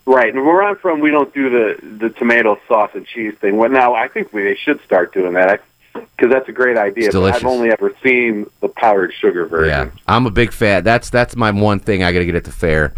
Right, 0.06 0.34
and 0.34 0.44
where 0.44 0.62
I'm 0.62 0.76
from, 0.76 1.00
we 1.00 1.10
don't 1.10 1.32
do 1.32 1.48
the 1.48 1.98
the 1.98 2.10
tomato 2.10 2.58
sauce 2.68 2.90
and 2.94 3.06
cheese 3.06 3.34
thing. 3.40 3.56
Well, 3.56 3.70
now 3.70 3.94
I 3.94 4.08
think 4.08 4.32
we, 4.32 4.42
they 4.42 4.54
should 4.54 4.82
start 4.84 5.14
doing 5.14 5.32
that 5.34 5.62
because 5.94 6.30
that's 6.30 6.48
a 6.48 6.52
great 6.52 6.76
idea. 6.76 7.06
It's 7.06 7.14
but 7.14 7.20
delicious. 7.20 7.40
I've 7.40 7.46
only 7.46 7.70
ever 7.70 7.94
seen 8.02 8.50
the 8.60 8.68
powdered 8.68 9.14
sugar 9.14 9.46
version. 9.46 9.88
Yeah, 9.88 10.00
I'm 10.06 10.26
a 10.26 10.30
big 10.30 10.52
fan. 10.52 10.84
That's 10.84 11.08
that's 11.08 11.36
my 11.36 11.50
one 11.50 11.80
thing 11.80 12.02
I 12.02 12.12
got 12.12 12.18
to 12.18 12.26
get 12.26 12.34
at 12.34 12.44
the 12.44 12.52
fair 12.52 12.92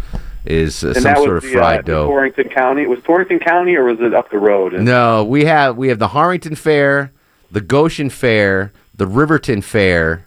is 0.47 0.83
uh, 0.83 0.89
and 0.89 0.97
some 0.97 1.15
sort 1.15 1.37
of 1.37 1.43
the, 1.43 1.51
fried 1.51 1.79
uh, 1.79 1.81
dough. 1.83 2.07
Torrington 2.07 2.49
County. 2.49 2.87
Was 2.87 3.01
Torrington 3.03 3.39
County 3.39 3.75
or 3.75 3.85
was 3.85 3.99
it 3.99 4.13
up 4.13 4.29
the 4.29 4.37
road? 4.37 4.73
And 4.73 4.85
No, 4.85 5.23
we 5.23 5.45
have 5.45 5.77
we 5.77 5.89
have 5.89 5.99
the 5.99 6.09
Harwinton 6.09 6.57
Fair, 6.57 7.11
the 7.51 7.61
Goshen 7.61 8.09
Fair, 8.09 8.71
the 8.95 9.07
Riverton 9.07 9.61
Fair, 9.61 10.25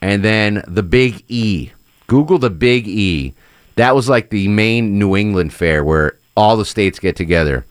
and 0.00 0.24
then 0.24 0.62
the 0.66 0.82
Big 0.82 1.24
E. 1.28 1.70
Google 2.06 2.38
the 2.38 2.50
Big 2.50 2.88
E. 2.88 3.34
That 3.76 3.94
was 3.94 4.08
like 4.08 4.30
the 4.30 4.48
main 4.48 4.98
New 4.98 5.16
England 5.16 5.52
fair 5.52 5.82
where 5.84 6.16
all 6.36 6.56
the 6.56 6.64
states 6.64 6.98
get 6.98 7.16
together. 7.16 7.64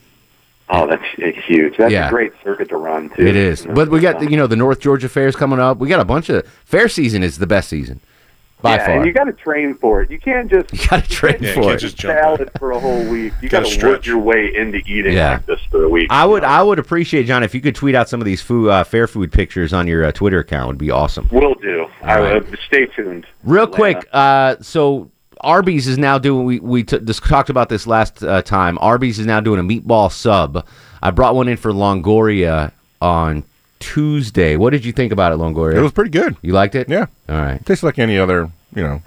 Oh, 0.74 0.88
that's 0.88 1.04
huge. 1.46 1.76
That's 1.78 1.92
Yeah. 1.92 2.08
a 2.08 2.10
great 2.10 2.32
circuit 2.44 2.70
to 2.70 2.78
run 2.78 3.10
too. 3.10 3.26
It 3.28 3.36
is. 3.36 3.66
But 3.66 3.90
we 3.90 4.00
got 4.00 4.20
the, 4.20 4.30
you 4.32 4.38
know 4.38 4.48
the 4.48 4.56
North 4.56 4.80
Georgia 4.80 5.10
fairs 5.10 5.36
coming 5.36 5.60
up. 5.60 5.78
We 5.80 5.90
got 5.90 6.00
a 6.00 6.06
bunch 6.06 6.30
of 6.30 6.48
fair 6.66 6.88
season 6.88 7.24
is 7.24 7.38
the 7.40 7.48
best 7.48 7.68
season 7.68 8.00
by 8.62 8.76
yeah, 8.76 8.86
far. 8.86 8.96
and 8.98 9.06
you 9.06 9.12
got 9.12 9.26
to 9.26 9.34
train 9.34 9.74
for 9.76 10.02
it. 10.02 10.10
You 10.10 10.18
can't 10.18 10.50
just 10.50 10.72
you 10.72 10.88
got 10.88 11.04
to 11.04 11.10
train 11.10 11.36
you 11.42 11.52
can't 11.54 11.66
for 11.66 11.74
it. 11.74 11.78
just 11.80 12.00
salad 12.00 12.50
for 12.58 12.72
a 12.72 12.80
whole 12.80 13.04
week. 13.10 13.34
You 13.42 13.50
got 13.50 13.64
Gotta 13.66 13.86
work 13.86 14.06
your 14.06 14.20
way 14.20 14.56
into 14.56 14.78
eating 14.86 15.14
Yeah. 15.14 15.32
like 15.34 15.46
this 15.46 15.60
for 15.70 15.84
a 15.84 15.90
week. 15.90 16.08
I 16.10 16.26
would 16.26 16.46
I 16.46 16.64
would 16.64 16.80
appreciate 16.80 17.24
John 17.26 17.44
if 17.44 17.54
you 17.54 17.60
could 17.60 17.76
tweet 17.76 17.94
out 17.96 18.08
some 18.08 18.22
of 18.22 18.26
these 18.26 18.42
food 18.42 18.70
uh, 18.70 18.86
fair 18.86 19.08
food 19.08 19.34
pictures 19.34 19.74
on 19.74 19.88
your 19.88 20.06
uh, 20.06 20.12
Twitter 20.14 20.40
account 20.40 20.68
would 20.68 20.78
be 20.78 20.90
awesome. 20.90 21.28
Will 21.34 21.56
do. 21.56 21.86
I 22.02 22.16
All 22.18 22.24
right. 22.24 22.42
uh, 22.42 22.56
stay 22.68 22.86
tuned. 22.86 23.26
Real 23.44 23.64
Atlanta. 23.66 23.76
quick, 24.00 24.08
uh, 24.14 24.56
so 24.62 25.12
Arby's 25.42 25.88
is 25.88 25.98
now 25.98 26.18
doing. 26.18 26.46
We 26.46 26.60
we 26.60 26.84
t- 26.84 27.00
just 27.00 27.24
talked 27.24 27.50
about 27.50 27.70
this 27.70 27.86
last 27.88 28.24
uh, 28.24 28.42
time. 28.42 28.78
Arby's 28.82 29.20
is 29.20 29.26
now 29.26 29.40
doing 29.40 29.60
a 29.60 29.64
meatball 29.64 30.12
sub. 30.12 30.66
I 31.02 31.12
brought 31.12 31.36
one 31.36 31.48
in 31.48 31.58
for 31.58 31.72
Longoria 31.72 32.72
on 33.02 33.44
Tuesday. 33.80 34.56
What 34.56 34.70
did 34.70 34.86
you 34.86 34.92
think 34.92 35.12
about 35.12 35.32
it, 35.34 35.38
Longoria? 35.38 35.76
It 35.76 35.82
was 35.82 35.92
pretty 35.92 36.12
good. 36.12 36.38
You 36.42 36.54
liked 36.54 36.76
it? 36.76 36.88
Yeah. 36.90 37.08
All 37.28 37.36
right. 37.38 37.66
Tastes 37.66 37.84
like 37.84 37.98
any 37.98 38.18
other, 38.20 38.52
you 38.76 38.84
know, 38.84 39.02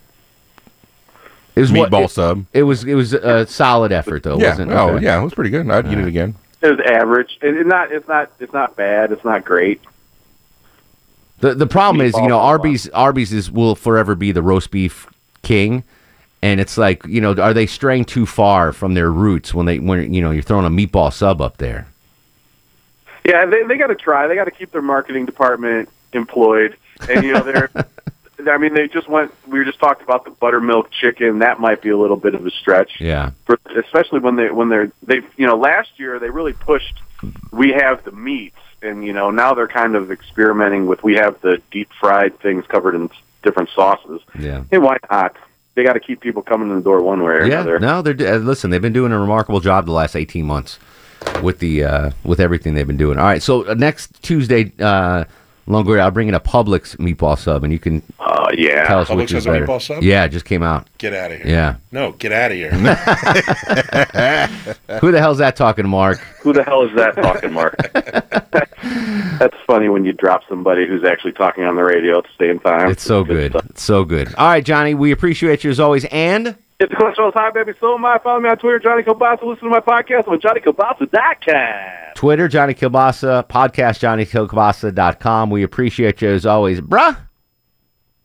It 1.54 1.60
was 1.60 1.70
what- 1.72 1.90
meatball 1.90 2.06
it- 2.06 2.10
sub. 2.10 2.44
It 2.52 2.64
was 2.64 2.84
it 2.84 2.94
was 2.94 3.12
a 3.12 3.46
solid 3.46 3.92
effort 3.92 4.24
though, 4.24 4.38
yeah. 4.38 4.50
wasn't 4.50 4.72
it? 4.72 4.74
Oh, 4.74 4.90
Okay. 4.96 5.04
yeah. 5.04 5.20
It 5.20 5.24
was 5.24 5.34
pretty 5.34 5.50
good. 5.50 5.70
I'd 5.70 5.86
eat 5.86 5.98
it 5.98 6.06
again. 6.08 6.34
It 6.62 6.70
was 6.70 6.80
average. 6.80 7.38
It- 7.42 7.56
It's 7.56 7.68
not. 7.68 7.92
It's 7.92 8.08
not. 8.08 8.30
It's 8.40 8.52
not 8.52 8.74
bad. 8.76 9.12
It's 9.12 9.24
not 9.24 9.44
great. 9.44 9.80
The 11.40 11.54
the 11.54 11.66
problem 11.66 12.00
is, 12.04 12.14
you 12.14 12.22
know, 12.22 12.38
sub. 12.38 12.44
Arby's 12.44 12.88
Arby's 12.90 13.32
is 13.32 13.50
will 13.50 13.74
forever 13.74 14.14
be 14.14 14.32
the 14.32 14.42
roast 14.42 14.70
beef 14.70 15.06
king. 15.42 15.84
And 16.44 16.60
it's 16.60 16.76
like, 16.76 17.06
you 17.06 17.22
know, 17.22 17.32
are 17.36 17.54
they 17.54 17.64
straying 17.64 18.04
too 18.04 18.26
far 18.26 18.74
from 18.74 18.92
their 18.92 19.10
roots 19.10 19.54
when 19.54 19.64
they 19.64 19.78
when 19.78 20.12
you 20.12 20.20
know 20.20 20.30
you're 20.30 20.42
throwing 20.42 20.66
a 20.66 20.68
meatball 20.68 21.10
sub 21.10 21.40
up 21.40 21.56
there? 21.56 21.86
Yeah, 23.24 23.46
they 23.46 23.62
they 23.62 23.78
got 23.78 23.86
to 23.86 23.94
try. 23.94 24.26
They 24.28 24.34
got 24.34 24.44
to 24.44 24.50
keep 24.50 24.70
their 24.70 24.82
marketing 24.82 25.24
department 25.24 25.88
employed, 26.12 26.76
and 27.08 27.24
you 27.24 27.32
know 27.32 27.40
they're. 27.40 27.70
I 28.46 28.58
mean, 28.58 28.74
they 28.74 28.88
just 28.88 29.08
went. 29.08 29.32
We 29.48 29.58
were 29.58 29.64
just 29.64 29.78
talked 29.78 30.02
about 30.02 30.26
the 30.26 30.32
buttermilk 30.32 30.90
chicken. 30.90 31.38
That 31.38 31.60
might 31.60 31.80
be 31.80 31.88
a 31.88 31.96
little 31.96 32.18
bit 32.18 32.34
of 32.34 32.44
a 32.44 32.50
stretch, 32.50 33.00
Yeah. 33.00 33.30
for, 33.46 33.58
especially 33.74 34.20
when 34.20 34.36
they 34.36 34.50
when 34.50 34.68
they're 34.68 34.92
they. 35.02 35.22
You 35.38 35.46
know, 35.46 35.56
last 35.56 35.98
year 35.98 36.18
they 36.18 36.28
really 36.28 36.52
pushed. 36.52 36.92
We 37.52 37.70
have 37.72 38.04
the 38.04 38.12
meats, 38.12 38.58
and 38.82 39.02
you 39.02 39.14
know 39.14 39.30
now 39.30 39.54
they're 39.54 39.66
kind 39.66 39.96
of 39.96 40.12
experimenting 40.12 40.84
with. 40.84 41.02
We 41.02 41.14
have 41.14 41.40
the 41.40 41.62
deep 41.70 41.88
fried 41.98 42.38
things 42.40 42.66
covered 42.66 42.94
in 42.96 43.08
different 43.42 43.70
sauces. 43.74 44.20
Yeah. 44.38 44.64
Hey, 44.70 44.76
why 44.76 44.98
not? 45.10 45.34
They 45.74 45.82
got 45.84 45.94
to 45.94 46.00
keep 46.00 46.20
people 46.20 46.42
coming 46.42 46.70
in 46.70 46.76
the 46.76 46.82
door 46.82 47.02
one 47.02 47.22
way 47.22 47.32
or 47.32 47.46
Yeah, 47.46 47.62
another. 47.62 47.78
no, 47.80 48.00
they're 48.02 48.34
uh, 48.34 48.38
listen. 48.38 48.70
They've 48.70 48.80
been 48.82 48.92
doing 48.92 49.12
a 49.12 49.18
remarkable 49.18 49.60
job 49.60 49.86
the 49.86 49.92
last 49.92 50.14
eighteen 50.16 50.46
months. 50.46 50.78
with 51.42 51.58
the 51.58 51.82
uh, 51.84 52.10
with 52.22 52.38
everything 52.38 52.74
they've 52.74 52.86
been 52.86 52.96
doing. 52.98 53.18
All 53.18 53.24
right, 53.24 53.42
so 53.42 53.66
uh, 53.68 53.74
next 53.74 54.22
Tuesday, 54.22 54.72
uh, 54.78 55.24
Longoria, 55.66 56.00
I'll 56.00 56.10
bring 56.10 56.28
in 56.28 56.34
a 56.34 56.40
Publix 56.40 56.96
meatball 56.96 57.38
sub, 57.38 57.64
and 57.64 57.72
you 57.72 57.78
can 57.78 58.02
uh, 58.20 58.50
yeah. 58.54 58.86
tell 58.86 59.00
us 59.00 59.08
Publix 59.08 59.16
which 59.16 59.30
is 59.30 59.44
has 59.44 59.46
a 59.46 59.50
better. 59.50 59.66
meatball 59.66 59.80
sub? 59.80 60.02
Yeah, 60.02 60.24
it 60.24 60.28
just 60.28 60.44
came 60.44 60.62
out. 60.62 60.88
Get 60.98 61.14
out 61.14 61.32
of 61.32 61.38
here. 61.38 61.50
Yeah. 61.50 61.76
No, 61.90 62.12
get 62.12 62.32
out 62.32 62.50
of 62.50 62.56
here. 62.56 62.70
Who 65.00 65.10
the 65.10 65.20
hell's 65.20 65.38
that 65.38 65.56
talking, 65.56 65.88
Mark? 65.88 66.18
Who 66.42 66.52
the 66.52 66.64
hell 66.64 66.84
is 66.84 66.94
that 66.96 67.16
talking, 67.16 67.52
Mark? 67.52 67.76
That's 69.38 69.56
funny 69.66 69.88
when 69.88 70.04
you 70.04 70.12
drop 70.12 70.42
somebody 70.48 70.86
who's 70.86 71.04
actually 71.04 71.32
talking 71.32 71.64
on 71.64 71.76
the 71.76 71.84
radio 71.84 72.18
at 72.18 72.24
the 72.24 72.30
same 72.38 72.60
time. 72.60 72.90
It's 72.90 73.02
so 73.02 73.24
good. 73.24 73.54
It's 73.70 73.82
so 73.82 74.04
good. 74.04 74.34
All 74.34 74.48
right, 74.48 74.64
Johnny, 74.64 74.94
we 74.94 75.12
appreciate 75.12 75.64
you 75.64 75.70
as 75.70 75.80
always, 75.80 76.04
and. 76.06 76.56
It's 76.80 76.90
the 76.90 76.96
cholesterol's 76.96 77.34
high, 77.34 77.50
baby. 77.50 77.72
So 77.78 77.94
am 77.94 78.04
I. 78.04 78.18
Follow 78.18 78.40
me 78.40 78.48
on 78.48 78.58
Twitter, 78.58 78.80
Johnny 78.80 79.02
Kilbasa. 79.02 79.44
Listen 79.44 79.64
to 79.64 79.70
my 79.70 79.80
podcast 79.80 80.26
on 80.26 80.40
JohnnyKilbasa.com. 80.40 82.14
Twitter, 82.16 82.48
Johnny 82.48 82.74
Kilbasa, 82.74 83.46
podcast, 83.48 84.00
JohnnyKilbasa.com. 84.00 85.50
We 85.50 85.62
appreciate 85.62 86.20
you 86.20 86.30
as 86.30 86.44
always, 86.44 86.80
bruh. 86.80 87.16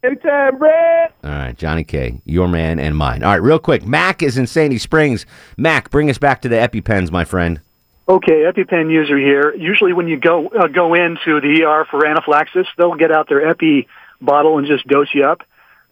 Anytime, 0.03 0.57
Brad. 0.57 1.13
All 1.23 1.29
right, 1.29 1.57
Johnny 1.57 1.83
K, 1.83 2.21
your 2.25 2.47
man 2.47 2.79
and 2.79 2.95
mine. 2.95 3.21
All 3.21 3.31
right, 3.31 3.41
real 3.41 3.59
quick. 3.59 3.85
Mac 3.85 4.23
is 4.23 4.37
in 4.37 4.47
Sandy 4.47 4.77
Springs. 4.77 5.25
Mac, 5.57 5.91
bring 5.91 6.09
us 6.09 6.17
back 6.17 6.41
to 6.41 6.49
the 6.49 6.55
EpiPens, 6.55 7.11
my 7.11 7.25
friend. 7.25 7.59
Okay, 8.07 8.43
EpiPen 8.51 8.91
user 8.91 9.17
here. 9.17 9.53
Usually, 9.55 9.93
when 9.93 10.07
you 10.07 10.17
go 10.17 10.47
uh, 10.47 10.67
go 10.67 10.95
into 10.95 11.41
the 11.41 11.63
ER 11.63 11.85
for 11.91 12.07
anaphylaxis, 12.07 12.65
they'll 12.77 12.95
get 12.95 13.11
out 13.11 13.27
their 13.29 13.47
Epi 13.47 13.87
bottle 14.21 14.57
and 14.57 14.65
just 14.65 14.87
dose 14.87 15.09
you 15.13 15.25
up. 15.25 15.41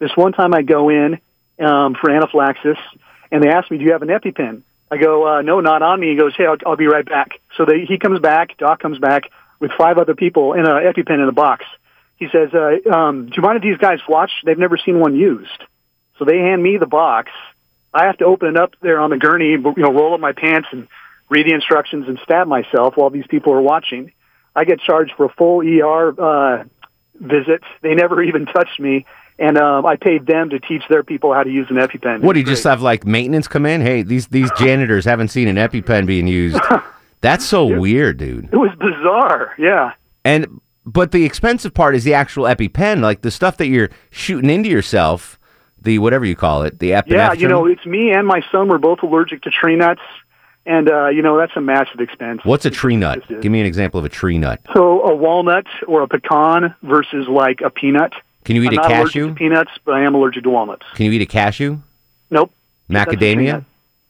This 0.00 0.10
one 0.16 0.32
time, 0.32 0.54
I 0.54 0.62
go 0.62 0.88
in 0.88 1.20
um, 1.60 1.94
for 1.94 2.10
anaphylaxis, 2.10 2.78
and 3.30 3.42
they 3.42 3.48
ask 3.48 3.70
me, 3.70 3.78
"Do 3.78 3.84
you 3.84 3.92
have 3.92 4.02
an 4.02 4.08
EpiPen?" 4.08 4.62
I 4.90 4.96
go, 4.96 5.26
uh, 5.26 5.42
"No, 5.42 5.60
not 5.60 5.82
on 5.82 6.00
me." 6.00 6.10
He 6.10 6.16
goes, 6.16 6.34
"Hey, 6.36 6.46
I'll, 6.46 6.56
I'll 6.64 6.76
be 6.76 6.86
right 6.86 7.06
back." 7.06 7.40
So 7.56 7.64
they, 7.64 7.84
he 7.84 7.98
comes 7.98 8.20
back. 8.20 8.56
Doc 8.58 8.80
comes 8.80 8.98
back 8.98 9.30
with 9.60 9.72
five 9.72 9.98
other 9.98 10.14
people 10.14 10.54
in 10.54 10.60
an 10.60 10.66
EpiPen 10.66 11.22
in 11.22 11.28
a 11.28 11.32
box. 11.32 11.64
He 12.16 12.28
says, 12.30 12.50
uh, 12.54 12.90
um, 12.90 13.26
"Do 13.26 13.32
you 13.36 13.42
mind 13.42 13.56
if 13.56 13.62
these 13.62 13.78
guys 13.78 14.00
watch? 14.08 14.30
They've 14.44 14.58
never 14.58 14.76
seen 14.76 14.98
one 15.00 15.14
used." 15.14 15.62
So 16.18 16.24
they 16.24 16.38
hand 16.38 16.62
me 16.62 16.76
the 16.76 16.86
box. 16.86 17.30
I 17.94 18.06
have 18.06 18.18
to 18.18 18.24
open 18.24 18.48
it 18.48 18.56
up 18.56 18.74
there 18.80 19.00
on 19.00 19.10
the 19.10 19.16
gurney, 19.16 19.50
you 19.50 19.74
know, 19.76 19.92
roll 19.92 20.14
up 20.14 20.20
my 20.20 20.32
pants 20.32 20.68
and 20.72 20.88
read 21.28 21.46
the 21.46 21.54
instructions 21.54 22.08
and 22.08 22.18
stab 22.22 22.46
myself 22.46 22.96
while 22.96 23.10
these 23.10 23.26
people 23.26 23.52
are 23.52 23.62
watching. 23.62 24.12
I 24.54 24.64
get 24.64 24.80
charged 24.80 25.12
for 25.16 25.26
a 25.26 25.28
full 25.28 25.60
ER 25.60 26.14
uh, 26.20 26.64
visit. 27.14 27.62
They 27.80 27.94
never 27.94 28.22
even 28.28 28.46
touched 28.46 28.78
me, 28.80 29.06
and 29.38 29.56
um, 29.56 29.86
I 29.86 29.96
paid 29.96 30.26
them 30.26 30.50
to 30.50 30.58
teach 30.58 30.82
their 30.88 31.02
people 31.02 31.32
how 31.32 31.42
to 31.42 31.50
use 31.50 31.68
an 31.70 31.76
EpiPen. 31.76 32.22
What 32.22 32.32
do 32.32 32.40
you 32.40 32.46
just 32.46 32.64
have 32.64 32.82
like 32.82 33.06
maintenance 33.06 33.46
come 33.46 33.66
in? 33.66 33.80
Hey, 33.80 34.02
these 34.02 34.26
these 34.28 34.50
janitors 34.58 35.04
haven't 35.04 35.28
seen 35.28 35.48
an 35.48 35.56
EpiPen 35.56 36.06
being 36.06 36.26
used. 36.26 36.58
That's 37.20 37.44
so 37.44 37.66
weird, 37.78 38.18
dude. 38.18 38.48
It 38.52 38.56
was 38.56 38.70
bizarre. 38.78 39.54
Yeah. 39.58 39.92
And 40.24 40.60
but 40.84 41.12
the 41.12 41.24
expensive 41.24 41.74
part 41.74 41.94
is 41.94 42.04
the 42.04 42.14
actual 42.14 42.44
EpiPen, 42.44 43.00
like 43.00 43.22
the 43.22 43.30
stuff 43.30 43.56
that 43.58 43.66
you're 43.66 43.90
shooting 44.10 44.50
into 44.50 44.68
yourself, 44.68 45.38
the 45.80 45.98
whatever 45.98 46.24
you 46.24 46.36
call 46.36 46.62
it, 46.62 46.78
the 46.78 46.90
epinephrine. 46.90 47.10
Yeah, 47.10 47.32
you 47.32 47.48
know, 47.48 47.66
it's 47.66 47.84
me 47.86 48.10
and 48.10 48.26
my 48.26 48.42
son 48.50 48.68
were 48.68 48.78
both 48.78 49.02
allergic 49.02 49.42
to 49.42 49.50
tree 49.50 49.76
nuts, 49.76 50.00
and 50.66 50.88
uh, 50.90 51.08
you 51.08 51.22
know 51.22 51.36
that's 51.36 51.52
a 51.56 51.60
massive 51.60 52.00
expense. 52.00 52.40
What's 52.44 52.64
a 52.64 52.70
tree 52.70 52.96
nut? 52.96 53.22
Give 53.28 53.52
me 53.52 53.60
an 53.60 53.66
example 53.66 53.98
of 53.98 54.04
a 54.04 54.08
tree 54.08 54.38
nut. 54.38 54.60
So 54.74 55.02
a 55.02 55.14
walnut 55.14 55.66
or 55.86 56.02
a 56.02 56.08
pecan 56.08 56.74
versus 56.82 57.28
like 57.28 57.60
a 57.60 57.70
peanut. 57.70 58.12
Can 58.48 58.56
you 58.56 58.62
eat 58.62 58.68
I'm 58.68 58.72
a 58.72 58.76
not 58.76 58.86
allergic 58.86 59.04
cashew? 59.12 59.28
to 59.28 59.34
peanuts, 59.34 59.70
but 59.84 59.92
I 59.92 60.04
am 60.04 60.14
allergic 60.14 60.44
to 60.44 60.48
walnuts. 60.48 60.86
Can 60.94 61.04
you 61.04 61.12
eat 61.12 61.20
a 61.20 61.26
cashew? 61.26 61.76
Nope. 62.30 62.50
That's 62.88 63.12
tree 63.12 63.18
Macadamia? 63.18 63.64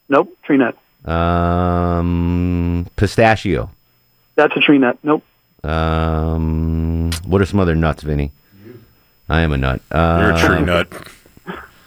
Nope. 0.09 0.39
Tree 0.45 0.59
nut. 0.59 0.77
Um, 1.13 2.87
pistachio. 2.95 3.69
That's 4.37 4.57
a 4.57 4.61
tree 4.61 4.79
nut. 4.79 4.97
Nope. 5.03 5.25
Um, 5.65 7.11
what 7.27 7.41
are 7.43 7.47
some 7.47 7.59
other 7.59 7.75
nuts, 7.75 8.05
Vinny? 8.05 8.31
I 9.29 9.41
am 9.41 9.51
a 9.51 9.57
nut. 9.57 9.81
Uh, 9.91 10.19
You're 10.21 10.31
a 10.31 10.39
tree 10.39 10.65
nut. 10.65 10.89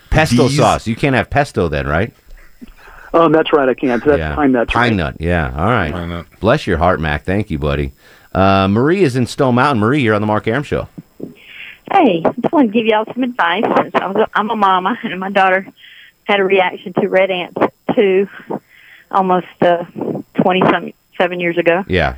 Pesto 0.09 0.49
These- 0.49 0.57
sauce. 0.57 0.87
You 0.87 0.97
can't 0.97 1.15
have 1.15 1.29
pesto 1.29 1.69
then, 1.69 1.87
right? 1.87 2.13
Um, 3.13 3.31
that's 3.31 3.53
right. 3.53 3.69
I 3.69 3.75
can't. 3.75 4.03
That's 4.03 4.19
yeah. 4.19 4.35
pine 4.35 4.51
nut. 4.51 4.67
Pine 4.67 4.97
nut. 4.97 5.15
Yeah. 5.21 5.53
All 5.55 5.69
right. 5.69 5.93
Pine 5.93 6.09
nut. 6.09 6.25
Bless 6.41 6.67
your 6.67 6.79
heart, 6.79 6.99
Mac. 6.99 7.23
Thank 7.23 7.49
you, 7.49 7.59
buddy. 7.59 7.93
Uh, 8.35 8.67
Marie 8.67 9.03
is 9.03 9.15
in 9.15 9.25
Stone 9.25 9.55
Mountain. 9.55 9.79
Marie, 9.79 10.01
you're 10.01 10.15
on 10.15 10.21
the 10.21 10.27
Mark 10.27 10.49
Arum 10.49 10.63
Show. 10.63 10.89
Hey, 11.89 12.21
I 12.25 12.31
just 12.31 12.51
want 12.53 12.71
to 12.71 12.73
give 12.73 12.85
y'all 12.85 13.05
some 13.13 13.23
advice. 13.23 13.63
Since 13.77 13.95
I 13.95 14.07
was 14.07 14.15
a, 14.17 14.29
I'm 14.33 14.49
a 14.49 14.55
mama, 14.55 14.97
and 15.03 15.19
my 15.19 15.31
daughter 15.31 15.67
had 16.25 16.39
a 16.39 16.43
reaction 16.43 16.93
to 16.93 17.07
red 17.07 17.31
ants 17.31 17.57
too, 17.95 18.27
almost 19.09 19.47
uh, 19.61 19.85
twenty 20.35 20.61
some 20.61 20.93
seven 21.17 21.39
years 21.39 21.57
ago. 21.57 21.83
Yeah. 21.87 22.17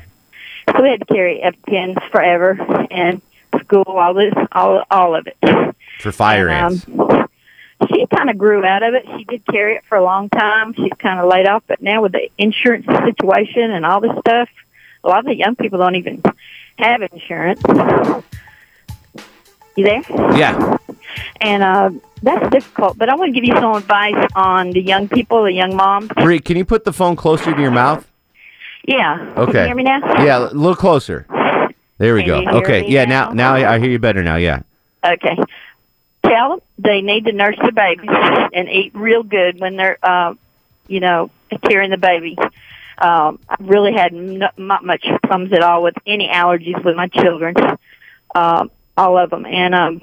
So 0.70 0.82
we 0.82 0.88
had 0.88 1.00
to 1.00 1.06
carry 1.06 1.40
EpiPens 1.44 2.10
forever, 2.10 2.52
and 2.90 3.20
school, 3.60 3.84
all 3.86 4.14
this, 4.14 4.34
all 4.52 4.84
all 4.90 5.14
of 5.14 5.26
it. 5.26 5.74
For 6.00 6.12
fire 6.12 6.48
And, 6.48 6.72
ants. 6.72 6.86
Um, 6.88 7.28
she 7.88 8.06
kind 8.06 8.30
of 8.30 8.38
grew 8.38 8.64
out 8.64 8.82
of 8.82 8.94
it. 8.94 9.04
She 9.16 9.24
did 9.24 9.44
carry 9.46 9.74
it 9.74 9.84
for 9.88 9.98
a 9.98 10.02
long 10.02 10.28
time. 10.30 10.74
She's 10.74 10.92
kind 10.98 11.20
of 11.20 11.28
laid 11.28 11.46
off, 11.46 11.64
but 11.66 11.82
now 11.82 12.02
with 12.02 12.12
the 12.12 12.30
insurance 12.38 12.86
situation 12.86 13.70
and 13.70 13.84
all 13.84 14.00
this 14.00 14.16
stuff, 14.20 14.48
a 15.02 15.08
lot 15.08 15.18
of 15.18 15.26
the 15.26 15.36
young 15.36 15.56
people 15.56 15.78
don't 15.78 15.96
even 15.96 16.22
have 16.78 17.02
insurance. 17.02 17.60
You 19.76 19.84
there? 19.84 20.02
Yeah. 20.36 20.76
And 21.40 21.62
uh, 21.62 21.90
that's 22.22 22.48
difficult. 22.50 22.96
But 22.98 23.08
I 23.08 23.14
want 23.14 23.34
to 23.34 23.40
give 23.40 23.44
you 23.44 23.54
some 23.60 23.76
advice 23.76 24.28
on 24.34 24.70
the 24.70 24.80
young 24.80 25.08
people, 25.08 25.44
the 25.44 25.52
young 25.52 25.76
moms. 25.76 26.10
Marie, 26.16 26.40
can 26.40 26.56
you 26.56 26.64
put 26.64 26.84
the 26.84 26.92
phone 26.92 27.16
closer 27.16 27.54
to 27.54 27.60
your 27.60 27.70
mouth? 27.70 28.06
Yeah. 28.86 29.32
Okay. 29.36 29.52
Can 29.52 29.60
you 29.60 29.66
hear 29.66 29.74
me 29.74 29.82
now? 29.84 30.24
Yeah, 30.24 30.38
a 30.38 30.52
little 30.52 30.76
closer. 30.76 31.26
There 31.98 32.14
we 32.14 32.24
Can 32.24 32.44
go. 32.44 32.58
Okay. 32.58 32.86
Yeah. 32.88 33.04
Now, 33.04 33.30
now 33.30 33.54
I 33.54 33.74
I 33.74 33.78
hear 33.78 33.90
you 33.90 33.98
better. 33.98 34.22
Now. 34.22 34.36
Yeah. 34.36 34.62
Okay. 35.04 35.36
Tell 36.24 36.50
them 36.50 36.60
they 36.78 37.02
need 37.02 37.26
to 37.26 37.32
nurse 37.32 37.56
the 37.62 37.72
babies 37.72 38.08
and 38.52 38.68
eat 38.68 38.94
real 38.94 39.22
good 39.22 39.60
when 39.60 39.76
they're, 39.76 39.98
uh, 40.02 40.34
you 40.88 41.00
know, 41.00 41.30
carrying 41.62 41.90
the 41.90 41.98
baby. 41.98 42.36
Um, 42.98 43.38
I've 43.48 43.60
really 43.60 43.92
had 43.92 44.12
no, 44.12 44.48
not 44.56 44.84
much 44.84 45.06
problems 45.22 45.52
at 45.52 45.62
all 45.62 45.82
with 45.82 45.94
any 46.06 46.28
allergies 46.28 46.82
with 46.84 46.96
my 46.96 47.08
children, 47.08 47.54
um, 48.34 48.70
all 48.96 49.18
of 49.18 49.30
them, 49.30 49.44
and 49.46 49.74
um, 49.74 49.98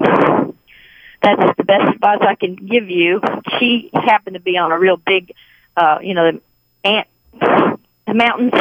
that's 1.22 1.56
the 1.56 1.64
best 1.64 1.94
advice 1.94 2.18
I 2.20 2.34
can 2.34 2.56
give 2.56 2.90
you. 2.90 3.20
She 3.58 3.90
happened 3.94 4.34
to 4.34 4.40
be 4.40 4.56
on 4.58 4.72
a 4.72 4.78
real 4.78 4.96
big, 4.96 5.32
uh, 5.76 5.98
you 6.02 6.14
know, 6.14 6.32
the 6.32 6.40
ant 6.88 7.08
the 8.06 8.14
mountains, 8.14 8.52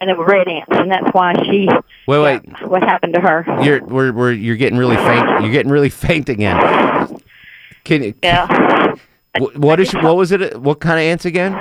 and 0.00 0.08
there 0.08 0.16
were 0.16 0.26
red 0.26 0.48
ants, 0.48 0.68
and 0.70 0.90
that's 0.90 1.12
why 1.14 1.34
she. 1.44 1.68
Wait, 2.06 2.18
wait. 2.20 2.62
What 2.68 2.82
happened 2.82 3.14
to 3.14 3.20
her? 3.20 3.44
You're 3.62 3.84
we're, 3.84 4.12
we're 4.12 4.32
you're 4.32 4.56
getting 4.56 4.78
really 4.78 4.96
faint. 4.96 5.42
You're 5.42 5.52
getting 5.52 5.70
really 5.72 5.90
faint 5.90 6.28
again. 6.28 6.58
Can 7.84 8.02
you? 8.02 8.14
Yeah. 8.22 8.94
wh- 9.38 9.56
What 9.58 9.80
is 9.80 9.92
what 9.94 10.16
was 10.16 10.32
it? 10.32 10.60
What 10.60 10.80
kind 10.80 10.94
of 10.98 11.02
ants 11.04 11.24
again? 11.24 11.52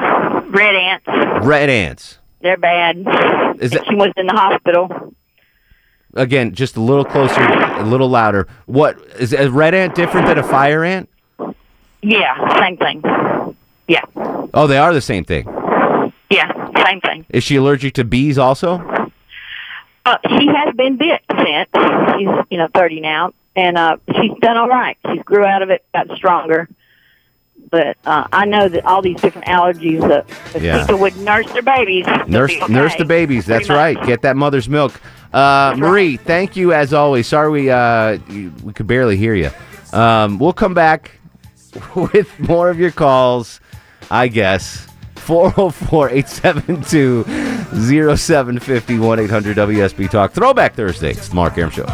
Red 0.51 0.75
ants. 0.75 1.05
Red 1.45 1.69
ants. 1.69 2.17
They're 2.41 2.57
bad. 2.57 2.97
Is 3.59 3.71
And 3.73 3.85
she 3.87 3.95
was 3.95 4.11
in 4.17 4.25
the 4.25 4.33
hospital. 4.33 5.13
Again, 6.15 6.53
just 6.53 6.75
a 6.75 6.81
little 6.81 7.05
closer, 7.05 7.41
a 7.41 7.83
little 7.83 8.09
louder. 8.09 8.47
What 8.65 8.97
is 9.19 9.33
a 9.33 9.49
red 9.49 9.73
ant 9.73 9.95
different 9.95 10.27
than 10.27 10.37
a 10.37 10.43
fire 10.43 10.83
ant? 10.83 11.09
Yeah, 12.01 12.59
same 12.59 12.77
thing. 12.77 13.01
Yeah, 13.87 14.01
Oh, 14.53 14.67
they 14.67 14.77
are 14.77 14.93
the 14.93 15.01
same 15.01 15.23
thing. 15.23 15.45
yeah, 16.29 16.51
same 16.85 16.99
thing. 17.01 17.25
Is 17.29 17.43
she 17.43 17.55
allergic 17.57 17.93
to 17.95 18.03
bees 18.03 18.37
also? 18.37 18.79
Uh, 20.05 20.17
she 20.27 20.47
has 20.47 20.73
been 20.75 20.97
bit 20.97 21.21
since 21.29 21.69
she's 22.17 22.27
you 22.49 22.57
know 22.57 22.67
thirty 22.73 22.99
now, 23.01 23.33
and 23.55 23.77
uh, 23.77 23.97
she's 24.19 24.31
done 24.41 24.57
all 24.57 24.67
right. 24.67 24.97
She's 25.11 25.21
grew 25.23 25.45
out 25.45 25.61
of 25.61 25.69
it, 25.69 25.85
got 25.93 26.07
stronger. 26.15 26.67
But 27.69 27.97
uh, 28.05 28.27
I 28.33 28.45
know 28.45 28.67
that 28.67 28.85
all 28.85 29.01
these 29.01 29.19
different 29.21 29.47
allergies 29.47 30.01
that 30.07 30.29
if 30.55 30.61
Yeah. 30.61 30.81
people 30.85 30.99
would 30.99 31.15
nurse 31.17 31.49
their 31.53 31.61
babies. 31.61 32.05
Nurse, 32.27 32.51
okay. 32.61 32.73
nurse 32.73 32.95
the 32.95 33.05
babies. 33.05 33.45
That's 33.45 33.69
right. 33.69 34.01
Get 34.05 34.21
that 34.23 34.35
mother's 34.35 34.67
milk. 34.67 34.99
Uh, 35.33 35.73
Marie, 35.77 36.17
thank 36.17 36.55
you 36.57 36.73
as 36.73 36.93
always. 36.93 37.27
Sorry 37.27 37.49
we 37.49 37.69
uh, 37.69 38.17
we 38.63 38.73
could 38.73 38.87
barely 38.87 39.15
hear 39.15 39.33
you. 39.35 39.49
Um, 39.93 40.39
we'll 40.39 40.51
come 40.53 40.73
back 40.73 41.11
with 41.95 42.37
more 42.39 42.69
of 42.69 42.79
your 42.79 42.91
calls, 42.91 43.61
I 44.09 44.27
guess. 44.27 44.87
404 45.15 46.09
872 46.09 47.23
0750 47.77 48.99
1 48.99 49.19
800 49.19 49.55
WSB 49.57 50.09
Talk. 50.09 50.33
Throwback 50.33 50.73
Thursday. 50.75 51.11
It's 51.11 51.29
the 51.29 51.35
Mark 51.35 51.57
Arum 51.57 51.69
Show. 51.71 51.85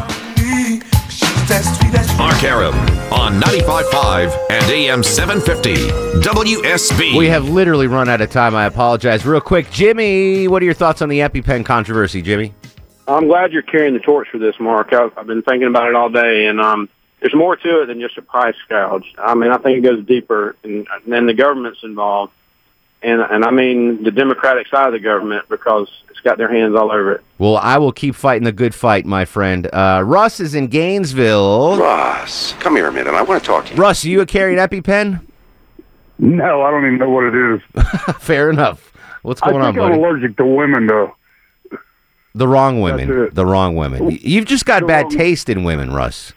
Mark 1.48 2.44
Arum 2.44 2.74
on 3.10 3.40
95.5 3.40 4.48
and 4.50 4.64
AM 4.66 5.02
750 5.02 5.76
WSB. 6.20 7.16
We 7.16 7.28
have 7.28 7.48
literally 7.48 7.86
run 7.86 8.06
out 8.06 8.20
of 8.20 8.30
time. 8.30 8.54
I 8.54 8.66
apologize. 8.66 9.24
Real 9.24 9.40
quick, 9.40 9.70
Jimmy, 9.70 10.46
what 10.46 10.60
are 10.60 10.66
your 10.66 10.74
thoughts 10.74 11.00
on 11.00 11.08
the 11.08 11.20
EpiPen 11.20 11.64
controversy, 11.64 12.20
Jimmy? 12.20 12.52
I'm 13.06 13.28
glad 13.28 13.52
you're 13.52 13.62
carrying 13.62 13.94
the 13.94 14.00
torch 14.00 14.28
for 14.30 14.36
this, 14.36 14.56
Mark. 14.60 14.92
I've, 14.92 15.16
I've 15.16 15.26
been 15.26 15.40
thinking 15.40 15.68
about 15.68 15.88
it 15.88 15.94
all 15.94 16.10
day, 16.10 16.48
and 16.48 16.60
um, 16.60 16.90
there's 17.20 17.34
more 17.34 17.56
to 17.56 17.82
it 17.82 17.86
than 17.86 17.98
just 17.98 18.18
a 18.18 18.22
price 18.22 18.54
gouge. 18.68 19.14
I 19.16 19.34
mean, 19.34 19.50
I 19.50 19.56
think 19.56 19.78
it 19.78 19.88
goes 19.88 20.04
deeper, 20.04 20.54
and 20.62 20.86
then 21.06 21.24
the 21.24 21.32
government's 21.32 21.82
involved. 21.82 22.34
And 23.02 23.20
and 23.20 23.44
I 23.44 23.50
mean 23.50 24.02
the 24.02 24.10
Democratic 24.10 24.66
side 24.68 24.86
of 24.86 24.92
the 24.92 24.98
government 24.98 25.48
because 25.48 25.88
it's 26.10 26.20
got 26.20 26.38
their 26.38 26.52
hands 26.52 26.74
all 26.74 26.90
over 26.90 27.12
it. 27.12 27.24
Well, 27.38 27.56
I 27.58 27.78
will 27.78 27.92
keep 27.92 28.14
fighting 28.14 28.44
the 28.44 28.52
good 28.52 28.74
fight, 28.74 29.06
my 29.06 29.24
friend. 29.24 29.68
Uh, 29.72 30.02
Russ 30.04 30.40
is 30.40 30.54
in 30.54 30.66
Gainesville. 30.66 31.78
Russ, 31.78 32.54
come 32.60 32.76
here 32.76 32.88
a 32.88 32.92
minute. 32.92 33.14
I 33.14 33.22
want 33.22 33.42
to 33.42 33.46
talk 33.46 33.66
to 33.66 33.74
you. 33.74 33.80
Russ, 33.80 34.04
are 34.04 34.08
you 34.08 34.20
a 34.20 34.26
carry 34.26 34.58
an 34.58 34.68
EpiPen? 34.68 35.24
No, 36.18 36.62
I 36.62 36.70
don't 36.70 36.84
even 36.86 36.98
know 36.98 37.10
what 37.10 37.24
it 37.24 37.34
is. 37.54 37.84
Fair 38.18 38.50
enough. 38.50 38.92
What's 39.22 39.40
going 39.40 39.62
I 39.62 39.66
on, 39.68 39.74
think 39.74 39.84
I'm 39.84 39.92
allergic 39.92 40.36
to 40.38 40.44
women, 40.46 40.86
though. 40.86 41.14
The 42.34 42.48
wrong 42.48 42.80
women. 42.80 43.28
The 43.32 43.46
wrong 43.46 43.76
women. 43.76 44.10
You've 44.20 44.44
just 44.46 44.64
got 44.64 44.86
bad 44.86 45.10
taste 45.10 45.48
in 45.48 45.64
women, 45.64 45.92
Russ. 45.92 46.32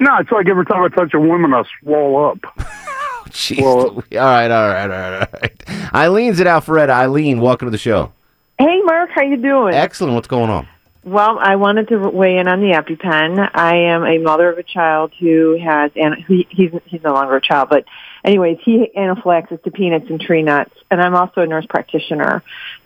No, 0.00 0.16
it's 0.18 0.30
like 0.30 0.48
every 0.48 0.64
time 0.66 0.82
I 0.82 0.88
touch 0.88 1.14
a 1.14 1.20
woman, 1.20 1.54
I 1.54 1.62
swell 1.80 2.26
up. 2.26 2.38
Jeez. 3.34 3.60
all 3.62 3.96
right, 3.96 4.50
all 4.50 4.68
right, 4.68 4.82
all 4.82 4.88
right, 4.88 5.12
all 5.20 5.40
right. 5.42 5.92
Eileen's 5.92 6.40
at 6.40 6.46
Alpharetta. 6.46 6.90
Eileen, 6.90 7.40
welcome 7.40 7.66
to 7.66 7.70
the 7.70 7.78
show. 7.78 8.12
Hey, 8.58 8.80
Mark, 8.82 9.10
how 9.10 9.22
you 9.22 9.36
doing? 9.36 9.74
Excellent. 9.74 10.14
What's 10.14 10.28
going 10.28 10.50
on? 10.50 10.68
Well, 11.02 11.38
I 11.38 11.56
wanted 11.56 11.88
to 11.88 11.98
weigh 11.98 12.38
in 12.38 12.48
on 12.48 12.60
the 12.60 12.70
EpiPen. 12.70 13.50
I 13.52 13.76
am 13.88 14.04
a 14.04 14.18
mother 14.18 14.48
of 14.48 14.56
a 14.56 14.62
child 14.62 15.12
who 15.20 15.58
has, 15.62 15.90
and 15.96 16.14
he, 16.26 16.46
he's 16.48 16.70
he's 16.86 17.02
no 17.02 17.12
longer 17.12 17.36
a 17.36 17.42
child, 17.42 17.68
but 17.68 17.84
anyways, 18.24 18.58
he 18.64 18.90
anaphylaxis 18.96 19.58
to 19.64 19.70
peanuts 19.70 20.06
and 20.08 20.18
tree 20.18 20.42
nuts, 20.42 20.72
and 20.90 21.02
I'm 21.02 21.14
also 21.14 21.42
a 21.42 21.46
nurse 21.46 21.66
practitioner. 21.66 22.42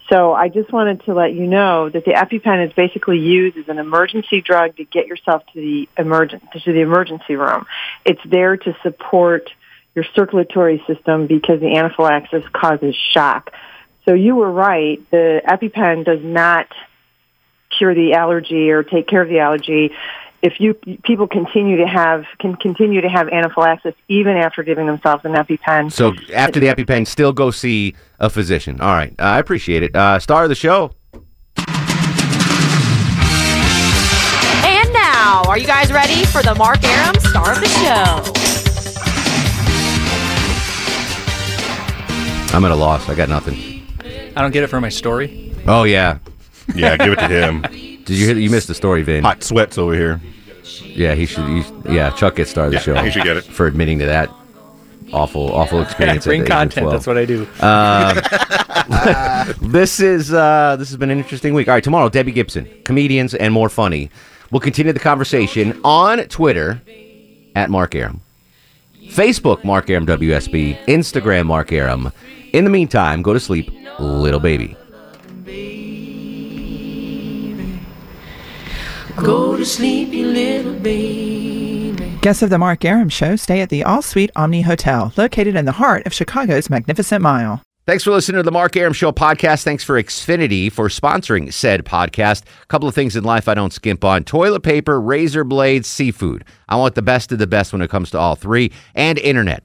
So 0.08 0.32
I 0.32 0.48
just 0.48 0.72
wanted 0.72 1.04
to 1.04 1.14
let 1.14 1.34
you 1.34 1.46
know 1.46 1.90
that 1.90 2.06
the 2.06 2.12
EpiPen 2.12 2.66
is 2.66 2.72
basically 2.72 3.18
used 3.18 3.58
as 3.58 3.68
an 3.68 3.78
emergency 3.78 4.40
drug 4.40 4.76
to 4.78 4.84
get 4.84 5.06
yourself 5.06 5.44
to 5.52 5.60
the 5.60 5.88
emergent 5.96 6.42
to 6.64 6.72
the 6.72 6.80
emergency 6.80 7.36
room. 7.36 7.66
It's 8.04 8.22
there 8.24 8.56
to 8.56 8.76
support 8.82 9.50
your 9.98 10.06
circulatory 10.14 10.80
system 10.86 11.26
because 11.26 11.58
the 11.58 11.76
anaphylaxis 11.76 12.44
causes 12.52 12.94
shock. 12.94 13.50
So 14.04 14.14
you 14.14 14.36
were 14.36 14.50
right. 14.50 15.02
The 15.10 15.42
EpiPen 15.44 16.04
does 16.04 16.22
not 16.22 16.68
cure 17.76 17.96
the 17.96 18.14
allergy 18.14 18.70
or 18.70 18.84
take 18.84 19.08
care 19.08 19.22
of 19.22 19.28
the 19.28 19.40
allergy. 19.40 19.90
If 20.40 20.60
you 20.60 20.74
people 21.02 21.26
continue 21.26 21.78
to 21.78 21.86
have 21.88 22.26
can 22.38 22.54
continue 22.54 23.00
to 23.00 23.08
have 23.08 23.28
anaphylaxis 23.28 23.94
even 24.06 24.36
after 24.36 24.62
giving 24.62 24.86
themselves 24.86 25.24
an 25.24 25.32
EpiPen. 25.32 25.90
So 25.90 26.14
after 26.32 26.60
the 26.60 26.68
EpiPen, 26.68 27.08
still 27.08 27.32
go 27.32 27.50
see 27.50 27.96
a 28.20 28.30
physician. 28.30 28.80
All 28.80 28.94
right. 28.94 29.12
Uh, 29.18 29.22
I 29.22 29.40
appreciate 29.40 29.82
it. 29.82 29.96
Uh, 29.96 30.20
star 30.20 30.44
of 30.44 30.48
the 30.48 30.54
show. 30.54 30.92
And 34.64 34.92
now, 34.92 35.42
are 35.48 35.58
you 35.58 35.66
guys 35.66 35.92
ready 35.92 36.24
for 36.26 36.40
the 36.44 36.54
Mark 36.54 36.84
Arum 36.84 37.16
star 37.18 37.50
of 37.50 37.60
the 37.60 37.66
show? 37.66 38.37
I'm 42.54 42.64
at 42.64 42.70
a 42.70 42.74
loss. 42.76 43.08
I 43.08 43.14
got 43.14 43.28
nothing. 43.28 43.82
I 44.36 44.42
don't 44.42 44.52
get 44.52 44.62
it 44.64 44.68
for 44.68 44.80
my 44.80 44.88
story. 44.88 45.54
Oh, 45.66 45.84
yeah. 45.84 46.18
Yeah, 46.74 46.96
give 46.96 47.12
it 47.12 47.16
to 47.16 47.28
him. 47.28 47.62
Did 48.04 48.10
you 48.10 48.26
hear 48.26 48.36
You 48.36 48.50
missed 48.50 48.68
the 48.68 48.74
story, 48.74 49.02
Vin. 49.02 49.22
Hot 49.24 49.42
sweats 49.42 49.76
over 49.78 49.94
here. 49.94 50.20
Yeah, 50.84 51.14
he 51.14 51.26
should. 51.26 51.46
He, 51.46 51.62
yeah, 51.94 52.10
Chuck 52.10 52.36
gets 52.36 52.50
star 52.50 52.66
of 52.66 52.70
the 52.72 52.76
Yeah, 52.78 52.82
show. 52.82 52.94
he 53.02 53.10
should 53.10 53.22
get 53.24 53.36
it. 53.36 53.44
For 53.44 53.66
admitting 53.66 53.98
to 54.00 54.06
that 54.06 54.30
awful, 55.12 55.52
awful 55.54 55.82
experience. 55.86 56.24
bring 56.24 56.42
at 56.42 56.46
the 56.48 56.52
age 56.54 56.66
of 56.68 56.74
content, 56.74 56.84
12. 56.84 56.92
that's 56.92 57.06
what 57.06 57.18
I 57.18 57.24
do. 57.26 57.46
Um, 59.60 59.70
this 59.72 60.00
is 60.00 60.32
uh, 60.32 60.76
this 60.78 60.88
has 60.88 60.96
been 60.96 61.10
an 61.10 61.18
interesting 61.18 61.54
week. 61.54 61.68
All 61.68 61.74
right, 61.74 61.84
tomorrow 61.84 62.08
Debbie 62.08 62.32
Gibson, 62.32 62.68
comedians 62.84 63.34
and 63.34 63.52
more 63.52 63.68
funny. 63.68 64.10
We'll 64.50 64.60
continue 64.60 64.92
the 64.92 65.00
conversation 65.00 65.78
on 65.84 66.18
Twitter 66.28 66.80
at 67.54 67.68
Mark 67.70 67.94
Arum, 67.94 68.20
Facebook 69.08 69.64
Mark 69.64 69.88
Arum 69.90 70.06
WSB, 70.06 70.84
Instagram 70.86 71.46
Mark 71.46 71.72
Arum. 71.72 72.12
In 72.52 72.64
the 72.64 72.70
meantime, 72.70 73.20
go 73.20 73.34
to 73.34 73.40
sleep, 73.40 73.70
little 73.98 74.40
baby. 74.40 74.74
Go 79.16 79.56
to 79.56 79.66
sleep, 79.66 80.10
you 80.10 80.26
little 80.28 80.74
baby. 80.74 82.18
Guests 82.22 82.42
of 82.42 82.50
the 82.50 82.58
Mark 82.58 82.84
Arum 82.84 83.10
Show 83.10 83.36
stay 83.36 83.60
at 83.60 83.68
the 83.68 83.84
All 83.84 84.00
Suite 84.00 84.30
Omni 84.34 84.62
Hotel, 84.62 85.12
located 85.16 85.56
in 85.56 85.66
the 85.66 85.72
heart 85.72 86.06
of 86.06 86.14
Chicago's 86.14 86.70
Magnificent 86.70 87.20
Mile. 87.20 87.62
Thanks 87.84 88.04
for 88.04 88.10
listening 88.10 88.38
to 88.38 88.42
the 88.42 88.52
Mark 88.52 88.76
Arum 88.76 88.92
Show 88.92 89.12
podcast. 89.12 89.62
Thanks 89.62 89.82
for 89.82 90.00
Xfinity 90.00 90.70
for 90.70 90.88
sponsoring 90.88 91.52
said 91.52 91.84
podcast. 91.84 92.42
A 92.62 92.66
couple 92.66 92.88
of 92.88 92.94
things 92.94 93.16
in 93.16 93.24
life 93.24 93.48
I 93.48 93.54
don't 93.54 93.72
skimp 93.72 94.04
on 94.04 94.24
toilet 94.24 94.60
paper, 94.60 95.00
razor 95.00 95.42
blades, 95.42 95.88
seafood. 95.88 96.44
I 96.68 96.76
want 96.76 96.94
the 96.94 97.02
best 97.02 97.32
of 97.32 97.38
the 97.38 97.46
best 97.46 97.72
when 97.72 97.82
it 97.82 97.90
comes 97.90 98.10
to 98.10 98.18
all 98.18 98.36
three, 98.36 98.72
and 98.94 99.18
internet. 99.18 99.64